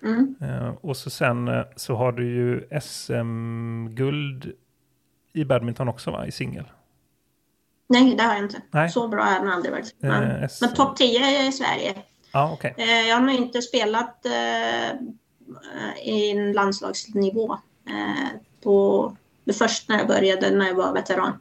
Mm. 0.02 0.34
Eh, 0.40 0.68
och 0.80 0.96
så 0.96 1.10
sen 1.10 1.48
eh, 1.48 1.62
så 1.76 1.94
har 1.96 2.12
du 2.12 2.26
ju 2.28 2.80
SM-guld 2.82 4.52
i 5.32 5.44
badminton 5.44 5.88
också 5.88 6.10
va, 6.10 6.26
i 6.26 6.32
singel. 6.32 6.64
Nej, 7.88 8.14
det 8.16 8.22
har 8.22 8.34
jag 8.34 8.42
inte. 8.44 8.62
Nej. 8.70 8.88
Så 8.90 9.08
bra 9.08 9.22
har 9.24 9.32
jag 9.32 9.44
nog 9.44 9.52
aldrig 9.52 9.72
varit. 9.72 9.94
Men, 9.98 10.22
Eh, 10.42 10.48
men 10.60 10.74
topp 10.74 10.96
10 10.96 11.48
i 11.48 11.52
Sverige. 11.52 11.94
Ja, 12.32 12.50
okej. 12.52 12.74
Eh, 12.78 13.08
jag 13.08 13.16
har 13.16 13.22
nog 13.22 13.34
inte 13.34 13.62
spelat 13.62 14.26
i 16.04 16.30
en 16.30 16.52
landslagsnivå 16.52 17.56
på 18.62 19.16
det 19.44 19.52
första 19.52 19.92
när 19.92 20.00
jag 20.00 20.08
började 20.08 20.50
när 20.50 20.66
jag 20.66 20.74
var 20.74 20.94
veteran. 20.94 21.32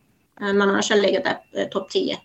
Eh, 0.41 0.53
men 0.53 0.61
annars 0.61 0.89
har 0.89 0.97
legat 0.97 1.23
där 1.23 1.61
eh, 1.61 1.67
topp 1.67 1.89
10 1.89 2.17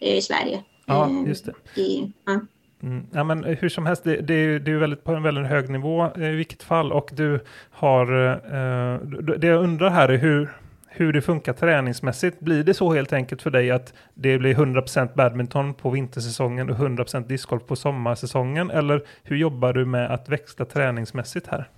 i 0.00 0.20
Sverige. 0.20 0.62
Ja, 0.86 1.10
Eh, 1.10 1.28
just 1.28 1.46
det. 1.46 1.80
I, 1.80 2.12
ja. 2.26 2.40
Mm. 2.82 3.06
Ja, 3.12 3.24
men 3.24 3.44
hur 3.44 3.68
som 3.68 3.86
helst, 3.86 4.04
det, 4.04 4.16
det 4.16 4.34
är 4.34 4.38
ju 4.38 4.58
det 4.58 4.70
är 4.70 4.76
väldigt, 4.76 5.04
på 5.04 5.12
en 5.12 5.22
väldigt 5.22 5.46
hög 5.46 5.70
nivå 5.70 6.10
eh, 6.16 6.30
i 6.30 6.36
vilket 6.36 6.62
fall. 6.62 6.92
Och 6.92 7.10
du 7.12 7.40
har, 7.70 8.32
eh, 8.34 9.00
det 9.38 9.46
jag 9.46 9.62
undrar 9.62 9.90
här 9.90 10.08
är 10.08 10.18
hur, 10.18 10.50
hur 10.88 11.12
det 11.12 11.22
funkar 11.22 11.52
träningsmässigt. 11.52 12.40
Blir 12.40 12.64
det 12.64 12.74
så 12.74 12.92
helt 12.92 13.12
enkelt 13.12 13.42
för 13.42 13.50
dig 13.50 13.70
att 13.70 13.94
det 14.14 14.38
blir 14.38 14.54
100% 14.54 15.08
badminton 15.14 15.74
på 15.74 15.90
vintersäsongen 15.90 16.70
och 16.70 16.76
100% 16.76 17.26
discgolf 17.26 17.66
på 17.66 17.76
sommarsäsongen? 17.76 18.70
Eller 18.70 19.02
hur 19.22 19.36
jobbar 19.36 19.72
du 19.72 19.84
med 19.84 20.10
att 20.10 20.28
växla 20.28 20.64
träningsmässigt 20.64 21.46
här? 21.46 21.68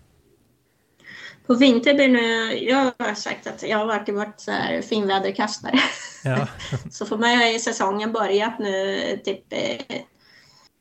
På 1.53 1.93
nu, 1.93 2.59
jag 2.59 2.93
har 2.99 3.15
sagt 3.15 3.47
att 3.47 3.63
jag 3.63 3.79
har 3.79 3.87
varit, 3.87 4.09
varit 4.09 4.41
så 4.41 4.51
här 4.51 4.83
finväderkastare. 4.83 5.79
Ja. 6.25 6.49
så 6.91 7.07
för 7.07 7.17
mig 7.17 7.37
har 7.37 7.59
säsongen 7.59 8.13
börjat 8.13 8.59
nu 8.59 9.21
typ 9.25 9.45
eh, 9.49 10.01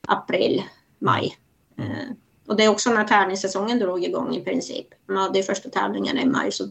april, 0.08 0.64
maj. 1.00 1.38
Eh, 1.78 2.16
och 2.48 2.56
det 2.56 2.64
är 2.64 2.70
också 2.70 2.90
när 2.90 3.04
tävlingssäsongen 3.04 3.80
drog 3.80 4.04
igång 4.04 4.36
i 4.36 4.44
princip. 4.44 4.88
Man 5.08 5.18
hade 5.18 5.40
ju 5.40 5.44
första 5.44 5.70
tävlingarna 5.70 6.22
i 6.22 6.26
maj 6.26 6.52
så 6.52 6.64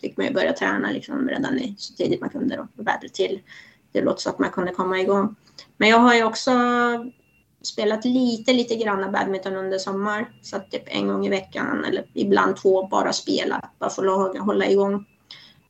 fick 0.00 0.16
man 0.16 0.26
ju 0.26 0.32
börja 0.32 0.52
träna 0.52 0.90
liksom 0.90 1.28
redan 1.28 1.58
i, 1.58 1.74
så 1.78 1.94
tidigt 1.94 2.20
man 2.20 2.30
kunde. 2.30 2.56
Då, 2.56 2.82
vädret 2.82 3.14
till. 3.14 3.40
Det 3.92 4.00
låter 4.00 4.20
så 4.20 4.30
att 4.30 4.38
man 4.38 4.50
kunde 4.50 4.72
komma 4.72 5.00
igång. 5.00 5.34
Men 5.76 5.88
jag 5.88 5.98
har 5.98 6.14
ju 6.14 6.24
också 6.24 6.50
spelat 7.62 8.04
lite, 8.04 8.52
lite 8.52 8.76
grann 8.76 9.12
badminton 9.12 9.56
under 9.56 9.78
sommar. 9.78 10.30
Så 10.42 10.58
typ 10.70 10.82
en 10.86 11.08
gång 11.08 11.26
i 11.26 11.28
veckan 11.28 11.84
eller 11.84 12.04
ibland 12.14 12.56
två 12.56 12.86
bara 12.86 13.12
spela, 13.12 13.70
bara 13.78 13.90
för 13.90 14.30
att 14.30 14.38
hålla 14.38 14.66
igång. 14.66 14.94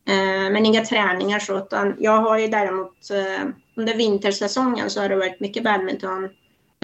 Eh, 0.05 0.53
men 0.53 0.67
inga 0.67 0.85
träningar 0.85 1.39
så, 1.39 1.59
utan 1.59 1.97
jag 1.99 2.21
har 2.21 2.39
ju 2.39 2.49
däremot 2.49 3.11
eh, 3.11 3.49
under 3.75 3.95
vintersäsongen 3.95 4.91
så 4.91 5.01
har 5.01 5.09
det 5.09 5.17
varit 5.17 5.41
mycket 5.41 5.65
badminton 5.65 6.29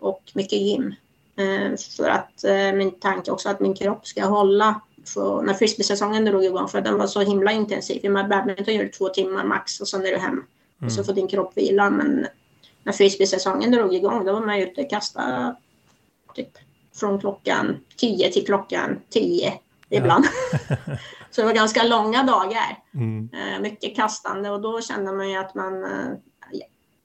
och 0.00 0.22
mycket 0.34 0.60
gym. 0.60 0.94
Eh, 1.38 1.76
för 1.96 2.08
att 2.08 2.44
min 2.74 2.90
tanke 3.00 3.30
också 3.30 3.48
att 3.48 3.60
min 3.60 3.74
kropp 3.74 4.06
ska 4.06 4.24
hålla 4.24 4.80
för 5.14 5.42
när 5.42 5.54
frisbeesäsongen 5.54 6.24
drog 6.24 6.44
igång 6.44 6.68
för 6.68 6.80
den 6.80 6.98
var 6.98 7.06
så 7.06 7.20
himla 7.20 7.52
intensiv. 7.52 8.04
I 8.04 8.08
badminton 8.08 8.74
gör 8.74 8.82
du 8.82 8.88
två 8.88 9.08
timmar 9.08 9.44
max 9.44 9.80
och 9.80 9.88
sen 9.88 10.06
är 10.06 10.10
du 10.10 10.16
hem. 10.16 10.32
Mm. 10.32 10.44
Och 10.86 10.92
så 10.92 11.00
mm. 11.00 11.06
får 11.06 11.12
din 11.12 11.28
kropp 11.28 11.52
vila. 11.56 11.90
Men 11.90 12.26
när 12.86 12.92
frisbeesäsongen 12.92 13.70
drog 13.70 13.94
igång 13.94 14.24
då 14.24 14.32
var 14.32 14.40
man 14.40 14.58
ute 14.58 14.82
och 14.82 14.90
kastade 14.90 15.56
typ 16.34 16.58
från 16.94 17.20
klockan 17.20 17.80
10 17.96 18.32
till 18.32 18.46
klockan 18.46 19.00
10 19.08 19.52
ibland. 19.88 20.24
Ja. 20.52 20.76
så 21.30 21.40
det 21.40 21.46
var 21.46 21.54
ganska 21.54 21.82
långa 21.82 22.22
dagar. 22.22 22.78
Mm. 22.94 23.28
Eh, 23.32 23.60
mycket 23.60 23.96
kastande 23.96 24.50
och 24.50 24.60
då 24.60 24.80
kände 24.80 25.12
man 25.12 25.30
ju 25.30 25.36
att 25.36 25.54
man 25.54 25.84
eh, 25.84 26.08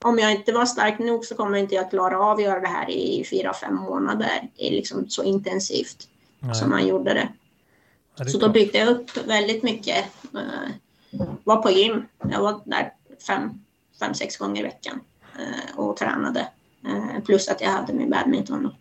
om 0.03 0.19
jag 0.19 0.31
inte 0.31 0.51
var 0.51 0.65
stark 0.65 0.99
nog 0.99 1.25
så 1.25 1.35
kommer 1.35 1.57
inte 1.57 1.75
jag 1.75 1.89
klara 1.89 2.19
av 2.19 2.37
att 2.37 2.43
göra 2.43 2.59
det 2.59 2.67
här 2.67 2.89
i 2.89 3.25
fyra, 3.29 3.53
fem 3.53 3.75
månader. 3.75 4.49
Det 4.57 4.69
liksom 4.69 5.09
så 5.09 5.23
intensivt 5.23 6.07
Nej. 6.39 6.55
som 6.55 6.69
man 6.69 6.87
gjorde 6.87 7.13
det. 7.13 7.29
Ja, 8.15 8.25
så 8.25 8.37
då 8.37 8.49
byggde 8.49 8.77
jag 8.77 8.87
upp 8.87 9.27
väldigt 9.27 9.63
mycket. 9.63 10.05
Eh, 10.33 11.19
var 11.43 11.61
på 11.61 11.71
gym. 11.71 12.05
Jag 12.31 12.41
var 12.41 12.61
där 12.65 12.93
fem, 13.27 13.51
fem 13.99 14.13
sex 14.13 14.37
gånger 14.37 14.61
i 14.61 14.63
veckan 14.63 15.01
Eh, 15.39 15.79
och 15.79 15.97
tränade. 15.97 16.47
Eh, 16.85 17.23
plus 17.23 17.49
att 17.49 17.61
jag 17.61 17.69
hade 17.69 17.93
min 17.93 18.09
badminton. 18.09 18.75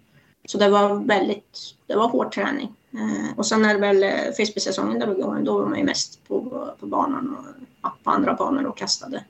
Så 0.45 0.59
det 0.59 0.69
var 0.69 0.95
väldigt, 0.95 1.59
det 1.87 1.97
var 1.97 2.09
hård 2.09 2.33
träning. 2.33 2.75
Eh, 2.93 3.39
och 3.39 3.47
sen 3.47 3.63
när 3.63 3.79
väl 3.79 4.33
frisbeesäsongen 4.35 4.99
drog 4.99 5.19
igång, 5.19 5.45
då 5.45 5.59
var 5.59 5.67
man 5.67 5.79
ju 5.79 5.85
mest 5.85 6.29
på, 6.29 6.69
på 6.81 6.87
banan 6.87 7.37
och 7.37 7.45
ja, 7.83 7.95
på 8.05 8.11
andra 8.11 8.35
banor 8.35 8.67
och 8.67 8.77
kastade. 8.77 9.25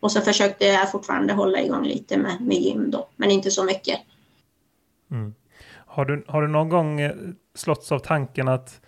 Och 0.00 0.12
så 0.12 0.20
försökte 0.20 0.64
jag 0.64 0.90
fortfarande 0.90 1.32
hålla 1.32 1.60
igång 1.60 1.84
lite 1.84 2.16
med, 2.16 2.40
med 2.40 2.56
gym 2.56 2.90
då, 2.90 3.08
men 3.16 3.30
inte 3.30 3.50
så 3.50 3.64
mycket. 3.64 4.00
Mm. 5.10 5.34
Har, 5.86 6.04
du, 6.04 6.24
har 6.28 6.42
du 6.42 6.48
någon 6.48 6.68
gång 6.68 7.00
slåtts 7.54 7.92
av 7.92 7.98
tanken 7.98 8.48
att 8.48 8.80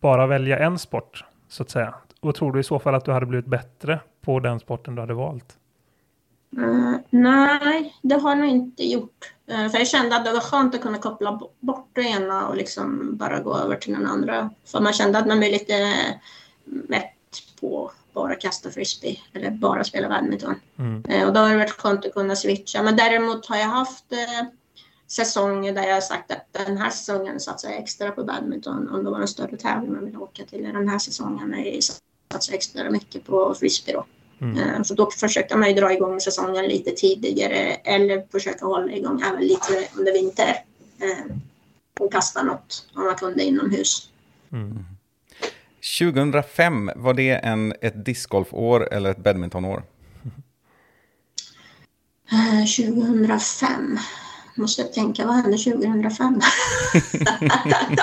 bara 0.00 0.26
välja 0.26 0.58
en 0.58 0.78
sport, 0.78 1.24
så 1.48 1.62
att 1.62 1.70
säga? 1.70 1.94
Och 2.20 2.34
tror 2.34 2.52
du 2.52 2.60
i 2.60 2.64
så 2.64 2.78
fall 2.78 2.94
att 2.94 3.04
du 3.04 3.12
hade 3.12 3.26
blivit 3.26 3.46
bättre 3.46 4.00
på 4.20 4.40
den 4.40 4.60
sporten 4.60 4.94
du 4.94 5.00
hade 5.00 5.14
valt? 5.14 5.57
Uh, 6.56 6.96
nej, 7.10 7.94
det 8.02 8.14
har 8.14 8.30
jag 8.30 8.38
nog 8.38 8.48
inte 8.48 8.84
gjort. 8.84 9.32
Uh, 9.50 9.68
för 9.68 9.78
jag 9.78 9.88
kände 9.88 10.16
att 10.16 10.24
det 10.24 10.32
var 10.32 10.40
skönt 10.40 10.74
att 10.74 10.80
kunna 10.80 10.98
koppla 10.98 11.40
bort 11.60 11.90
det 11.92 12.02
ena 12.02 12.48
och 12.48 12.56
liksom 12.56 13.16
bara 13.16 13.40
gå 13.40 13.56
över 13.56 13.76
till 13.76 13.92
den 13.92 14.06
andra. 14.06 14.50
För 14.64 14.80
man 14.80 14.92
kände 14.92 15.18
att 15.18 15.26
man 15.26 15.38
blev 15.38 15.52
lite 15.52 15.94
mätt 16.64 17.14
på 17.60 17.90
bara 18.12 18.34
kasta 18.34 18.70
frisbee 18.70 19.20
eller 19.32 19.50
bara 19.50 19.84
spela 19.84 20.08
badminton. 20.08 20.54
Mm. 20.78 21.26
Och 21.26 21.32
då 21.32 21.40
har 21.40 21.50
det 21.50 21.56
varit 21.56 21.70
skönt 21.70 22.06
att 22.06 22.14
kunna 22.14 22.36
switcha. 22.36 22.82
Men 22.82 22.96
däremot 22.96 23.46
har 23.46 23.56
jag 23.56 23.66
haft 23.66 24.04
säsonger 25.06 25.72
där 25.72 25.82
jag 25.82 25.94
har 25.94 26.00
sagt 26.00 26.30
att 26.30 26.46
den 26.66 26.78
här 26.78 26.90
säsongen 26.90 27.40
satsar 27.40 27.68
jag 27.68 27.78
extra 27.78 28.10
på 28.10 28.24
badminton 28.24 28.88
om 28.88 29.04
det 29.04 29.10
var 29.10 29.20
en 29.20 29.28
större 29.28 29.56
tävling 29.56 29.92
man 29.92 30.04
vill 30.04 30.16
åka 30.16 30.44
till. 30.44 30.62
Den 30.62 30.88
här 30.88 30.98
säsongen 30.98 31.54
satsar 32.32 32.52
jag 32.52 32.58
extra 32.58 32.90
mycket 32.90 33.26
på 33.26 33.54
frisbee 33.54 33.92
då. 33.92 34.04
Mm. 34.40 34.58
Eh, 34.58 34.82
så 34.82 34.94
då 34.94 35.10
försökte 35.10 35.56
man 35.56 35.68
ju 35.68 35.74
dra 35.74 35.92
igång 35.92 36.20
säsongen 36.20 36.64
lite 36.64 36.90
tidigare 36.90 37.74
eller 37.74 38.24
försöka 38.32 38.64
hålla 38.64 38.92
igång 38.92 39.22
även 39.22 39.40
lite 39.40 39.88
under 39.96 40.12
vinter. 40.12 40.54
Eh, 41.00 41.36
och 42.00 42.12
kasta 42.12 42.42
något 42.42 42.86
om 42.94 43.04
man 43.04 43.14
kunde 43.14 43.44
inomhus. 43.44 44.10
Mm. 44.52 44.84
2005, 45.98 46.90
var 46.96 47.14
det 47.14 47.30
en, 47.30 47.74
ett 47.80 48.04
discgolfår 48.04 48.92
eller 48.92 49.10
ett 49.10 49.18
badmintonår? 49.18 49.82
2005 52.76 53.98
måste 54.58 54.82
jag 54.82 54.92
tänka, 54.92 55.26
vad 55.26 55.34
hände 55.34 55.58
2005? 55.58 56.40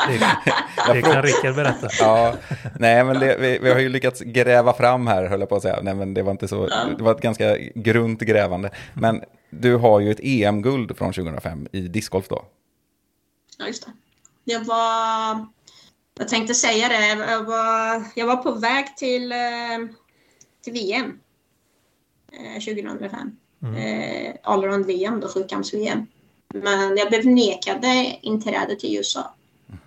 det, 0.08 0.94
det 0.94 1.02
kan 1.02 1.24
Rickard 1.24 1.56
berätta. 1.56 1.88
ja, 2.00 2.36
nej, 2.80 3.04
men 3.04 3.20
det, 3.20 3.38
vi, 3.40 3.60
vi, 3.60 3.72
har 3.72 3.80
ju 3.80 3.90
lyckats 3.90 4.22
gräva 4.22 4.74
fram 4.74 5.08
här, 5.08 5.26
höll 5.26 5.40
jag 5.40 5.50
på 5.50 5.56
att 5.56 5.62
säga. 5.62 5.80
Nej, 5.82 5.96
men 5.96 6.14
det 6.14 6.24
var 6.24 6.32
inte 6.32 6.48
så, 6.48 6.68
det 6.98 7.04
var 7.04 7.12
ett 7.12 7.22
ganska 7.22 7.58
grunt 7.76 8.22
grävande. 8.22 8.70
Men 8.94 9.22
du 9.50 9.76
har 9.76 10.00
ju 10.00 10.12
ett 10.12 10.20
EM-guld 10.24 10.98
från 10.98 11.14
2005 11.14 11.68
i 11.72 11.82
discgolf 11.82 12.28
då. 12.28 12.46
Ja, 13.58 13.68
just 13.68 13.86
det. 13.86 13.92
Jag 14.44 14.66
var, 14.66 15.48
jag 16.18 16.28
tänkte 16.28 16.54
säga 16.54 16.90
det, 16.90 17.08
jag 17.08 17.44
var, 17.44 18.04
jag 18.16 18.28
var 18.28 18.36
på 18.36 18.52
väg 18.52 18.98
till, 18.98 19.32
eh, 19.32 19.38
till 20.64 20.74
VM 20.74 21.20
2005. 22.66 23.38
Mm. 23.62 23.76
Eh, 23.76 24.36
Allround-VM, 24.44 25.20
då 25.20 25.28
sjukamps-VM. 25.28 26.08
Men 26.64 26.98
jag 26.98 27.10
blev 27.10 27.26
nekade 27.26 28.18
inträde 28.22 28.76
till 28.76 28.98
USA. 28.98 29.36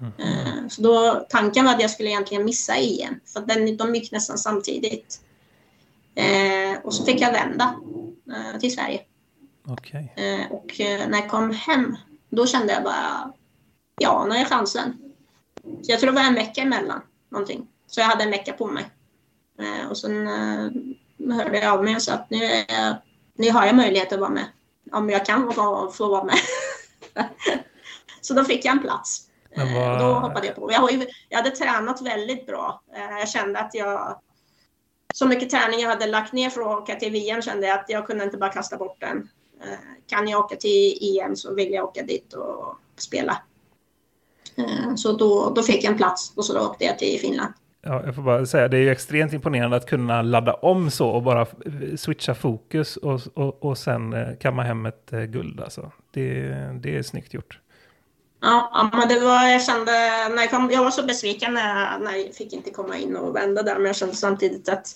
Mm. 0.01 0.71
Så 0.71 0.83
då, 0.83 1.27
tanken 1.29 1.65
var 1.65 1.75
att 1.75 1.81
jag 1.81 1.91
skulle 1.91 2.09
egentligen 2.09 2.45
missa 2.45 2.77
EM, 2.77 3.21
för 3.25 3.41
den, 3.41 3.77
de 3.77 3.95
gick 3.95 4.13
nästan 4.13 4.39
samtidigt. 4.39 5.21
Eh, 6.15 6.79
och 6.85 6.95
så 6.95 7.05
fick 7.05 7.21
jag 7.21 7.33
vända 7.33 7.75
eh, 8.33 8.61
till 8.61 8.75
Sverige. 8.75 9.01
Okay. 9.67 10.09
Eh, 10.17 10.53
och 10.53 10.81
eh, 10.81 11.09
när 11.09 11.19
jag 11.19 11.31
kom 11.31 11.51
hem, 11.51 11.97
då 12.31 12.47
kände 12.47 12.73
jag 12.73 12.83
bara, 12.83 13.33
ja, 13.99 14.25
nu 14.25 14.31
har 14.31 14.39
jag 14.39 14.49
chansen. 14.49 14.99
Så 15.63 15.93
jag 15.93 16.01
tror 16.01 16.11
det 16.11 16.17
var 16.17 16.29
en 16.29 16.35
vecka 16.35 16.61
emellan, 16.61 17.01
någonting. 17.29 17.67
Så 17.87 18.01
jag 18.01 18.07
hade 18.07 18.25
en 18.25 18.31
vecka 18.31 18.53
på 18.53 18.67
mig. 18.67 18.85
Eh, 19.61 19.91
och 19.91 19.99
sen 19.99 20.27
hörde 21.33 21.59
jag 21.59 21.75
av 21.75 21.85
mig 21.85 21.97
och 21.97 22.03
sa 22.03 22.13
att 22.13 22.31
nu, 22.31 22.41
nu 23.35 23.51
har 23.51 23.67
jag 23.67 23.77
möjlighet 23.77 24.13
att 24.13 24.21
vara 24.21 24.31
med 24.31 24.45
om 24.93 25.11
jag 25.11 25.27
kan 25.27 25.53
få, 25.53 25.91
få 25.91 26.09
vara 26.09 26.25
med. 26.25 26.39
så 28.21 28.35
då 28.35 28.45
fick 28.45 28.65
jag 28.65 28.73
en 28.73 28.83
plats. 28.83 29.29
Vad... 29.57 29.93
Eh, 29.93 29.99
då 29.99 30.15
hoppade 30.15 30.47
jag 30.47 30.57
på. 30.57 30.73
Jag, 30.73 30.81
har 30.81 30.91
ju, 30.91 31.07
jag 31.29 31.39
hade 31.39 31.51
tränat 31.51 32.03
väldigt 32.03 32.47
bra. 32.47 32.83
Eh, 32.95 33.19
jag 33.19 33.29
kände 33.29 33.59
att 33.59 33.75
jag... 33.75 34.21
Så 35.15 35.27
mycket 35.27 35.51
träning 35.51 35.81
jag 35.81 35.89
hade 35.89 36.07
lagt 36.07 36.33
ner 36.33 36.51
för 36.51 36.61
att 36.61 36.83
åka 36.83 36.95
till 36.95 37.13
VM 37.13 37.43
kände 37.43 37.67
jag 37.67 37.79
att 37.79 37.87
jag 37.89 38.07
kunde 38.07 38.25
inte 38.25 38.37
bara 38.37 38.53
kasta 38.53 38.77
bort 38.77 39.01
den. 39.01 39.29
Eh, 39.63 39.79
kan 40.07 40.29
jag 40.29 40.45
åka 40.45 40.57
till 40.57 40.99
EM 41.01 41.37
så 41.37 41.55
vill 41.55 41.73
jag 41.73 41.85
åka 41.85 42.03
dit 42.03 42.33
och 42.33 42.79
spela. 42.97 43.43
Så 44.97 45.13
då, 45.13 45.53
då 45.55 45.63
fick 45.63 45.85
jag 45.85 45.91
en 45.93 45.97
plats 45.97 46.33
och 46.37 46.45
så 46.45 46.53
då 46.53 46.61
åkte 46.61 46.85
jag 46.85 46.99
till 46.99 47.21
Finland. 47.21 47.55
Ja, 47.89 48.03
jag 48.05 48.15
får 48.15 48.23
bara 48.23 48.47
säga, 48.47 48.69
det 48.69 48.77
är 48.77 48.81
ju 48.81 48.91
extremt 48.91 49.33
imponerande 49.33 49.77
att 49.77 49.87
kunna 49.87 50.23
ladda 50.23 50.55
om 50.55 50.91
så 50.91 51.09
och 51.09 51.23
bara 51.23 51.47
switcha 51.97 52.35
fokus 52.35 52.97
och, 52.97 53.21
och, 53.35 53.65
och 53.65 53.79
sen 53.79 54.13
eh, 54.13 54.37
kamma 54.41 54.63
hem 54.63 54.87
ett 54.87 55.13
eh, 55.13 55.23
guld. 55.23 55.61
Alltså. 55.61 55.93
Det, 56.11 56.49
det 56.81 56.97
är 56.97 57.03
snyggt 57.03 57.35
gjort. 57.35 57.61
Ja, 58.41 58.91
men 58.93 59.09
det 59.09 59.21
var, 59.21 59.45
jag 59.45 59.63
kände, 59.63 59.93
när 60.29 60.43
jag, 60.43 60.51
kom, 60.51 60.71
jag 60.71 60.85
var 60.85 60.91
så 60.91 61.03
besviken 61.03 61.55
när 61.55 61.69
jag, 61.69 62.03
när 62.03 62.13
jag 62.13 62.35
fick 62.35 62.53
inte 62.53 62.71
komma 62.71 62.97
in 62.97 63.17
och 63.17 63.37
vända 63.37 63.63
där, 63.63 63.75
men 63.75 63.85
jag 63.85 63.97
kände 63.97 64.15
samtidigt 64.15 64.69
att 64.69 64.87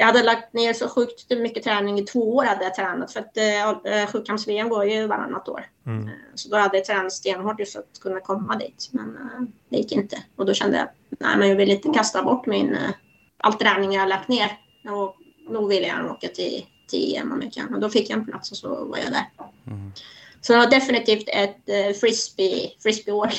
jag 0.00 0.06
hade 0.06 0.22
lagt 0.22 0.52
ner 0.52 0.72
så 0.72 0.88
sjukt 0.88 1.30
mycket 1.30 1.64
träning. 1.64 1.98
I 1.98 2.02
två 2.02 2.36
år 2.36 2.44
hade 2.44 2.64
jag 2.64 2.74
tränat 2.74 3.12
för 3.12 3.20
att 3.20 3.36
eh, 3.36 4.06
sjukkamps-VM 4.12 4.68
går 4.68 4.84
ju 4.84 5.06
varannat 5.06 5.48
år. 5.48 5.66
Mm. 5.86 6.08
Eh, 6.08 6.12
så 6.34 6.48
då 6.48 6.56
hade 6.56 6.76
jag 6.76 6.86
tränat 6.86 7.12
stenhårt 7.12 7.60
just 7.60 7.72
för 7.72 7.80
att 7.80 8.00
kunna 8.00 8.20
komma 8.20 8.56
dit. 8.56 8.88
Men 8.92 9.16
eh, 9.16 9.40
det 9.68 9.76
gick 9.76 9.92
inte. 9.92 10.22
Och 10.36 10.46
då 10.46 10.54
kände 10.54 10.76
jag 10.76 10.88
nej, 11.18 11.36
men 11.38 11.48
jag 11.48 11.56
vill 11.56 11.70
inte 11.70 11.88
kasta 11.88 12.22
bort 12.22 12.46
min, 12.46 12.74
eh, 12.74 12.90
all 13.36 13.54
träning 13.54 13.92
jag 13.92 14.00
har 14.00 14.08
lagt 14.08 14.28
ner. 14.28 14.58
Och 14.84 15.16
då 15.50 15.66
ville 15.66 15.86
jag 15.86 16.10
åka 16.10 16.28
till, 16.28 16.66
till 16.88 17.16
EM 17.16 17.32
om 17.32 17.42
jag 17.42 17.52
kan. 17.52 17.74
Och 17.74 17.80
då 17.80 17.88
fick 17.90 18.10
jag 18.10 18.18
en 18.18 18.26
plats 18.26 18.50
och 18.50 18.56
så 18.56 18.84
var 18.84 18.98
jag 18.98 19.12
där. 19.12 19.30
Mm. 19.66 19.92
Så 20.48 20.54
det 20.54 20.58
var 20.58 20.70
definitivt 20.70 21.28
ett 21.28 21.68
eh, 21.68 21.94
frisbee, 22.00 22.70
frisbeeår. 22.82 23.32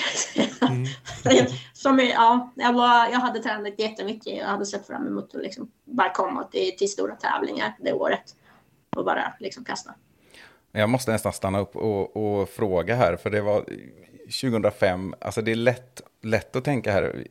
Mm. 0.61 0.85
Som, 1.73 1.99
ja, 1.99 2.53
jag, 2.55 2.73
var, 2.73 3.09
jag 3.11 3.19
hade 3.19 3.39
tränat 3.39 3.73
jättemycket. 3.79 4.37
Jag 4.37 4.45
hade 4.45 4.65
sett 4.65 4.87
fram 4.87 5.07
emot 5.07 5.35
att 5.35 5.41
liksom 5.41 5.71
bara 5.85 6.09
komma 6.09 6.43
till, 6.43 6.77
till 6.77 6.89
stora 6.89 7.15
tävlingar 7.15 7.75
det 7.79 7.93
året. 7.93 8.35
Och 8.95 9.05
bara 9.05 9.33
liksom 9.39 9.65
kasta. 9.65 9.93
Jag 10.71 10.89
måste 10.89 11.11
nästan 11.11 11.33
stanna 11.33 11.59
upp 11.59 11.75
och, 11.75 12.17
och, 12.17 12.49
fråga 12.49 12.95
här, 12.95 13.15
för 13.15 13.29
det 13.29 13.41
var 13.41 13.65
2005, 14.41 15.15
alltså 15.21 15.41
det 15.41 15.51
är 15.51 15.55
lätt, 15.55 16.01
lätt 16.21 16.55
att 16.55 16.63
tänka 16.63 16.91
här, 16.91 17.25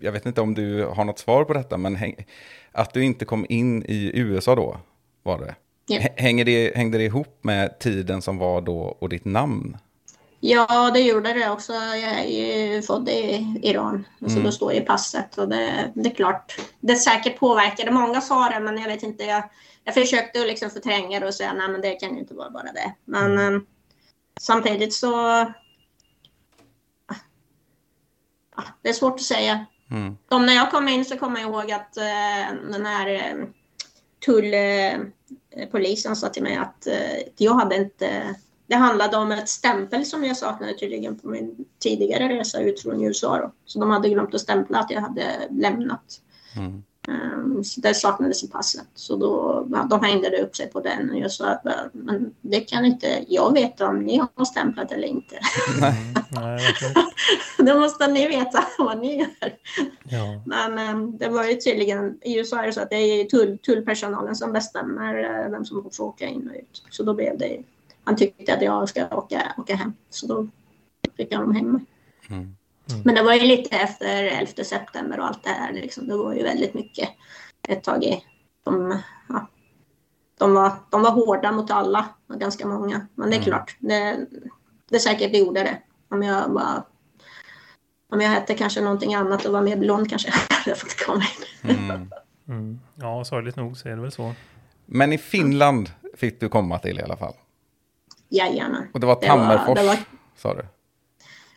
jag 0.00 0.12
vet 0.12 0.26
inte 0.26 0.40
om 0.40 0.54
du 0.54 0.84
har 0.84 1.04
något 1.04 1.18
svar 1.18 1.44
på 1.44 1.52
detta, 1.52 1.76
men 1.76 1.96
häng, 1.96 2.26
att 2.72 2.94
du 2.94 3.04
inte 3.04 3.24
kom 3.24 3.46
in 3.48 3.82
i 3.82 4.10
USA 4.14 4.54
då, 4.54 4.78
var 5.22 5.38
det? 5.38 5.54
Hänger 6.16 6.44
det, 6.44 6.76
hängde 6.76 6.98
det 6.98 7.04
ihop 7.04 7.38
med 7.42 7.78
tiden 7.78 8.22
som 8.22 8.38
var 8.38 8.60
då 8.60 8.78
och 8.78 9.08
ditt 9.08 9.24
namn? 9.24 9.76
Ja, 10.40 10.90
det 10.94 11.00
gjorde 11.00 11.32
det 11.32 11.50
också. 11.50 11.72
Jag 11.72 12.18
är 12.18 12.24
ju 12.24 12.82
född 12.82 13.08
i 13.08 13.54
Iran, 13.62 14.06
så 14.20 14.26
mm. 14.26 14.44
då 14.44 14.52
står 14.52 14.70
det 14.70 14.76
i 14.76 14.80
passet. 14.80 15.38
Och 15.38 15.48
det, 15.48 15.92
det 15.94 16.10
är 16.10 16.14
klart, 16.14 16.60
det 16.80 16.96
säkert 16.96 17.38
påverkade. 17.38 17.90
Många 17.90 18.20
sa 18.20 18.48
det, 18.48 18.60
men 18.60 18.78
jag 18.78 18.88
vet 18.88 19.02
inte. 19.02 19.24
Jag, 19.24 19.42
jag 19.84 19.94
försökte 19.94 20.46
liksom 20.46 20.70
förtränga 20.70 21.20
det 21.20 21.26
och 21.26 21.34
säga 21.34 21.52
nej, 21.52 21.68
men 21.68 21.80
det 21.80 21.94
kan 21.94 22.14
ju 22.14 22.20
inte 22.20 22.34
vara 22.34 22.50
bara 22.50 22.72
det. 22.72 22.94
Men 23.04 23.32
mm. 23.32 23.54
um, 23.54 23.66
samtidigt 24.40 24.94
så... 24.94 25.28
Ah, 28.54 28.64
det 28.82 28.88
är 28.88 28.92
svårt 28.92 29.14
att 29.14 29.22
säga. 29.22 29.66
Mm. 29.90 30.16
De, 30.28 30.46
när 30.46 30.54
jag 30.54 30.70
kom 30.70 30.88
in 30.88 31.04
så 31.04 31.16
kommer 31.16 31.40
jag 31.40 31.50
ihåg 31.50 31.72
att 31.72 31.96
uh, 31.96 32.70
den 32.72 32.86
här 32.86 33.34
uh, 33.34 33.44
tullpolisen 34.26 35.12
Eh, 35.50 35.68
polisen 35.68 36.16
sa 36.16 36.28
till 36.28 36.42
mig 36.42 36.56
att 36.56 36.86
eh, 36.86 37.18
jag 37.36 37.54
hade 37.54 37.76
inte... 37.76 38.34
Det 38.66 38.74
handlade 38.74 39.16
om 39.16 39.32
ett 39.32 39.48
stämpel 39.48 40.06
som 40.06 40.24
jag 40.24 40.36
saknade 40.36 40.74
tydligen 40.74 41.18
på 41.18 41.28
min 41.28 41.64
tidigare 41.78 42.28
resa 42.28 42.60
ut 42.60 42.82
från 42.82 43.04
USA. 43.04 43.38
Då. 43.38 43.52
Så 43.64 43.80
de 43.80 43.90
hade 43.90 44.08
glömt 44.08 44.34
att 44.34 44.40
stämpla 44.40 44.78
att 44.78 44.90
jag 44.90 45.00
hade 45.00 45.48
lämnat. 45.50 46.20
Mm. 46.56 46.82
Um, 47.08 47.64
så 47.64 47.80
det 47.80 47.94
saknades 47.94 48.44
i 48.44 48.48
passet. 48.48 48.86
Så 48.94 49.16
då, 49.16 49.62
de 49.90 50.04
hängde 50.04 50.42
upp 50.42 50.56
sig 50.56 50.66
på 50.70 50.80
den. 50.80 51.10
Och 51.10 51.18
jag 51.18 51.32
sa 51.32 51.48
att 51.48 51.64
men 51.92 52.34
det 52.40 52.60
kan 52.60 52.84
inte 52.84 53.24
jag 53.28 53.52
veta 53.52 53.88
om 53.88 53.98
ni 53.98 54.22
har 54.34 54.44
stämplat 54.44 54.92
eller 54.92 55.08
inte. 55.08 55.38
Nej, 55.80 56.14
nej, 56.30 56.60
Då 57.72 57.80
måste 57.80 58.06
ni 58.06 58.28
veta 58.28 58.64
vad 58.78 58.98
ni 58.98 59.18
gör. 59.18 59.56
Ja. 60.04 60.42
Men 60.46 60.96
um, 60.96 61.18
det 61.18 61.28
var 61.28 61.44
ju 61.44 61.54
tydligen, 61.54 62.18
i 62.22 62.38
USA 62.38 62.62
är 62.62 62.66
det 62.66 62.72
så 62.72 62.80
att 62.80 62.90
det 62.90 62.96
är 62.96 63.24
tull, 63.24 63.58
tullpersonalen 63.58 64.36
som 64.36 64.52
bestämmer 64.52 65.44
uh, 65.44 65.50
vem 65.50 65.64
som 65.64 65.90
får 65.92 66.04
åka 66.04 66.26
in 66.26 66.48
och 66.48 66.56
ut. 66.56 66.82
Så 66.90 67.02
då 67.02 67.14
blev 67.14 67.38
det, 67.38 67.62
han 68.04 68.16
tyckte 68.16 68.54
att 68.54 68.62
jag 68.62 68.88
ska 68.88 69.06
åka, 69.16 69.54
åka 69.58 69.76
hem. 69.76 69.92
Så 70.10 70.26
då 70.26 70.48
fick 71.16 71.32
jag 71.32 71.40
dem 71.40 71.54
hem. 71.54 71.86
Mm. 72.30 72.57
Mm. 72.90 73.02
Men 73.04 73.14
det 73.14 73.22
var 73.22 73.34
ju 73.34 73.40
lite 73.40 73.76
efter 73.76 74.24
11 74.24 74.64
september 74.64 75.20
och 75.20 75.26
allt 75.26 75.44
det 75.44 75.50
här. 75.50 75.72
Liksom. 75.72 76.08
Det 76.08 76.16
var 76.16 76.34
ju 76.34 76.42
väldigt 76.42 76.74
mycket 76.74 77.08
ett 77.68 77.84
tag 77.84 78.04
i. 78.04 78.24
De, 78.64 79.02
ja, 79.28 79.46
de, 80.38 80.54
var, 80.54 80.72
de 80.90 81.02
var 81.02 81.10
hårda 81.10 81.52
mot 81.52 81.70
alla, 81.70 82.08
ganska 82.28 82.66
många. 82.66 83.06
Men 83.14 83.30
det 83.30 83.36
är 83.36 83.38
mm. 83.38 83.44
klart, 83.44 83.76
det, 83.78 84.26
det 84.90 84.98
säkert 84.98 85.32
det 85.32 85.38
gjorde 85.38 85.62
det. 85.62 85.78
Om 86.08 86.22
jag 86.22 86.48
var 86.48 86.82
om 88.10 88.20
jag 88.20 88.28
hette 88.28 88.54
kanske 88.54 88.80
någonting 88.80 89.14
annat 89.14 89.44
och 89.44 89.52
var 89.52 89.62
mer 89.62 89.76
blond 89.76 90.10
kanske 90.10 90.28
jag 90.48 90.56
hade 90.56 90.76
fått 90.76 91.06
komma 91.06 91.24
in. 91.62 91.70
Mm. 91.70 92.10
Mm. 92.48 92.80
Ja, 92.94 93.24
sorgligt 93.24 93.56
nog 93.56 93.76
så 93.76 93.88
är 93.88 93.96
det 93.96 94.02
väl 94.02 94.12
så. 94.12 94.34
Men 94.86 95.12
i 95.12 95.18
Finland 95.18 95.90
fick 96.16 96.40
du 96.40 96.48
komma 96.48 96.78
till 96.78 96.98
i 96.98 97.02
alla 97.02 97.16
fall? 97.16 97.34
Jajamän. 98.28 98.88
Och 98.92 99.00
det 99.00 99.06
var 99.06 99.14
Tammerfors, 99.14 99.66
det 99.66 99.74
var, 99.74 99.82
det 99.82 99.88
var... 99.88 99.96
sa 100.36 100.54
du? 100.54 100.66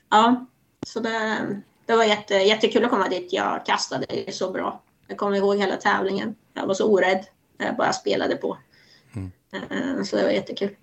Ja, 0.10 0.46
så 0.88 1.00
det, 1.00 1.48
det 1.86 1.96
var 1.96 2.04
jätte, 2.04 2.34
jättekul 2.34 2.84
att 2.86 2.90
komma 2.90 3.10
dit. 3.10 3.34
Jag 3.34 3.66
kastade 3.66 4.32
så 4.32 4.52
bra. 4.52 4.82
Jag 5.08 5.18
kommer 5.18 5.38
ihåg 5.38 5.58
hela 5.58 5.76
tävlingen. 5.76 6.36
Jag 6.54 6.68
var 6.68 6.74
så 6.74 6.92
orädd. 6.92 7.26
Jag 7.58 7.76
bara 7.76 7.94
spelade 7.94 8.36
på. 8.36 8.58
Mm. 9.16 9.32
Eh, 9.52 10.04
så 10.04 10.16
det 10.16 10.24
var 10.24 10.30
jättekul. 10.30 10.76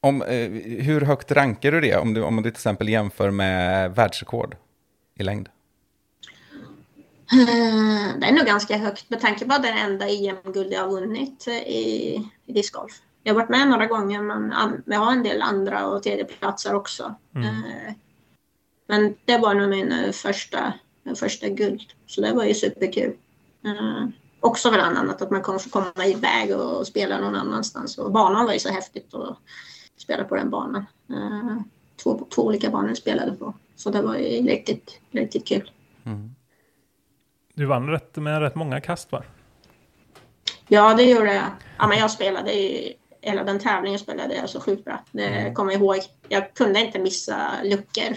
Om, 0.00 0.22
eh, 0.22 0.50
hur 0.84 1.00
högt 1.00 1.32
rankar 1.32 1.72
du 1.72 1.80
det 1.80 1.96
om 1.96 2.14
du, 2.14 2.22
om 2.22 2.36
du 2.36 2.42
till 2.42 2.50
exempel 2.50 2.88
jämför 2.88 3.30
med 3.30 3.94
världsrekord 3.94 4.56
i 5.14 5.22
längd? 5.22 5.48
Eh, 7.32 8.18
det 8.20 8.26
är 8.26 8.32
nog 8.32 8.46
ganska 8.46 8.76
högt 8.76 9.10
med 9.10 9.20
tanke 9.20 9.46
på 9.46 9.54
att 9.54 9.62
det 9.62 9.68
är 9.68 9.74
det 9.74 9.80
enda 9.80 10.08
EM-guld 10.08 10.72
jag 10.72 10.80
har 10.80 10.88
vunnit 10.88 11.48
i, 11.48 12.14
i 12.46 12.52
discgolf. 12.52 12.92
Jag 13.22 13.34
har 13.34 13.40
varit 13.40 13.50
med 13.50 13.68
några 13.68 13.86
gånger 13.86 14.22
men 14.22 14.54
jag 14.86 15.00
har 15.00 15.12
en 15.12 15.22
del 15.22 15.42
andra 15.42 15.86
och 15.86 16.02
tredjeplatser 16.02 16.74
också. 16.74 17.14
Mm. 17.34 17.62
Men 18.86 19.14
det 19.24 19.38
var 19.38 19.54
nog 19.54 19.68
min 19.68 19.92
eh, 19.92 20.12
första, 20.12 20.72
första 21.16 21.48
guld. 21.48 21.82
Så 22.06 22.20
det 22.20 22.32
var 22.32 22.44
ju 22.44 22.54
superkul. 22.54 23.16
Uh, 23.66 24.08
också 24.40 24.70
bland 24.70 24.98
annat 24.98 25.22
att 25.22 25.30
man 25.30 25.42
kommer 25.42 25.58
få 25.58 25.70
komma 25.70 26.06
iväg 26.06 26.56
och 26.56 26.86
spela 26.86 27.20
någon 27.20 27.36
annanstans. 27.36 27.98
Och 27.98 28.12
banan 28.12 28.46
var 28.46 28.52
ju 28.52 28.58
så 28.58 28.68
häftigt 28.68 29.14
att 29.14 29.38
spela 29.96 30.24
på 30.24 30.36
den 30.36 30.50
banan. 30.50 30.86
Uh, 31.10 31.60
två, 32.02 32.26
två 32.34 32.42
olika 32.42 32.70
banor 32.70 32.94
spelade 32.94 33.32
på. 33.32 33.54
Så 33.76 33.90
det 33.90 34.02
var 34.02 34.16
ju 34.16 34.46
riktigt, 34.48 35.00
riktigt 35.10 35.46
kul. 35.46 35.70
Mm. 36.04 36.34
Du 37.54 37.66
vann 37.66 37.88
rätt, 37.88 38.16
med 38.16 38.40
rätt 38.40 38.54
många 38.54 38.80
kast 38.80 39.12
va? 39.12 39.22
Ja, 40.68 40.94
det 40.94 41.02
gjorde 41.02 41.34
jag. 41.34 41.44
Ja, 41.78 41.86
men 41.86 41.98
jag 41.98 42.10
spelade 42.10 42.52
ju, 42.52 42.92
hela 43.20 43.44
den 43.44 43.58
tävlingen 43.58 43.98
spelade 43.98 44.34
jag 44.34 44.48
så 44.48 44.60
sjukt 44.60 44.84
bra. 44.84 45.04
Det 45.12 45.26
mm. 45.26 45.54
kommer 45.54 45.72
jag 45.72 45.80
ihåg. 45.80 45.96
Jag 46.28 46.54
kunde 46.54 46.80
inte 46.80 46.98
missa 46.98 47.50
luckor 47.64 48.16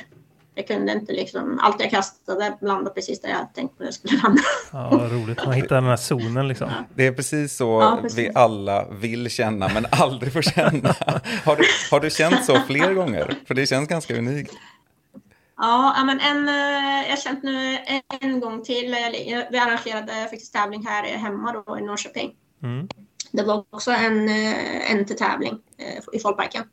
jag 0.57 0.67
kunde 0.67 0.91
inte 0.91 1.13
liksom, 1.13 1.59
allt 1.61 1.81
jag 1.81 1.89
kastade 1.89 2.57
landade 2.61 2.89
precis 2.89 3.21
där 3.21 3.29
jag 3.29 3.53
tänkte 3.53 3.83
att 3.83 3.89
det 3.89 3.93
skulle 3.93 4.21
landa. 4.23 4.41
Ja, 4.71 5.09
roligt. 5.11 5.45
Man 5.45 5.53
hittar 5.53 5.75
den 5.75 5.83
här 5.83 5.97
zonen 5.97 6.47
liksom. 6.47 6.69
Ja. 6.69 6.83
Det 6.95 7.07
är 7.07 7.11
precis 7.11 7.57
så 7.57 7.81
ja, 7.81 7.99
precis. 8.01 8.19
vi 8.19 8.31
alla 8.35 8.89
vill 8.89 9.29
känna, 9.29 9.67
men 9.73 9.85
aldrig 9.91 10.33
får 10.33 10.41
känna. 10.41 10.95
har, 11.45 11.55
du, 11.55 11.63
har 11.91 11.99
du 11.99 12.09
känt 12.09 12.45
så 12.45 12.59
fler 12.59 12.93
gånger? 12.93 13.35
För 13.47 13.55
det 13.55 13.67
känns 13.67 13.89
ganska 13.89 14.17
unikt. 14.17 14.53
Ja, 15.57 16.03
men 16.05 16.19
en, 16.19 16.49
eh, 16.49 17.03
jag 17.03 17.09
har 17.09 17.17
känt 17.17 17.43
nu 17.43 17.77
en 18.21 18.39
gång 18.39 18.63
till. 18.63 18.95
Vi 19.51 19.57
arrangerade 19.57 20.13
faktiskt 20.29 20.53
tävling 20.53 20.85
här 20.87 21.03
hemma 21.03 21.63
då 21.67 21.77
i 21.79 21.81
Norrköping. 21.81 22.35
Mm. 22.63 22.87
Det 23.31 23.43
var 23.43 23.65
också 23.69 23.91
en, 23.91 24.29
eh, 24.29 24.91
en 24.91 25.05
till 25.05 25.17
tävling 25.17 25.59
eh, 25.77 26.03
i 26.13 26.19
Folkparken. 26.19 26.63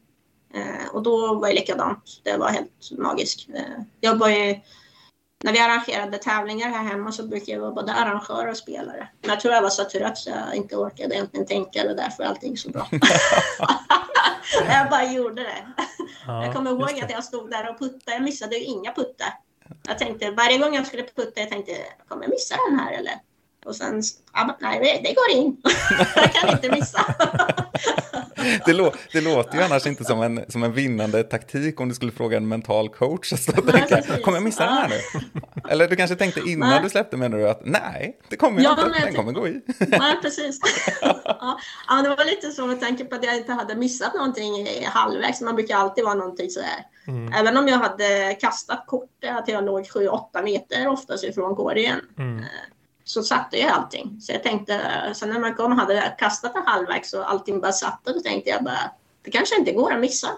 Eh, 0.54 0.88
och 0.92 1.02
då 1.02 1.34
var 1.34 1.48
det 1.48 1.54
likadant. 1.54 2.20
Det 2.22 2.36
var 2.36 2.48
helt 2.48 2.90
magiskt. 2.98 3.48
Eh, 3.54 3.82
jag 4.00 4.16
var 4.16 4.28
ju, 4.28 4.60
när 5.42 5.52
vi 5.52 5.58
arrangerade 5.58 6.18
tävlingar 6.18 6.68
här 6.68 6.84
hemma 6.84 7.12
så 7.12 7.22
brukade 7.22 7.52
jag 7.52 7.60
vara 7.60 7.72
både 7.72 7.92
arrangör 7.92 8.48
och 8.48 8.56
spelare. 8.56 9.08
Men 9.20 9.30
jag 9.30 9.40
tror 9.40 9.54
jag 9.54 9.62
var 9.62 9.70
så 9.70 9.84
trött 9.84 10.18
så 10.18 10.30
jag 10.30 10.54
inte 10.54 10.76
orkade 10.76 11.14
egentligen 11.14 11.46
tänka 11.46 11.90
och 11.90 11.96
därför 11.96 12.24
allting 12.24 12.56
så 12.56 12.70
bra. 12.70 12.88
jag 14.68 14.90
bara 14.90 15.12
gjorde 15.12 15.42
det. 15.42 15.66
Ja, 16.26 16.44
jag 16.44 16.54
kommer 16.54 16.70
ihåg 16.70 17.00
att 17.02 17.10
jag 17.10 17.24
stod 17.24 17.50
där 17.50 17.70
och 17.70 17.78
puttade. 17.78 18.12
Jag 18.12 18.22
missade 18.22 18.56
ju 18.56 18.64
inga 18.64 18.92
puttar. 18.92 19.34
Jag 19.86 19.98
tänkte 19.98 20.30
varje 20.30 20.58
gång 20.58 20.74
jag 20.74 20.86
skulle 20.86 21.02
putta, 21.02 21.40
jag 21.40 21.50
tänkte, 21.50 21.72
kommer 22.08 22.24
jag 22.24 22.30
missa 22.30 22.56
den 22.70 22.78
här 22.78 22.92
eller? 22.92 23.14
Och 23.64 23.76
sen, 23.76 24.02
nej 24.60 25.00
det 25.04 25.14
går 25.14 25.30
in. 25.30 25.56
jag 26.16 26.32
kan 26.32 26.50
inte 26.50 26.70
missa. 26.70 27.14
Det, 28.66 28.72
lå 28.72 28.92
det 29.12 29.20
låter 29.20 29.58
ju 29.58 29.64
annars 29.64 29.86
inte 29.86 30.04
som 30.04 30.22
en, 30.22 30.44
som 30.48 30.62
en 30.62 30.72
vinnande 30.72 31.22
taktik 31.22 31.80
om 31.80 31.88
du 31.88 31.94
skulle 31.94 32.12
fråga 32.12 32.36
en 32.36 32.48
mental 32.48 32.88
coach. 32.88 33.28
Så 33.28 33.52
tänka, 33.52 34.02
kommer 34.24 34.36
jag 34.36 34.44
missa 34.44 34.64
den 34.64 34.74
här 34.74 34.88
nu? 34.88 35.20
Eller 35.70 35.88
du 35.88 35.96
kanske 35.96 36.16
tänkte 36.16 36.40
innan 36.40 36.68
nej. 36.68 36.80
du 36.82 36.90
släppte 36.90 37.16
menar 37.16 37.38
du 37.38 37.48
att 37.48 37.60
nej, 37.64 38.18
det 38.28 38.36
kommer 38.36 38.62
jag 38.62 38.78
ja, 38.78 38.86
inte, 38.86 39.00
den 39.00 39.14
kommer 39.14 39.32
gå 39.32 39.48
i. 39.48 39.60
nej, 39.78 40.16
precis. 40.22 40.60
ja. 41.00 41.58
ja, 41.88 42.02
det 42.02 42.08
var 42.08 42.24
lite 42.24 42.50
så 42.50 42.66
med 42.66 42.80
tanke 42.80 43.04
på 43.04 43.14
att 43.14 43.24
jag 43.24 43.36
inte 43.36 43.52
hade 43.52 43.74
missat 43.74 44.14
någonting 44.14 44.56
i 44.56 44.84
halvvägs. 44.84 45.40
Man 45.40 45.54
brukar 45.54 45.76
alltid 45.76 46.04
vara 46.04 46.14
någonting 46.14 46.50
sådär. 46.50 46.86
Mm. 47.06 47.32
Även 47.32 47.56
om 47.56 47.68
jag 47.68 47.78
hade 47.78 48.36
kastat 48.40 48.84
kort, 48.86 49.24
att 49.24 49.48
jag 49.48 49.64
låg 49.64 49.84
7-8 49.84 50.44
meter 50.44 50.88
oftast 50.88 51.24
ifrån 51.24 51.56
korgen. 51.56 52.00
Mm. 52.18 52.44
Så 53.04 53.22
satte 53.22 53.58
jag 53.58 53.70
allting. 53.70 54.20
Så 54.20 54.32
jag 54.32 54.42
tänkte, 54.42 54.80
sen 55.14 55.28
när 55.28 55.40
man 55.40 55.54
kom 55.54 55.72
och 55.72 55.78
hade 55.78 56.14
kastat 56.18 56.56
en 56.56 56.66
halvvägs 56.66 57.12
och 57.12 57.30
allting 57.30 57.60
bara 57.60 57.72
satt, 57.72 58.08
och 58.08 58.14
då 58.14 58.20
tänkte 58.20 58.50
jag 58.50 58.64
bara, 58.64 58.90
det 59.22 59.30
kanske 59.30 59.58
inte 59.58 59.72
går 59.72 59.92
att 59.92 60.00
missa. 60.00 60.28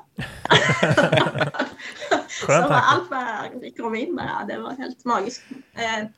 så 2.46 2.52
allt 2.52 3.10
bara 3.10 3.44
kom 3.76 3.94
in 3.94 4.16
bara, 4.16 4.44
det 4.48 4.58
var 4.58 4.70
helt 4.70 5.04
magiskt. 5.04 5.42
Eh, 5.74 6.08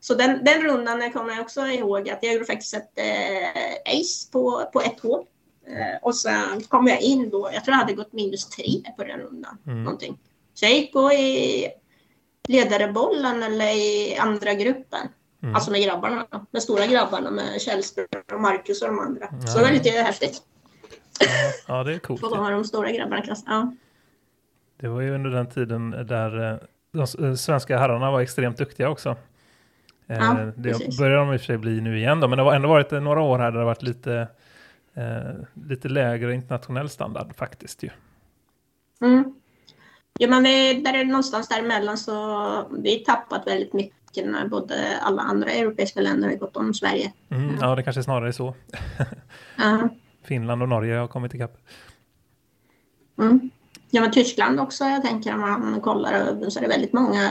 så 0.00 0.14
den, 0.14 0.44
den 0.44 0.62
rundan 0.62 1.12
kommer 1.12 1.30
jag 1.30 1.40
också 1.40 1.66
ihåg 1.66 2.10
att 2.10 2.22
jag 2.22 2.32
gjorde 2.32 2.44
faktiskt 2.44 2.74
ett 2.74 2.92
eh, 2.94 4.00
ace 4.00 4.30
på, 4.32 4.70
på 4.72 4.80
ett 4.80 5.00
hål. 5.00 5.26
Eh, 5.66 6.02
och 6.02 6.16
sen 6.16 6.62
kom 6.68 6.86
jag 6.86 7.00
in 7.00 7.30
då, 7.30 7.50
jag 7.52 7.64
tror 7.64 7.72
jag 7.72 7.80
hade 7.80 7.92
gått 7.92 8.12
minus 8.12 8.48
tre 8.48 8.82
på 8.96 9.04
den 9.04 9.20
rundan. 9.20 9.58
Mm. 9.66 9.84
Någonting. 9.84 10.18
Så 10.54 10.64
jag 10.64 10.72
gick 10.72 10.92
på 10.92 11.12
i 11.12 11.68
ledarebollen 12.48 13.42
eller 13.42 13.76
i 13.76 14.16
andra 14.16 14.54
gruppen. 14.54 15.08
Mm. 15.44 15.54
Alltså 15.54 15.70
med 15.70 15.82
grabbarna, 15.82 16.26
med 16.50 16.62
stora 16.62 16.86
grabbarna, 16.86 17.30
med 17.30 17.60
Källström 17.60 18.06
och 18.32 18.40
Marcus 18.40 18.82
och 18.82 18.88
de 18.88 18.98
andra. 18.98 19.28
Ja. 19.40 19.46
Så 19.46 19.58
det 19.58 19.64
var 19.64 19.70
lite 19.70 19.90
häftigt. 19.90 20.42
Ja, 21.20 21.26
ja 21.68 21.84
det 21.84 21.94
är 21.94 21.98
coolt. 21.98 22.20
Få 22.20 22.28
vara 22.28 22.50
de 22.50 22.64
stora 22.64 22.92
grabbarna 22.92 23.22
i 23.22 23.22
klassen. 23.22 23.46
Ja. 23.48 23.74
Det 24.80 24.88
var 24.88 25.00
ju 25.00 25.14
under 25.14 25.30
den 25.30 25.46
tiden 25.46 25.90
där 25.90 26.52
eh, 26.52 26.58
de 26.92 27.26
eh, 27.26 27.34
svenska 27.34 27.78
herrarna 27.78 28.10
var 28.10 28.20
extremt 28.20 28.58
duktiga 28.58 28.88
också. 28.88 29.16
Eh, 30.06 30.18
Ja, 30.18 30.52
det 30.56 30.72
precis. 30.72 30.98
börjar 30.98 31.18
de 31.18 31.32
i 31.32 31.36
och 31.36 31.40
för 31.40 31.46
sig 31.46 31.58
bli 31.58 31.80
nu 31.80 31.98
igen 31.98 32.20
då, 32.20 32.28
men 32.28 32.38
det 32.38 32.44
har 32.44 32.54
ändå 32.54 32.68
varit 32.68 32.90
några 32.90 33.20
år 33.20 33.38
här 33.38 33.44
där 33.44 33.52
det 33.52 33.58
har 33.58 33.64
varit 33.64 33.82
lite, 33.82 34.28
lite 35.68 35.88
lägre 35.88 36.34
internationell 36.34 36.88
standard 36.88 37.36
faktiskt 37.36 37.82
ju. 37.82 37.90
Mm. 39.00 39.34
Jo, 40.20 40.30
men 40.30 40.42
vi, 40.42 40.74
där 40.74 40.94
är 40.94 41.04
någonstans 41.04 41.48
däremellan 41.48 41.98
så 41.98 42.68
vi 42.78 42.98
tappat 42.98 43.46
väldigt 43.46 43.72
mycket 43.72 44.03
när 44.22 44.48
både 44.48 44.98
alla 45.02 45.22
andra 45.22 45.50
europeiska 45.50 46.00
länder 46.00 46.28
har 46.28 46.36
gått 46.36 46.56
om 46.56 46.74
Sverige. 46.74 47.12
Mm, 47.30 47.56
ja, 47.60 47.74
det 47.74 47.82
kanske 47.82 48.02
snarare 48.02 48.28
är 48.28 48.32
så. 48.32 48.54
Ja. 49.56 49.88
Finland 50.24 50.62
och 50.62 50.68
Norge 50.68 50.96
har 50.96 51.06
kommit 51.08 51.34
ikapp. 51.34 51.56
Mm. 53.18 53.50
Ja, 53.90 54.00
men 54.00 54.10
Tyskland 54.10 54.60
också. 54.60 54.84
Jag 54.84 55.02
tänker 55.02 55.34
om 55.34 55.40
man 55.40 55.80
kollar 55.80 56.50
så 56.50 56.58
är 56.58 56.62
det 56.62 56.68
väldigt 56.68 56.92
många 56.92 57.30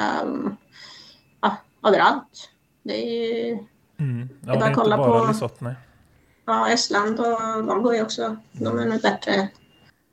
ja, 1.42 1.58
överallt. 1.88 2.50
Det 2.84 2.94
är 2.94 3.36
ju 3.50 3.58
Mm. 4.00 4.30
Ja, 4.46 4.54
är 4.54 4.54
det 4.54 4.58
är 4.58 4.60
bara 4.60 4.70
inte 4.70 4.82
kolla 4.82 4.98
bara 4.98 5.20
på- 5.22 5.28
Lesotho, 5.28 5.56
nej. 5.60 5.76
ja, 6.46 6.70
Estland 6.70 7.20
och 7.20 7.66
de 7.66 7.84
går 7.84 7.96
ju 7.96 8.02
också. 8.02 8.38
De 8.52 8.80
är 8.80 8.86
nog 8.86 9.02
bättre. 9.02 9.48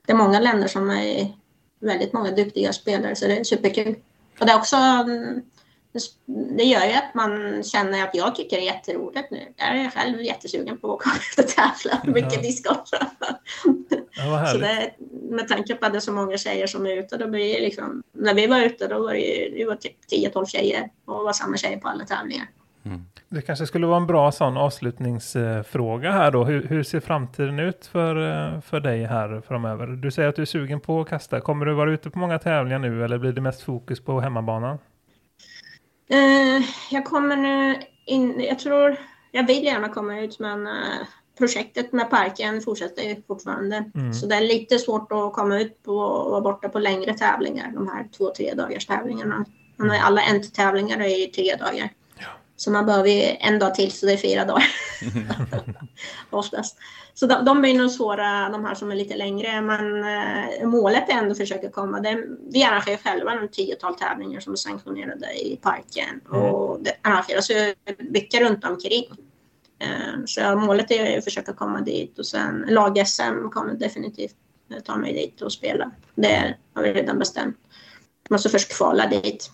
Det 0.07 0.13
är 0.13 0.17
många 0.17 0.41
länder 0.41 0.69
som 0.69 0.91
är 0.91 1.33
väldigt 1.81 2.13
många 2.13 2.31
duktiga 2.31 2.73
spelare 2.73 3.17
så 3.17 3.27
det 3.27 3.39
är 3.41 3.45
superkul. 3.45 3.95
Och 4.41 4.47
det 4.47 4.53
är 4.53 4.57
också 4.59 4.77
det 6.27 6.65
gör 6.65 6.87
ju 6.87 6.93
att 6.93 7.15
man 7.15 7.63
känner 7.63 8.05
att 8.05 8.15
jag 8.15 8.35
tycker 8.35 8.57
det 8.57 8.63
är 8.63 8.75
jätteroligt 8.75 9.31
nu. 9.31 9.53
Jag 9.57 9.77
är 9.77 9.91
själv 9.91 10.23
jättesugen 10.23 10.79
på 10.79 10.95
att 10.95 11.03
komma 11.03 11.15
ut 11.15 11.45
och 11.45 11.51
tävla. 11.51 12.15
Mycket 12.21 12.43
discgolf. 12.43 12.89
Ja, 14.17 14.47
Så 14.47 14.59
det, 14.59 14.91
med 15.31 15.49
tanke 15.49 15.75
på 15.75 15.87
att 15.87 15.93
det 15.93 15.99
är 15.99 16.01
så 16.01 16.13
många 16.13 16.39
tjejer 16.39 16.67
som 16.67 16.87
är 16.87 16.91
ute, 16.91 17.17
då 17.17 17.29
blir 17.29 17.55
det 17.55 17.61
liksom, 17.61 18.03
när 18.13 18.35
vi 18.35 18.47
var 18.47 18.61
ute 18.61 18.89
då 18.89 19.03
var 19.03 19.13
det 19.13 19.21
ju 19.21 19.59
det 19.59 19.65
var 19.65 19.77
typ 19.77 19.97
10-12 20.13 20.47
tjejer 20.47 20.91
och 21.05 21.25
var 21.25 21.33
samma 21.33 21.57
tjejer 21.57 21.79
på 21.79 21.89
alla 21.89 22.05
tävlingar. 22.05 22.49
Det 23.29 23.43
kanske 23.43 23.67
skulle 23.67 23.87
vara 23.87 23.97
en 23.97 24.07
bra 24.07 24.33
sån 24.33 24.57
avslutningsfråga 24.57 26.13
här 26.13 26.31
då. 26.31 26.45
Hur, 26.45 26.63
hur 26.63 26.83
ser 26.83 27.01
framtiden 27.01 27.59
ut 27.59 27.87
för, 27.87 28.17
eh, 28.17 28.61
för 28.61 28.81
dig 28.81 29.05
här 29.05 29.43
framöver? 29.49 29.87
Du 29.87 30.11
säger 30.11 30.29
att 30.29 30.37
du 30.37 30.43
är 30.43 30.47
sugen 30.47 30.81
på 30.81 31.01
att 31.01 31.09
kasta. 31.09 31.41
Kommer 31.41 31.67
du 31.67 31.75
vara 31.75 31.93
ute 31.93 32.11
på 32.11 32.19
många 32.19 32.39
tävlingar 32.39 32.79
nu 32.79 33.05
eller 33.05 33.19
blir 33.19 33.33
det 33.33 33.41
mest 33.41 33.63
fokus 33.63 34.01
på 34.05 34.21
hemmabanan? 34.21 34.79
Eh, 36.11 36.63
jag 36.91 37.05
kommer 37.05 37.37
nu 37.37 37.83
in, 38.05 38.41
jag 38.41 38.59
tror, 38.59 38.97
jag 39.31 39.47
vill 39.47 39.65
gärna 39.65 39.89
komma 39.89 40.21
ut 40.21 40.39
men 40.39 40.67
eh, 40.67 41.07
projektet 41.39 41.93
med 41.93 42.11
parken 42.11 42.61
fortsätter 42.61 43.03
ju 43.03 43.23
fortfarande. 43.27 43.85
Mm. 43.95 44.15
Så 44.15 44.27
det 44.27 44.35
är 44.35 44.41
lite 44.41 44.79
svårt 44.79 45.13
att 45.13 45.33
komma 45.33 45.59
ut 45.59 45.83
på 45.83 45.93
och 45.93 46.31
vara 46.31 46.41
borta 46.41 46.69
på 46.69 46.79
längre 46.79 47.15
tävlingar, 47.15 47.73
de 47.75 47.89
här 47.89 48.09
två, 48.17 48.33
tre 48.37 48.55
dagars 48.55 48.87
tävlingarna. 48.87 49.45
Ju 49.79 49.91
Alla 49.91 50.23
NT-tävlingar 50.33 51.01
är 51.01 51.17
ju 51.17 51.27
tre 51.27 51.57
dagar. 51.57 51.91
Så 52.57 52.71
man 52.71 52.87
behöver 52.87 53.09
ju 53.09 53.23
en 53.23 53.59
dag 53.59 53.75
till 53.75 53.93
så 53.93 54.07
det 54.07 54.13
är 54.13 54.17
fyra 54.17 54.45
dagar. 54.45 54.67
Oftast. 56.31 56.79
Så 57.21 57.27
de, 57.27 57.45
de 57.45 57.65
är 57.65 57.75
nog 57.75 57.91
svåra, 57.91 58.49
de 58.49 58.65
här 58.65 58.75
som 58.75 58.91
är 58.91 58.97
lite 58.97 59.17
längre. 59.17 59.61
Men 59.61 60.05
eh, 60.05 60.69
målet 60.69 61.09
är 61.09 61.13
ändå 61.13 61.31
att 61.31 61.39
försöka 61.39 61.71
komma. 61.71 62.01
Det, 62.01 62.25
vi 62.53 62.65
arrangerar 62.65 62.97
själva 62.97 63.33
en 63.33 63.49
tiotal 63.49 63.95
tävlingar 63.95 64.41
som 64.41 64.53
är 64.53 64.57
sanktionerade 64.57 65.33
i 65.33 65.57
parken. 65.57 66.21
Mm. 66.33 66.43
Och 66.43 66.83
det 66.83 66.97
arrangeras 67.03 67.51
ju 67.51 67.75
mycket 67.99 68.41
runt 68.41 68.65
omkring. 68.65 69.05
Eh, 69.79 70.25
så 70.27 70.57
målet 70.57 70.91
är 70.91 71.19
att 71.19 71.25
försöka 71.25 71.53
komma 71.53 71.81
dit. 71.81 72.19
Och 72.19 72.27
sen 72.27 72.65
lag-SM 72.69 73.51
kommer 73.53 73.75
definitivt 73.75 74.37
eh, 74.71 74.81
ta 74.81 74.97
mig 74.97 75.13
dit 75.13 75.43
och 75.43 75.53
spela. 75.53 75.91
Det 76.15 76.55
har 76.75 76.83
vi 76.83 76.93
redan 76.93 77.19
bestämt. 77.19 77.57
Jag 78.29 78.35
måste 78.35 78.49
först 78.49 78.77
kvala 78.77 79.07
dit. 79.07 79.51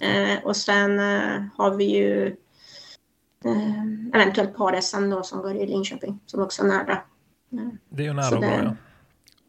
Eh, 0.00 0.44
och 0.44 0.56
sen 0.56 0.98
eh, 1.00 1.42
har 1.56 1.74
vi 1.74 1.84
ju 1.84 2.36
eh, 3.44 3.82
eventuellt 4.20 4.56
par-SM 4.56 5.10
då 5.10 5.22
som 5.22 5.42
går 5.42 5.54
i 5.56 5.66
Linköping 5.66 6.20
som 6.26 6.42
också 6.42 6.62
är 6.62 6.66
nära. 6.66 6.92
Eh, 7.52 7.58
Det 7.88 8.02
är 8.02 8.06
ju 8.06 8.12
nära 8.12 8.24
så 8.24 8.34
att 8.34 8.40
gå, 8.40 8.46
det- 8.46 8.62
ja. 8.64 8.76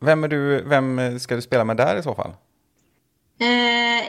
Vem, 0.01 0.23
är 0.23 0.27
du, 0.27 0.61
vem 0.63 1.19
ska 1.19 1.35
du 1.35 1.41
spela 1.41 1.63
med 1.65 1.77
där 1.77 1.97
i 1.97 2.03
så 2.03 2.15
fall? 2.15 2.29
Eh, 3.39 4.05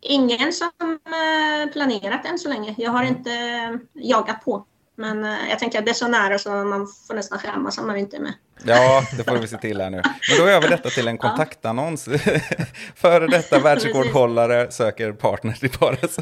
ingen 0.00 0.52
som 0.52 0.70
eh, 0.82 1.72
planerat 1.72 2.26
än 2.26 2.38
så 2.38 2.48
länge. 2.48 2.74
Jag 2.78 2.90
har 2.90 3.02
inte 3.02 3.30
eh, 3.32 3.76
jagat 3.94 4.44
på. 4.44 4.64
Men 5.00 5.24
eh, 5.24 5.50
jag 5.50 5.58
tänker 5.58 5.78
att 5.78 5.84
det 5.84 5.90
är 5.90 5.94
så 5.94 6.08
nära 6.08 6.38
så 6.38 6.50
man 6.50 6.88
får 7.06 7.14
nästan 7.14 7.38
skämmas 7.38 7.78
om 7.78 7.86
man 7.86 7.96
inte 7.96 8.16
är 8.16 8.20
med. 8.20 8.32
Ja, 8.62 9.02
det 9.16 9.24
får 9.24 9.36
vi 9.38 9.48
se 9.48 9.56
till 9.56 9.80
här 9.80 9.90
nu. 9.90 10.02
Men 10.28 10.38
då 10.38 10.48
gör 10.50 10.60
vi 10.60 10.68
detta 10.68 10.90
till 10.90 11.08
en 11.08 11.18
kontaktannons. 11.26 12.04
Före 12.94 13.26
detta 13.26 13.58
världsrekordhållare 13.62 14.70
söker 14.70 15.12
partner 15.12 15.52
till 15.52 15.70
paret. 15.70 16.18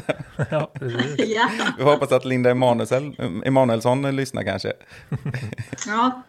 ja 0.51 0.71
precis. 0.73 1.35
ja. 1.35 1.49
Vi 1.77 1.83
hoppas 1.83 2.11
att 2.11 2.25
Linda 2.25 2.49
Emanuelsson, 2.49 3.41
Emanuelsson 3.45 4.15
lyssnar 4.15 4.43
kanske. 4.43 4.73
ja. 5.87 6.21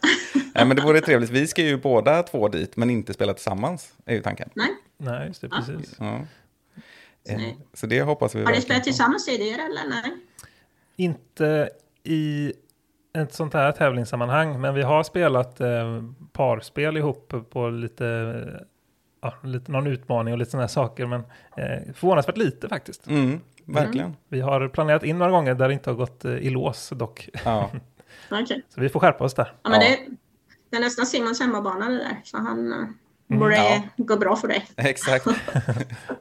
Nej, 0.54 0.64
men 0.64 0.76
det 0.76 0.82
vore 0.82 1.00
trevligt. 1.00 1.30
Vi 1.30 1.46
ska 1.46 1.62
ju 1.62 1.76
båda 1.76 2.22
två 2.22 2.48
dit, 2.48 2.76
men 2.76 2.90
inte 2.90 3.14
spela 3.14 3.34
tillsammans, 3.34 3.92
är 4.06 4.14
ju 4.14 4.22
tanken. 4.22 4.50
Nej. 4.54 4.68
Nej, 4.98 5.26
just 5.28 5.40
det, 5.40 5.48
precis. 5.48 5.94
Ja. 5.98 6.14
Eh, 7.28 7.36
Nej. 7.36 7.58
Så 7.74 7.86
det 7.86 8.02
hoppas 8.02 8.34
vi 8.34 8.44
Har 8.44 8.52
ni 8.52 8.60
spelat 8.60 8.84
tillsammans 8.84 9.26
tidigare 9.26 9.62
eller? 9.62 9.88
Nej. 9.88 10.16
Inte 10.96 11.70
i 12.04 12.52
ett 13.12 13.34
sånt 13.34 13.54
här 13.54 13.72
tävlingssammanhang, 13.72 14.60
men 14.60 14.74
vi 14.74 14.82
har 14.82 15.02
spelat 15.02 15.60
eh, 15.60 16.02
parspel 16.32 16.96
ihop 16.96 17.34
på 17.50 17.68
lite, 17.68 18.44
ja, 19.20 19.34
lite 19.42 19.72
någon 19.72 19.86
utmaning 19.86 20.34
och 20.34 20.38
lite 20.38 20.50
sådana 20.50 20.62
här 20.62 20.68
saker, 20.68 21.06
men 21.06 21.20
eh, 21.56 21.92
förvånansvärt 21.94 22.36
lite 22.36 22.68
faktiskt. 22.68 23.06
Mm, 23.06 23.40
verkligen. 23.64 24.16
Vi 24.28 24.40
har 24.40 24.68
planerat 24.68 25.04
in 25.04 25.18
några 25.18 25.32
gånger 25.32 25.54
där 25.54 25.68
det 25.68 25.74
inte 25.74 25.90
har 25.90 25.96
gått 25.96 26.24
eh, 26.24 26.32
i 26.32 26.50
lås 26.50 26.88
dock, 26.88 27.28
Ja. 27.44 27.70
Okej. 28.30 28.62
så 28.68 28.80
vi 28.80 28.88
får 28.88 29.00
skärpa 29.00 29.24
oss 29.24 29.34
där. 29.34 29.52
Ja, 29.62 29.70
men 29.70 29.80
det, 29.80 29.98
det 30.70 30.76
är 30.76 30.80
nästan 30.80 31.06
Simons 31.06 31.40
hemmabana 31.40 31.88
det 31.88 31.96
där. 31.96 32.20
Så 32.24 32.38
han 32.38 32.72
eh, 32.72 33.38
borde 33.38 33.56
ja. 33.56 33.82
gå 33.96 34.16
bra 34.16 34.36
för 34.36 34.48
dig. 34.48 34.66
Exakt. 34.76 35.26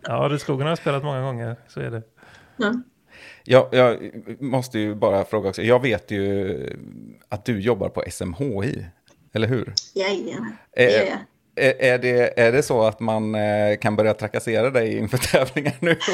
Ja, 0.01 0.27
Rudskogen 0.29 0.61
har 0.61 0.71
jag 0.71 0.77
spelat 0.77 1.03
många 1.03 1.21
gånger, 1.21 1.55
så 1.67 1.79
är 1.79 1.91
det. 1.91 2.01
Ja. 2.57 2.73
Jag, 3.51 3.67
jag 3.71 4.11
måste 4.39 4.79
ju 4.79 4.95
bara 4.95 5.25
fråga 5.25 5.49
också. 5.49 5.61
Jag 5.61 5.81
vet 5.81 6.11
ju 6.11 6.79
att 7.29 7.45
du 7.45 7.59
jobbar 7.59 7.89
på 7.89 8.03
SMHI, 8.11 8.85
eller 9.33 9.47
hur? 9.47 9.73
Jajamän, 9.95 10.57
Eh, 10.75 10.85
det 10.85 10.91
gör 10.91 11.05
jag. 11.05 11.19
Är, 11.65 11.93
är, 11.93 11.97
det, 11.99 12.39
är 12.39 12.51
det 12.51 12.63
så 12.63 12.83
att 12.83 12.99
man 12.99 13.35
eh, 13.35 13.77
kan 13.81 13.95
börja 13.95 14.13
trakassera 14.13 14.69
dig 14.69 14.97
inför 14.97 15.17
tävlingar 15.31 15.73
nu? 15.79 15.97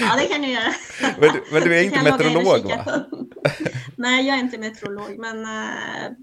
Ja, 0.00 0.16
det 0.20 0.26
kan 0.26 0.42
du 0.42 0.48
göra. 0.48 0.72
men, 1.20 1.32
du, 1.32 1.42
men 1.52 1.62
du 1.62 1.76
är 1.78 1.82
inte 1.82 2.02
meteorolog 2.02 2.64
va? 2.64 3.04
Nej, 3.96 4.26
jag 4.26 4.36
är 4.36 4.40
inte 4.40 4.58
meteorolog, 4.58 5.18
men 5.18 5.46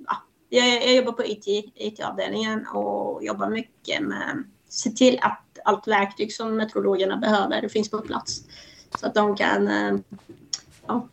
ja, 0.07 0.16
jag, 0.49 0.68
jag 0.68 0.95
jobbar 0.95 1.12
på 1.12 1.26
IT, 1.26 1.47
IT-avdelningen 1.76 2.68
och 2.68 3.24
jobbar 3.24 3.49
mycket 3.49 4.01
med 4.01 4.43
se 4.70 4.89
till 4.89 5.20
att 5.22 5.41
allt 5.63 5.88
verktyg 5.88 6.34
som 6.34 6.55
meteorologerna 6.57 7.17
behöver 7.17 7.67
finns 7.67 7.91
på 7.91 7.97
plats. 8.01 8.41
Så 8.99 9.05
att 9.07 9.13
de 9.13 9.36
kan 9.36 9.67
äh, 9.67 9.99
ja, 10.88 11.07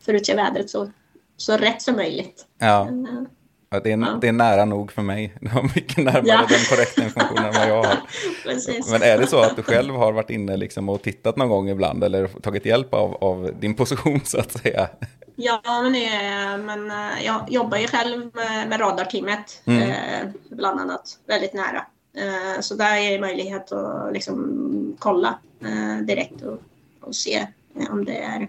förutse 0.00 0.34
vädret 0.36 0.70
så, 0.70 0.90
så 1.36 1.56
rätt 1.56 1.82
som 1.82 1.96
möjligt. 1.96 2.46
Ja, 2.58 2.84
Men, 2.84 3.26
ja, 3.70 3.80
det, 3.80 3.92
är, 3.92 3.98
Ja. 3.98 4.18
det 4.20 4.28
är 4.28 4.32
nära 4.32 4.64
nog 4.64 4.92
för 4.92 5.02
mig. 5.02 5.34
Det 5.40 5.54
var 5.54 5.62
mycket 5.62 5.96
närmare 5.96 6.22
Ja. 6.26 6.46
den 6.48 6.58
korrekta 6.70 7.04
informationen 7.04 7.44
än 7.44 7.52
vad 7.54 7.68
jag 7.68 7.82
har. 7.84 7.96
precis. 8.44 8.90
Men 8.90 9.02
är 9.02 9.18
det 9.18 9.26
så 9.26 9.38
att 9.40 9.56
du 9.56 9.62
själv 9.62 9.94
har 9.94 10.12
varit 10.12 10.30
inne 10.30 10.56
liksom 10.56 10.88
och 10.88 11.02
tittat 11.02 11.36
någon 11.36 11.48
gång 11.48 11.68
ibland 11.68 12.04
eller 12.04 12.26
tagit 12.26 12.66
hjälp 12.66 12.94
av, 12.94 13.14
av 13.24 13.50
din 13.60 13.74
position 13.74 14.20
så 14.24 14.38
att 14.40 14.52
säga? 14.52 14.88
Ja, 15.36 15.60
men, 15.64 15.94
jag. 15.94 16.60
men 16.60 16.90
eh, 16.90 17.24
jag 17.24 17.44
jobbar 17.48 17.78
ju 17.78 17.86
själv 17.86 18.30
med, 18.34 18.68
med 18.68 18.80
radarteamet 18.80 19.62
Mm. 19.64 19.82
eh, 19.90 20.28
bland 20.50 20.80
annat 20.80 21.18
väldigt 21.26 21.54
nära. 21.54 21.86
Eh, 22.16 22.60
så 22.60 22.74
där 22.74 22.96
är 22.96 23.10
det 23.10 23.20
möjlighet 23.20 23.72
att 23.72 24.12
liksom 24.12 24.96
kolla 24.98 25.38
eh, 25.60 26.04
direkt 26.06 26.42
och, 26.42 26.58
och 27.00 27.14
se 27.14 27.46
eh, 27.80 27.92
om 27.92 28.04
det 28.04 28.16
är 28.16 28.48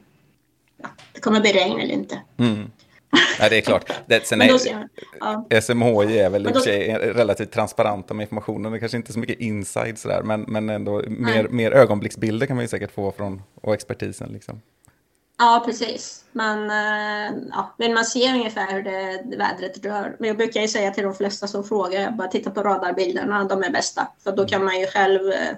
ja, 0.78 0.88
det 1.14 1.20
kommer 1.20 1.42
bli 1.42 1.52
regn 1.52 1.80
eller 1.80 1.94
inte. 1.94 2.22
Mm. 2.38 2.72
Nej, 3.40 3.50
det 3.50 3.58
är 3.58 3.62
klart. 3.62 3.92
Det, 4.06 4.28
sen 4.28 4.42
är, 4.42 4.58
ser 4.58 4.90
ja, 5.20 5.62
SMHI 5.62 6.20
är 6.20 6.30
väl 6.30 6.48
i 6.48 6.50
och 6.50 6.54
för 6.54 6.60
sig 6.60 6.94
relativt 6.94 7.52
transparenta 7.52 8.14
med 8.14 8.24
informationen. 8.24 8.72
Det 8.72 8.78
är 8.78 8.80
kanske 8.80 8.98
inte 8.98 9.14
så 9.14 9.20
mycket 9.20 9.40
inside 9.40 9.98
sådär, 9.98 10.22
men, 10.24 10.42
men 10.42 10.70
ändå 10.70 11.04
mer, 11.08 11.48
mer 11.48 11.72
ögonblicksbilder 11.72 12.48
kan 12.48 12.56
man 12.56 12.64
ju 12.64 12.68
säkert 12.68 12.92
få 12.92 13.12
från 13.12 13.42
och 13.62 13.74
expertisen. 13.74 14.30
Liksom. 14.34 14.62
Ja, 15.38 15.64
precis. 15.66 16.26
Men 16.32 16.70
eh, 16.70 17.38
ja, 17.52 17.76
vill 17.78 17.94
man 17.94 18.06
se 18.06 18.34
ungefär 18.34 18.74
hur 18.74 18.84
det, 18.84 19.24
det 19.26 19.38
vädret 19.38 19.86
rör. 19.86 20.16
Men 20.20 20.28
jag 20.28 20.38
brukar 20.38 20.62
ju 20.62 20.68
säga 20.68 20.92
till 20.92 21.04
de 21.04 21.14
flesta 21.14 21.48
som 21.48 21.64
frågar, 21.64 22.02
jag 22.02 22.16
bara 22.16 22.28
titta 22.28 22.52
på 22.52 22.64
radarbilderna, 22.64 23.44
de 23.44 23.64
är 23.64 23.70
bästa. 23.70 24.08
För 24.24 24.32
då 24.32 24.46
kan 24.46 24.66
man 24.66 24.80
ju 24.80 24.88
själv 24.88 25.32
eh, 25.32 25.56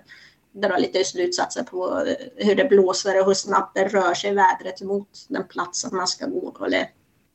dra 0.51 0.78
lite 0.78 1.03
slutsatser 1.03 1.63
på 1.63 2.03
eh, 2.07 2.45
hur 2.45 2.55
det 2.55 2.69
blåser 2.69 3.19
och 3.19 3.25
hur 3.25 3.34
snabbt 3.34 3.75
det 3.75 3.88
rör 3.88 4.13
sig 4.13 4.34
vädret 4.34 4.82
mot 4.82 5.09
den 5.30 5.47
plats 5.47 5.86
att 5.86 5.91
man 5.91 6.07
ska 6.07 6.25
gå. 6.25 6.57
Eller 6.65 6.89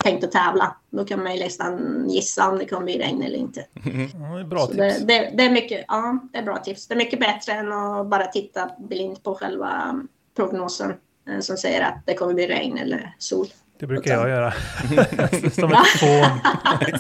tänkt 0.05 0.25
att 0.25 0.33
tävla. 0.33 0.77
Då 0.91 1.05
kan 1.05 1.23
man 1.23 1.37
ju 1.37 1.45
nästan 1.45 2.05
gissa 2.09 2.51
om 2.51 2.59
det 2.59 2.67
kommer 2.67 2.85
bli 2.85 2.99
regn 2.99 3.23
eller 3.23 3.39
inte. 3.39 3.67
Ja, 3.75 4.35
det 4.35 4.41
är 4.41 4.45
bra 4.45 4.61
Så 4.61 4.67
tips. 4.67 4.79
det, 4.79 5.05
det, 5.05 5.33
det, 5.35 5.43
är 5.43 5.51
mycket, 5.51 5.85
ja, 5.89 6.19
det 6.33 6.39
är 6.39 6.43
bra 6.43 6.59
tips. 6.59 6.87
Det 6.87 6.95
är 6.95 6.99
mycket 6.99 7.21
bättre 7.21 7.53
än 7.53 7.73
att 7.73 8.07
bara 8.07 8.27
titta 8.27 8.71
blint 8.79 9.23
på 9.23 9.35
själva 9.35 10.03
prognosen 10.37 10.95
som 11.41 11.57
säger 11.57 11.81
att 11.81 12.07
det 12.07 12.15
kommer 12.15 12.35
bli 12.35 12.47
regn 12.47 12.79
eller 12.79 13.15
sol. 13.19 13.47
Det 13.79 13.87
brukar 13.87 14.13
jag 14.15 14.29
göra. 14.29 14.53
Som 15.53 15.73
ett 15.73 15.87
fån. 15.87 16.41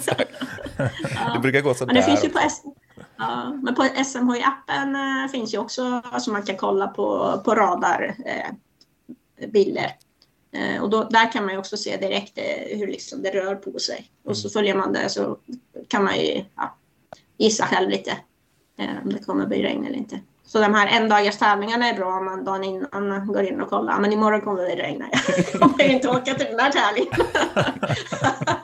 Det 1.35 1.39
brukar 1.43 1.61
gå 1.61 1.75
så 1.75 1.87
Men 1.87 1.95
det 1.95 2.03
finns 2.03 2.25
ju 2.25 2.29
på, 2.29 2.39
S- 2.39 2.63
ja, 3.17 3.59
men 3.63 3.75
på 3.75 3.83
SMHI-appen 3.83 5.23
eh, 5.25 5.31
finns 5.31 5.55
ju 5.55 5.59
också, 5.59 6.03
alltså 6.05 6.31
man 6.31 6.43
kan 6.43 6.57
kolla 6.57 6.87
på, 6.89 7.41
på 7.45 7.55
radar 7.55 8.15
eh, 8.27 9.49
bilder. 9.49 9.93
Eh, 10.53 10.83
och 10.83 10.91
då, 10.91 11.05
där 11.05 11.33
kan 11.33 11.45
man 11.45 11.53
ju 11.55 11.59
också 11.59 11.77
se 11.77 11.97
direkt 11.97 12.39
eh, 12.39 12.79
hur 12.79 12.87
liksom 12.87 13.23
det 13.23 13.31
rör 13.31 13.55
på 13.55 13.79
sig. 13.79 14.11
Och 14.25 14.37
så 14.37 14.51
följer 14.51 14.75
man 14.75 14.93
det 14.93 15.09
så 15.09 15.39
kan 15.89 16.05
man 16.05 16.17
ju 16.17 16.45
ja, 16.57 16.77
gissa 17.39 17.67
själv 17.67 17.91
lite 17.91 18.11
eh, 18.79 18.91
om 19.05 19.13
det 19.13 19.19
kommer 19.19 19.47
bli 19.47 19.63
regn 19.63 19.87
eller 19.87 19.97
inte. 19.97 20.21
Så 20.45 20.61
de 20.61 20.75
här 20.75 21.01
endagars 21.01 21.39
tävlingarna 21.39 21.89
är 21.89 21.95
bra 21.95 22.19
om 22.19 22.25
man 22.25 22.45
dagen 22.45 22.65
innan 22.65 23.27
går 23.27 23.43
in 23.43 23.61
och 23.61 23.69
kollar. 23.69 24.01
Men 24.01 24.13
imorgon 24.13 24.41
kommer 24.41 24.63
det 24.63 24.83
regna. 24.83 25.05
Jag 25.37 25.61
kommer 25.61 25.85
inte 25.85 26.09
åka 26.09 26.35
till 26.35 26.47
den 26.47 26.61
här 26.61 26.73
tävlingen. 26.73 27.13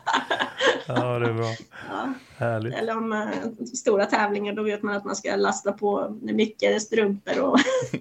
Ja, 0.86 1.18
det 1.18 1.28
är 1.28 1.32
bra. 1.32 1.54
Ja. 1.90 2.12
Härligt. 2.36 2.74
Eller 2.74 2.96
om 2.96 3.12
eh, 3.12 3.64
stora 3.74 4.06
tävlingar, 4.06 4.52
då 4.52 4.62
vet 4.62 4.82
man 4.82 4.96
att 4.96 5.04
man 5.04 5.16
ska 5.16 5.36
lasta 5.36 5.72
på 5.72 6.18
mycket 6.20 6.82
strumpor 6.82 7.40
och 7.40 7.58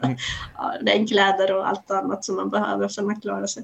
ja, 0.58 0.74
regnkläder 0.82 1.56
och 1.56 1.68
allt 1.68 1.92
annat 1.92 2.26
som 2.26 2.36
man 2.36 2.50
behöver 2.50 2.88
så 2.88 3.04
man 3.04 3.22
klarar 3.22 3.46
sig. 3.46 3.64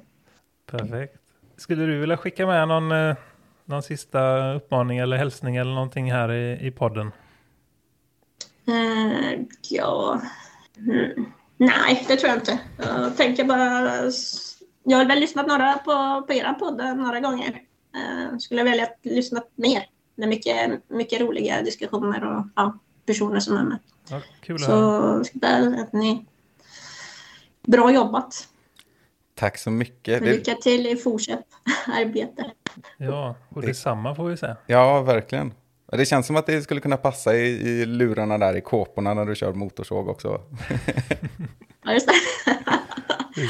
Perfekt. 0.72 1.16
Skulle 1.57 1.86
du 1.86 1.99
vilja 1.99 2.18
skicka 2.18 2.45
med 2.45 2.68
någon, 2.68 2.91
eh, 2.91 3.16
någon 3.66 3.84
sista 3.84 4.53
uppmaning 4.53 4.97
eller 4.97 5.18
hälsning 5.18 5.55
eller 5.55 5.74
någonting 5.74 6.11
här 6.11 6.32
i, 6.32 6.68
i 6.68 6.72
podden? 6.72 7.11
Eh, 8.68 9.41
ja, 9.70 10.22
mm. 10.78 11.26
nej, 11.57 12.05
det 12.07 12.16
tror 12.16 12.30
jag 12.30 12.39
inte. 12.39 12.59
Jag 12.78 13.18
tänker 13.18 13.43
bara... 13.43 14.11
Jag 14.84 14.97
har 14.97 15.05
väl 15.05 15.20
lyssnat 15.20 15.47
några 15.47 15.74
på, 15.74 16.24
på 16.28 16.34
era 16.34 16.53
podd 16.53 16.97
några 16.97 17.20
gånger. 17.20 17.61
Eh, 17.95 18.38
skulle 18.38 18.64
välja 18.64 18.84
att 18.84 18.99
lyssna 19.01 19.43
mer. 19.55 19.86
Det 20.16 20.24
är 20.24 20.28
mycket, 20.28 20.89
mycket 20.89 21.22
roliga 21.22 21.61
diskussioner 21.61 22.24
och 22.24 22.45
ja, 22.55 22.80
personer 23.05 23.39
som 23.39 23.57
är 23.57 23.64
med. 23.64 23.80
Ja, 24.09 24.22
kul 24.41 24.55
att. 24.55 24.61
Så 24.61 25.24
säga 25.24 25.84
att 25.84 25.93
ni... 25.93 26.26
Bra 27.61 27.93
jobbat. 27.93 28.47
Tack 29.36 29.57
så 29.57 29.72
mycket. 29.72 30.22
Lycka 30.22 30.55
till 30.55 30.88
i 30.88 30.95
fortsatt 30.95 31.47
arbete. 31.88 32.51
Ja, 32.97 33.36
och 33.49 33.61
detsamma 33.61 34.16
får 34.16 34.30
vi 34.30 34.38
säga. 34.38 34.57
ja, 34.68 35.01
verkligen. 35.01 35.53
Det 35.98 36.06
känns 36.06 36.28
som 36.28 36.36
att 36.36 36.46
det 36.46 36.62
skulle 36.62 36.82
kunna 36.82 36.98
passa 36.98 37.36
i, 37.36 37.48
i 37.70 37.86
lurarna 37.86 38.38
där 38.38 38.58
i 38.58 38.62
kåporna 38.62 39.14
när 39.14 39.26
du 39.26 39.36
kör 39.36 39.54
motorsåg 39.54 40.08
också. 40.10 40.41
Ja, 41.86 41.94
just 41.94 42.08
det. 42.08 42.14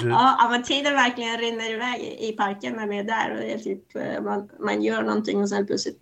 Ja, 0.04 0.48
men 0.52 0.64
tiden 0.64 0.94
verkligen 0.94 1.38
rinner 1.38 1.74
iväg 1.74 2.02
i 2.02 2.30
i 2.30 2.32
parken 2.32 2.74
när 2.74 2.88
vi 2.88 2.98
är 2.98 3.04
där. 3.04 3.32
Och 3.32 3.38
det 3.38 3.54
är 3.54 3.58
typ, 3.58 3.96
eh, 3.96 4.22
man, 4.22 4.50
man 4.60 4.82
gör 4.84 5.02
någonting 5.02 5.42
och 5.42 5.50
sen 5.50 5.66
plötsligt... 5.68 5.98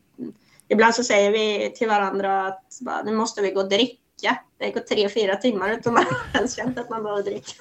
Ibland 0.67 0.95
så 0.95 1.03
säger 1.03 1.31
vi 1.31 1.71
till 1.75 1.87
varandra 1.87 2.47
att 2.47 2.63
bara, 2.81 3.03
nu 3.03 3.11
måste 3.11 3.41
vi 3.41 3.51
gå 3.51 3.61
och 3.61 3.69
dricka. 3.69 4.37
Det 4.57 4.71
går 4.71 4.81
tre, 4.81 5.09
fyra 5.09 5.35
timmar 5.35 5.69
utan 5.71 5.93
man 5.93 6.03
ens 6.33 6.55
känt 6.55 6.79
att 6.79 6.89
man 6.89 7.03
behöver 7.03 7.23
dricka 7.23 7.53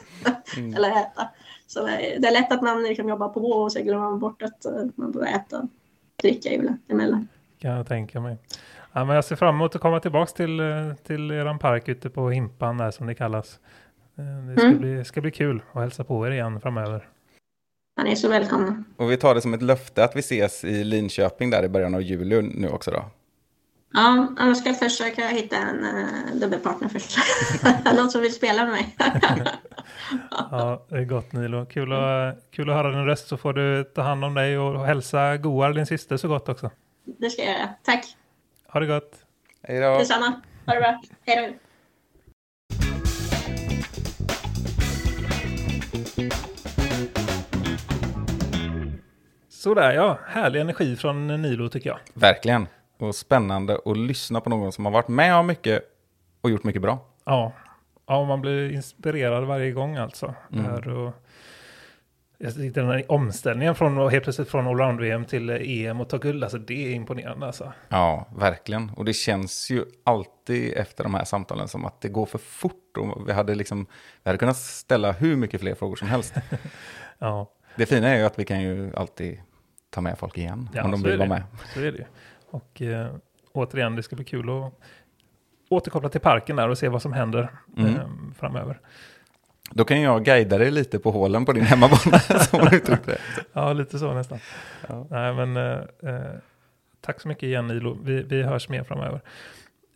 eller 0.77 0.91
äta. 0.91 1.29
Så 1.67 1.87
det 1.87 1.91
är, 2.15 2.21
det 2.21 2.29
är 2.29 2.33
lätt 2.33 2.53
att 2.53 2.63
man 2.63 2.83
liksom 2.83 3.09
jobbar 3.09 3.29
på 3.29 3.41
och 3.51 3.73
så 3.73 3.83
glömmer 3.83 4.11
man 4.11 4.19
bort 4.19 4.43
att 4.43 4.65
eh, 4.65 4.73
man 4.95 5.13
behöver 5.13 5.37
äta 5.37 5.59
och 5.59 5.69
dricka 6.23 6.53
ibland- 6.53 6.79
emellan. 6.89 7.29
Kan 7.59 7.71
jag 7.71 7.89
tänka 7.89 8.21
mig. 8.21 8.37
Ja, 8.93 9.05
men 9.05 9.15
jag 9.15 9.25
ser 9.25 9.37
fram 9.37 9.55
emot 9.55 9.75
att 9.75 9.81
komma 9.81 10.01
tillbaka 10.01 10.33
till, 10.33 10.61
eh, 10.61 10.95
till 11.07 11.31
eran 11.31 11.59
park 11.59 11.89
ute 11.89 12.11
på 12.11 12.31
Himpan 12.31 12.79
där 12.79 12.91
som 12.91 13.07
det 13.07 13.15
kallas. 13.15 13.59
Eh, 14.19 14.47
Det 14.49 14.57
ska, 14.57 14.67
Mm. 14.67 14.79
bli, 14.79 15.05
ska 15.05 15.21
bli 15.21 15.31
kul 15.31 15.63
att 15.73 15.81
hälsa 15.81 16.05
på 16.05 16.27
er 16.27 16.31
igen 16.31 16.61
framöver. 16.61 17.09
Man 17.97 18.07
är 18.07 18.15
så 18.15 18.29
välkomna. 18.29 18.85
Och 18.97 19.11
vi 19.11 19.17
tar 19.17 19.35
det 19.35 19.41
som 19.41 19.55
ett 19.55 19.63
löfte 19.63 20.05
att 20.05 20.17
vi 20.17 20.21
ses 20.21 20.65
i 20.65 20.85
Linköping 20.85 21.51
där 21.51 21.65
i 21.65 21.69
början 21.69 21.95
av 21.95 22.03
juli 22.03 22.43
nu 22.43 22.69
också 22.69 22.91
då. 22.91 23.05
Ja, 23.93 24.27
jag 24.39 24.57
ska 24.57 24.75
försöka 24.75 25.27
hitta 25.27 25.57
en 25.57 25.85
uh, 25.85 26.41
dubbelpartner 26.41 26.89
först. 26.89 27.19
Någon 27.97 28.11
som 28.11 28.21
vill 28.21 28.35
spela 28.35 28.65
med 28.65 28.73
mig. 28.73 28.97
Ja, 30.51 30.87
det 30.89 30.97
är 30.97 31.05
gott 31.05 31.33
Nilo. 31.33 31.67
Kul 31.67 31.93
att, 31.93 32.39
kul 32.51 32.71
att 32.71 32.77
höra 32.77 32.91
din 32.91 33.05
röst 33.05 33.29
så 33.29 33.37
får 33.37 33.53
du 33.53 33.85
ta 33.85 34.03
hand 34.03 34.25
om 34.25 34.35
dig 34.35 34.59
och 34.59 34.87
hälsa 34.87 35.37
Goar, 35.37 35.73
din 35.73 35.87
syster, 35.87 36.17
så 36.17 36.29
gott 36.29 36.49
också. 36.49 36.71
det 37.19 37.31
ska 37.31 37.43
jag 37.43 37.53
göra. 37.53 37.69
Tack. 37.83 38.05
Ha 38.73 38.81
det 38.81 38.87
gott. 38.87 39.25
Hej 39.63 39.81
då! 39.81 39.99
Detsamma. 39.99 40.41
Ha 40.67 40.75
det 40.75 40.81
bra. 40.81 41.01
Hej 41.27 41.37
då. 41.37 41.59
Sådär 49.49 49.93
ja, 49.93 50.19
härlig 50.29 50.61
energi 50.61 50.97
från 50.97 51.27
Nilo 51.43 51.69
tycker 51.69 51.91
jag. 51.91 51.99
Verkligen. 52.15 52.67
Och 52.99 53.15
spännande 53.15 53.79
att 53.85 53.97
lyssna 53.99 54.41
på 54.41 54.51
någon 54.51 54.73
som 54.73 54.85
har 54.85 54.93
varit 54.93 55.09
med 55.09 55.35
om 55.37 55.47
mycket 55.47 55.83
och 56.41 56.51
gjort 56.51 56.65
mycket 56.65 56.83
bra. 56.83 56.99
Ja, 57.25 57.53
ja 58.07 58.25
man 58.25 58.41
blir 58.41 58.73
inspirerad 58.73 59.45
varje 59.45 59.71
gång 59.73 59.97
alltså. 59.97 60.35
Det 60.49 60.59
Mm. 60.59 60.71
här 60.71 60.89
och, 60.89 61.13
den 62.75 62.87
här 62.87 63.05
omställningen 63.13 63.75
från 63.75 64.11
helt 64.11 64.25
plötsligt 64.25 64.49
från 64.49 64.67
allround-VM 64.67 65.25
till 65.25 65.51
EM 65.51 66.01
och 66.01 66.09
ta 66.09 66.17
guld, 66.19 66.45
alltså 66.45 66.59
det 66.59 66.87
är 66.87 66.95
imponerande 66.95 67.47
alltså. 67.47 67.73
Ja, 67.89 68.29
verkligen. 68.37 68.91
Och 68.97 69.05
det 69.05 69.13
känns 69.13 69.71
ju 69.71 69.85
alltid 70.05 70.73
efter 70.77 71.05
de 71.05 71.15
här 71.15 71.25
samtalen 71.25 71.69
som 71.69 71.85
att 71.85 72.01
det 72.01 72.09
går 72.09 72.27
för 72.27 72.39
fort. 72.39 72.97
Och 72.97 73.29
vi 73.29 73.33
hade, 73.33 73.55
liksom, 73.55 73.87
vi 74.23 74.29
hade 74.29 74.39
kunnat 74.39 74.57
ställa 74.57 75.13
hur 75.13 75.37
mycket 75.37 75.61
fler 75.61 75.75
frågor 75.75 75.97
som 75.97 76.09
helst. 76.09 76.35
Ja, 77.19 77.51
Det 77.77 77.87
fina 77.87 78.09
är 78.09 78.19
ju 78.19 78.25
att 78.25 78.39
vi 78.39 78.45
kan 78.45 78.61
ju 78.63 78.91
alltid 78.97 79.41
ta 79.91 80.01
med 80.01 80.19
folk 80.19 80.39
igen 80.39 80.69
Ja, 80.75 80.85
om 80.85 80.91
de 80.91 81.03
vill 81.03 81.19
vara 81.19 81.29
med. 81.29 81.43
så 81.75 81.81
är 81.81 81.93
det. 81.93 82.07
Och 82.51 82.83
eh, 82.83 83.15
återigen, 83.53 83.97
det 83.97 84.03
ska 84.03 84.17
bli 84.17 84.25
kul 84.25 84.49
att 84.51 84.73
återkoppla 85.69 86.09
till 86.09 86.21
parken 86.21 86.57
där 86.57 86.69
och 86.69 86.79
se 86.79 86.89
vad 86.89 87.03
som 87.03 87.13
händer 87.13 87.49
Mm. 87.77 87.95
eh, 87.97 88.03
framöver. 88.39 88.81
Då 89.75 89.85
kan 89.85 90.01
jag 90.01 90.25
guida 90.25 90.59
dig 90.59 90.71
lite 90.71 90.99
på 90.99 91.11
hålen 91.11 91.45
på 91.45 91.53
din 91.53 91.65
hemmabana, 91.65 92.19
som 92.19 92.61
man 92.61 92.75
uttryckte 92.75 93.11
det. 93.11 93.19
Ja, 93.53 93.73
lite 93.73 93.99
så 93.99 94.15
nästan. 94.15 94.39
Ja. 94.89 95.07
Nej, 95.11 95.35
men 95.35 95.57
eh, 95.57 95.79
eh, 96.15 96.33
tack 97.01 97.21
så 97.21 97.29
mycket 97.29 97.43
igen 97.43 97.67
Nilo. 97.67 97.99
Vi, 98.03 98.23
vi 98.23 98.43
hörs 98.43 98.69
mer 98.69 98.85
framöver. 98.85 99.21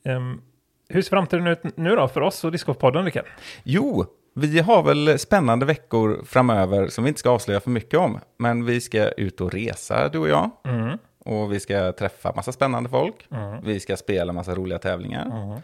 Ehm, 0.04 0.40
hur 0.88 1.02
ser 1.02 1.10
framtiden 1.10 1.46
ut 1.46 1.76
nu 1.76 1.96
då 1.96 2.08
för 2.08 2.20
oss 2.20 2.44
och 2.44 2.52
Discgolfpodden, 2.52 3.04
Rickard? 3.04 3.26
Jo, 3.62 4.06
vi 4.34 4.60
har 4.60 4.82
väl 4.82 5.18
spännande 5.18 5.66
veckor 5.66 6.22
framöver 6.26 6.88
som 6.88 7.04
vi 7.04 7.08
inte 7.08 7.20
ska 7.20 7.30
avslöja 7.30 7.60
för 7.60 7.70
mycket 7.70 7.98
om. 7.98 8.20
Men 8.38 8.64
vi 8.64 8.80
ska 8.80 9.08
ut 9.08 9.40
och 9.40 9.52
resa, 9.52 10.08
du 10.08 10.18
och 10.18 10.28
jag. 10.28 10.50
Mm. 10.64 10.98
Och 11.18 11.52
vi 11.52 11.60
ska 11.60 11.92
träffa 11.92 12.32
massa 12.36 12.52
spännande 12.52 12.88
folk. 12.88 13.26
Mm. 13.30 13.64
Vi 13.64 13.80
ska 13.80 13.96
spela 13.96 14.32
massa 14.32 14.54
roliga 14.54 14.78
tävlingar. 14.78 15.26
Mm. 15.26 15.60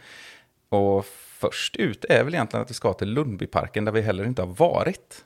Och 0.69 1.07
först 1.41 1.77
ut 1.77 2.05
är 2.09 2.25
väl 2.25 2.35
egentligen 2.35 2.63
att 2.63 2.71
vi 2.71 2.75
ska 2.75 2.93
till 2.93 3.13
Lundbyparken 3.13 3.85
där 3.85 3.93
vi 3.93 4.01
heller 4.01 4.25
inte 4.25 4.43
har 4.43 4.55
varit. 4.55 5.25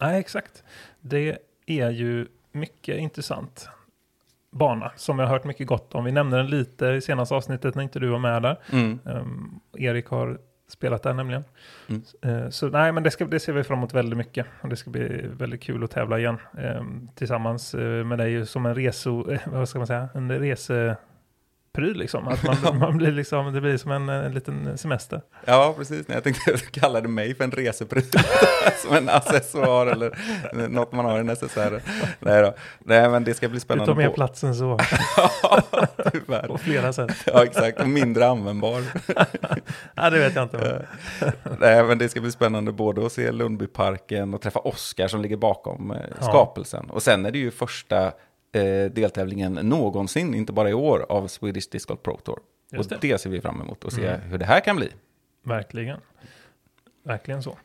Nej, 0.00 0.20
exakt. 0.20 0.62
Det 1.00 1.38
är 1.66 1.90
ju 1.90 2.26
mycket 2.52 2.98
intressant 2.98 3.68
bana 4.50 4.92
som 4.96 5.18
jag 5.18 5.26
har 5.26 5.34
hört 5.34 5.44
mycket 5.44 5.66
gott 5.66 5.94
om. 5.94 6.04
Vi 6.04 6.12
nämnde 6.12 6.36
den 6.36 6.46
lite 6.46 6.86
i 6.86 7.00
senaste 7.00 7.34
avsnittet 7.34 7.74
när 7.74 7.82
inte 7.82 7.98
du 7.98 8.08
var 8.08 8.18
med 8.18 8.42
där. 8.42 8.58
Mm. 8.72 8.98
Ehm, 9.06 9.60
Erik 9.78 10.06
har 10.06 10.38
spelat 10.68 11.02
där 11.02 11.14
nämligen. 11.14 11.44
Mm. 11.88 12.02
Eh, 12.22 12.50
så 12.50 12.68
nej, 12.68 12.92
men 12.92 13.02
det, 13.02 13.10
ska, 13.10 13.24
det 13.24 13.40
ser 13.40 13.52
vi 13.52 13.64
fram 13.64 13.78
emot 13.78 13.94
väldigt 13.94 14.16
mycket. 14.16 14.46
Och 14.60 14.68
det 14.68 14.76
ska 14.76 14.90
bli 14.90 15.26
väldigt 15.26 15.62
kul 15.62 15.84
att 15.84 15.90
tävla 15.90 16.18
igen 16.18 16.38
ehm, 16.58 17.08
tillsammans 17.14 17.74
eh, 17.74 18.04
med 18.04 18.18
dig 18.18 18.46
som 18.46 18.66
en 18.66 18.74
reso, 18.74 19.30
eh, 19.30 19.40
vad 19.46 19.68
ska 19.68 19.78
man 19.78 19.86
säga, 19.86 20.08
en 20.14 20.28
resepryl 21.78 21.96
liksom. 21.98 22.28
Att 22.28 22.42
man, 22.62 22.78
man 22.78 22.96
blir 22.96 23.12
liksom, 23.12 23.52
det 23.52 23.60
blir 23.60 23.76
som 23.76 23.90
en, 23.90 24.08
en 24.08 24.32
liten 24.34 24.78
semester. 24.78 25.20
Ja, 25.44 25.74
precis. 25.78 26.06
Jag 26.08 26.24
tänkte 26.24 26.54
att 26.54 26.60
du 26.72 26.80
kallade 26.80 27.08
mig 27.08 27.34
för 27.34 27.44
en 27.44 27.50
resepryl. 27.50 28.04
Som 28.86 28.96
en 28.96 29.08
accessoar 29.08 29.86
eller 29.86 30.12
något 30.68 30.92
man 30.92 31.04
har 31.04 31.16
i 31.16 31.20
en 31.20 31.26
necessär. 31.26 31.82
Nej 32.18 32.42
då. 32.42 32.54
Nej, 32.78 33.08
men 33.08 33.24
det 33.24 33.34
ska 33.34 33.48
bli 33.48 33.56
Du 33.56 33.60
spännande. 33.60 33.92
tar 33.92 33.96
mer 33.98 34.08
på- 34.08 34.14
plats 34.14 34.44
än 34.44 34.54
så, 34.54 34.78
Ja, 35.42 35.60
tyvärr. 36.12 36.46
på 36.46 36.58
flera 36.58 36.92
sätt. 36.92 37.12
Ja, 37.26 37.44
exakt. 37.44 37.80
Och 37.80 37.88
mindre 37.88 38.26
användbar. 38.28 38.82
Ja, 39.94 40.10
det 40.10 40.18
vet 40.18 40.34
jag 40.34 40.44
inte. 40.44 40.86
Nej, 41.58 41.84
men 41.84 41.98
det 41.98 42.08
ska 42.08 42.20
bli 42.20 42.30
spännande 42.32 42.72
både 42.72 43.06
att 43.06 43.12
se 43.12 43.32
Lundbyparken 43.32 44.34
och 44.34 44.40
träffa 44.42 44.58
Oskar 44.60 45.08
som 45.08 45.22
ligger 45.22 45.36
bakom 45.36 45.90
eh, 45.90 45.96
Ja. 46.20 46.26
skapelsen. 46.26 46.90
Och 46.90 47.02
sen 47.02 47.26
är 47.26 47.30
det 47.30 47.38
ju 47.38 47.50
första 47.50 48.12
eh, 48.52 48.90
deltävlingen 48.92 49.52
någonsin, 49.54 50.34
inte 50.34 50.52
bara 50.52 50.70
i 50.70 50.74
år, 50.74 51.06
av 51.08 51.26
Swedish 51.28 51.70
Disc 51.70 51.86
Golf 51.86 52.02
Pro 52.02 52.16
Tour. 52.16 52.38
Just 52.72 52.92
och 52.92 52.98
det. 53.00 53.08
det 53.08 53.18
ser 53.18 53.30
vi 53.30 53.40
fram 53.40 53.60
emot 53.60 53.84
och 53.84 53.92
se 53.92 54.06
Mm. 54.06 54.20
hur 54.20 54.38
det 54.38 54.44
här 54.44 54.60
kan 54.60 54.76
bli. 54.76 54.88
Verkligen. 55.44 55.98
Verkligen 57.04 57.42
så. 57.42 57.58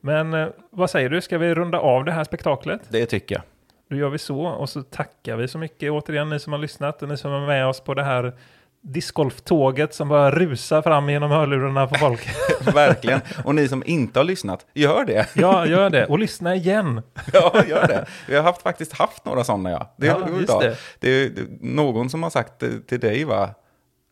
Men 0.00 0.34
eh, 0.34 0.48
vad 0.70 0.90
säger 0.90 1.08
du, 1.10 1.20
ska 1.20 1.38
vi 1.38 1.54
runda 1.54 1.78
av 1.78 2.04
det 2.04 2.12
här 2.12 2.24
spektaklet? 2.24 2.80
Det 2.88 3.06
tycker 3.06 3.34
jag. 3.34 3.42
Då 3.90 3.96
gör 3.96 4.08
vi 4.10 4.18
så 4.18 4.40
och 4.46 4.68
så 4.68 4.82
tackar 4.82 5.36
vi 5.36 5.48
så 5.48 5.58
mycket 5.58 5.90
återigen 5.92 6.28
ni 6.28 6.40
som 6.40 6.52
har 6.52 6.60
lyssnat 6.60 7.02
och 7.02 7.08
ni 7.08 7.16
som 7.16 7.32
är 7.32 7.46
med 7.46 7.66
oss 7.66 7.80
på 7.80 7.94
det 7.94 8.04
här 8.04 8.32
discgolftåget 8.82 9.94
som 9.94 10.08
bara 10.08 10.30
rusar 10.30 10.82
fram 10.82 11.10
genom 11.10 11.30
hörlurarna 11.30 11.86
på 11.86 11.94
folk. 11.94 12.28
Verkligen. 12.74 13.20
Och 13.44 13.54
ni 13.54 13.68
som 13.68 13.82
inte 13.86 14.18
har 14.18 14.24
lyssnat, 14.24 14.66
gör 14.74 15.04
det. 15.04 15.28
ja, 15.34 15.66
gör 15.66 15.90
det. 15.90 16.06
Och 16.06 16.18
lyssna 16.18 16.54
igen. 16.54 17.02
Ja, 17.32 17.52
gör 17.68 17.86
det. 17.86 18.06
Vi 18.28 18.36
har 18.36 18.42
haft, 18.42 18.62
faktiskt 18.62 18.92
haft 18.92 19.24
några 19.24 19.44
sådana, 19.44 19.70
ja. 19.70 19.94
Det, 19.96 20.06
Ja, 20.06 20.18
just 20.40 20.60
det. 20.60 20.76
det. 20.98 21.08
är 21.08 21.32
någon 21.60 22.10
som 22.10 22.22
har 22.22 22.30
sagt 22.30 22.62
till 22.88 23.00
dig, 23.00 23.24
va? 23.24 23.50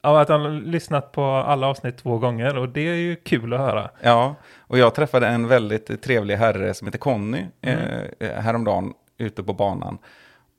Ja, 0.03 0.21
att 0.21 0.29
han 0.29 0.41
har 0.41 0.51
lyssnat 0.51 1.13
på 1.13 1.23
alla 1.25 1.67
avsnitt 1.67 1.99
två 1.99 2.19
gånger 2.19 2.57
och 2.59 2.69
det 2.69 2.81
är 2.89 2.95
ju 2.95 3.17
kul 3.17 3.53
att 3.55 3.61
höra. 3.61 3.91
Ja, 4.01 4.35
och 4.59 4.79
jag 4.79 4.95
träffade 4.95 5.27
en 5.27 5.49
väldigt 5.49 6.03
trevlig 6.03 6.37
herre 6.37 6.75
som 6.75 6.87
heter 6.87 6.99
Conny 6.99 7.47
Mm. 7.63 7.79
eh, 8.21 8.31
häromdagen 8.41 8.93
ute 9.19 9.43
på 9.43 9.53
banan. 9.53 9.99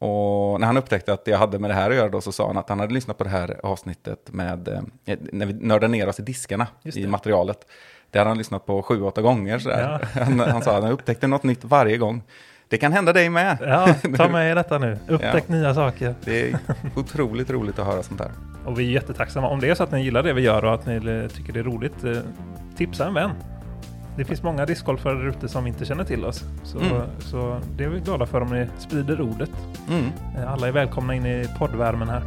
Och 0.02 0.60
när 0.60 0.68
han 0.68 0.78
upptäckte 0.78 1.14
att 1.14 1.28
jag 1.28 1.38
hade 1.38 1.60
med 1.60 1.70
det 1.70 1.74
här 1.74 1.89
att 1.89 1.95
göra 1.95 2.10
då 2.10 2.22
så 2.22 2.32
sa 2.32 2.47
han 2.47 2.58
att 2.58 2.70
han 2.70 2.80
hade 2.80 2.93
lyssnat 2.93 3.18
på 3.18 3.24
det 3.24 3.30
här 3.30 3.60
avsnittet 3.64 4.30
med, 4.32 4.68
eh, 5.06 5.18
när 5.32 5.45
vi 5.45 5.54
nördade 5.54 5.88
ner 5.88 6.10
oss 6.10 6.20
i 6.20 6.24
diskarna 6.24 6.68
i 6.84 7.08
materialet. 7.08 7.58
Det 8.12 8.20
hade 8.20 8.30
han 8.30 8.38
lyssnat 8.38 8.66
på 8.66 8.84
sju, 8.84 9.02
åtta 9.02 9.22
gånger 9.22 9.60
sådär. 9.60 10.08
Han, 10.14 10.39
han 10.39 10.62
sa 10.62 10.78
att 10.78 10.84
han 10.84 10.91
upptäckte 10.91 11.28
något 11.28 11.43
nytt 11.43 11.64
varje 11.64 11.97
gång. 11.97 12.24
Det 12.68 12.78
kan 12.78 12.93
hända 12.93 13.14
dig 13.14 13.30
med. 13.30 13.58
Ja, 13.62 13.95
ta 14.18 14.28
med 14.32 14.52
er 14.52 14.56
detta 14.56 14.78
nu. 14.78 14.97
Upptäck 15.08 15.47
nya 15.47 15.74
saker. 15.74 16.16
Det 16.26 16.49
är 16.49 16.60
otroligt 16.95 17.49
roligt 17.49 17.80
att 17.80 17.86
höra 17.86 18.04
sånt 18.04 18.20
här. 18.20 18.32
Och 18.66 18.80
vi 18.80 18.88
är 18.88 18.91
jättetacksamma. 18.91 19.47
Om 19.47 19.60
det 19.60 19.70
är 19.70 19.76
så 19.76 19.84
att 19.84 19.91
ni 19.91 20.04
gillar 20.04 20.24
det 20.24 20.34
vi 20.34 20.41
gör 20.41 20.66
och 20.66 20.74
att 20.74 20.86
ni 20.86 21.30
tycker 21.36 21.54
det 21.54 21.60
är 21.60 21.64
roligt, 21.64 22.04
eh, 22.04 22.18
tipsa 22.78 23.08
en 23.08 23.14
vän. 23.14 23.32
Det 24.18 24.26
finns 24.26 24.43
många 24.43 24.66
discgolfare 24.66 25.14
där 25.14 25.28
ute 25.28 25.47
som 25.47 25.68
inte 25.68 25.86
känner 25.86 26.03
till 26.03 26.26
oss. 26.26 26.43
Så, 26.64 26.80
Mm. 26.80 27.01
så 27.20 27.59
det 27.78 27.84
är 27.84 27.88
vi 27.89 27.99
glada 27.99 28.26
för 28.26 28.41
om 28.41 28.49
ni 28.49 28.68
sprider 28.80 29.22
ordet. 29.22 29.49
Mm. 29.89 30.05
Eh, 30.38 30.51
Alla 30.53 30.68
är 30.68 30.72
välkomna 30.72 31.16
in 31.16 31.26
i 31.26 31.45
poddvärmen 31.59 32.09
här. 32.09 32.22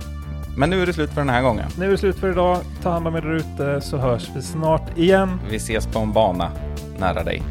Men 0.57 0.71
nu 0.71 0.83
är 0.83 0.87
det 0.87 0.93
slut 0.93 1.11
för 1.11 1.21
den 1.21 1.29
här 1.29 1.43
gången. 1.43 1.65
Nu 1.79 1.87
är 1.87 1.91
det 1.91 1.99
slut 1.99 2.17
för 2.17 2.31
idag. 2.33 2.59
Ta 2.83 2.91
hand 2.91 3.07
om 3.09 3.15
er 3.17 3.21
där 3.21 3.33
ute 3.35 3.81
så 3.81 3.97
hörs 3.97 4.31
vi 4.37 4.43
snart 4.43 4.99
igen. 4.99 5.41
Vi 5.51 5.57
ses 5.57 5.87
på 5.87 5.99
en 5.99 6.13
bana 6.13 6.51
nära 6.99 7.23
dig. 7.25 7.43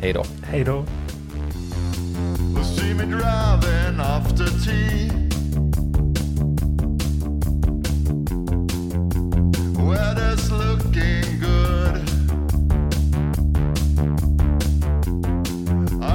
Hej 0.00 0.12
då. 0.12 0.24
Hej 0.44 0.64
då! 0.64 0.84
See 2.64 2.94
me 2.94 3.04
driving 3.04 4.00
after 4.00 4.46
tea. 4.64 5.12
Weather's 9.78 10.50
looking 10.50 11.40
good. 11.40 12.21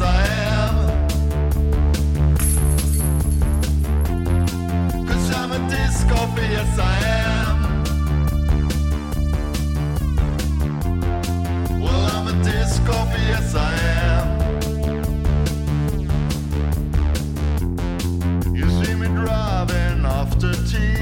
I 0.00 0.26
am. 0.26 0.76
Cause 5.06 5.30
I'm 5.34 5.52
a 5.52 5.58
disc 5.68 6.08
golfer, 6.08 6.40
yes 6.40 6.78
I 6.78 6.98
am. 7.24 7.58
Well, 11.80 12.04
I'm 12.14 12.26
a 12.28 12.32
disc 12.44 12.84
golfer, 12.86 13.18
yes 13.18 13.54
I 13.54 13.74
am. 14.04 14.26
You 18.54 18.68
see 18.84 18.94
me 18.94 19.06
driving 19.08 20.04
after 20.04 20.52
tea. 20.66 20.97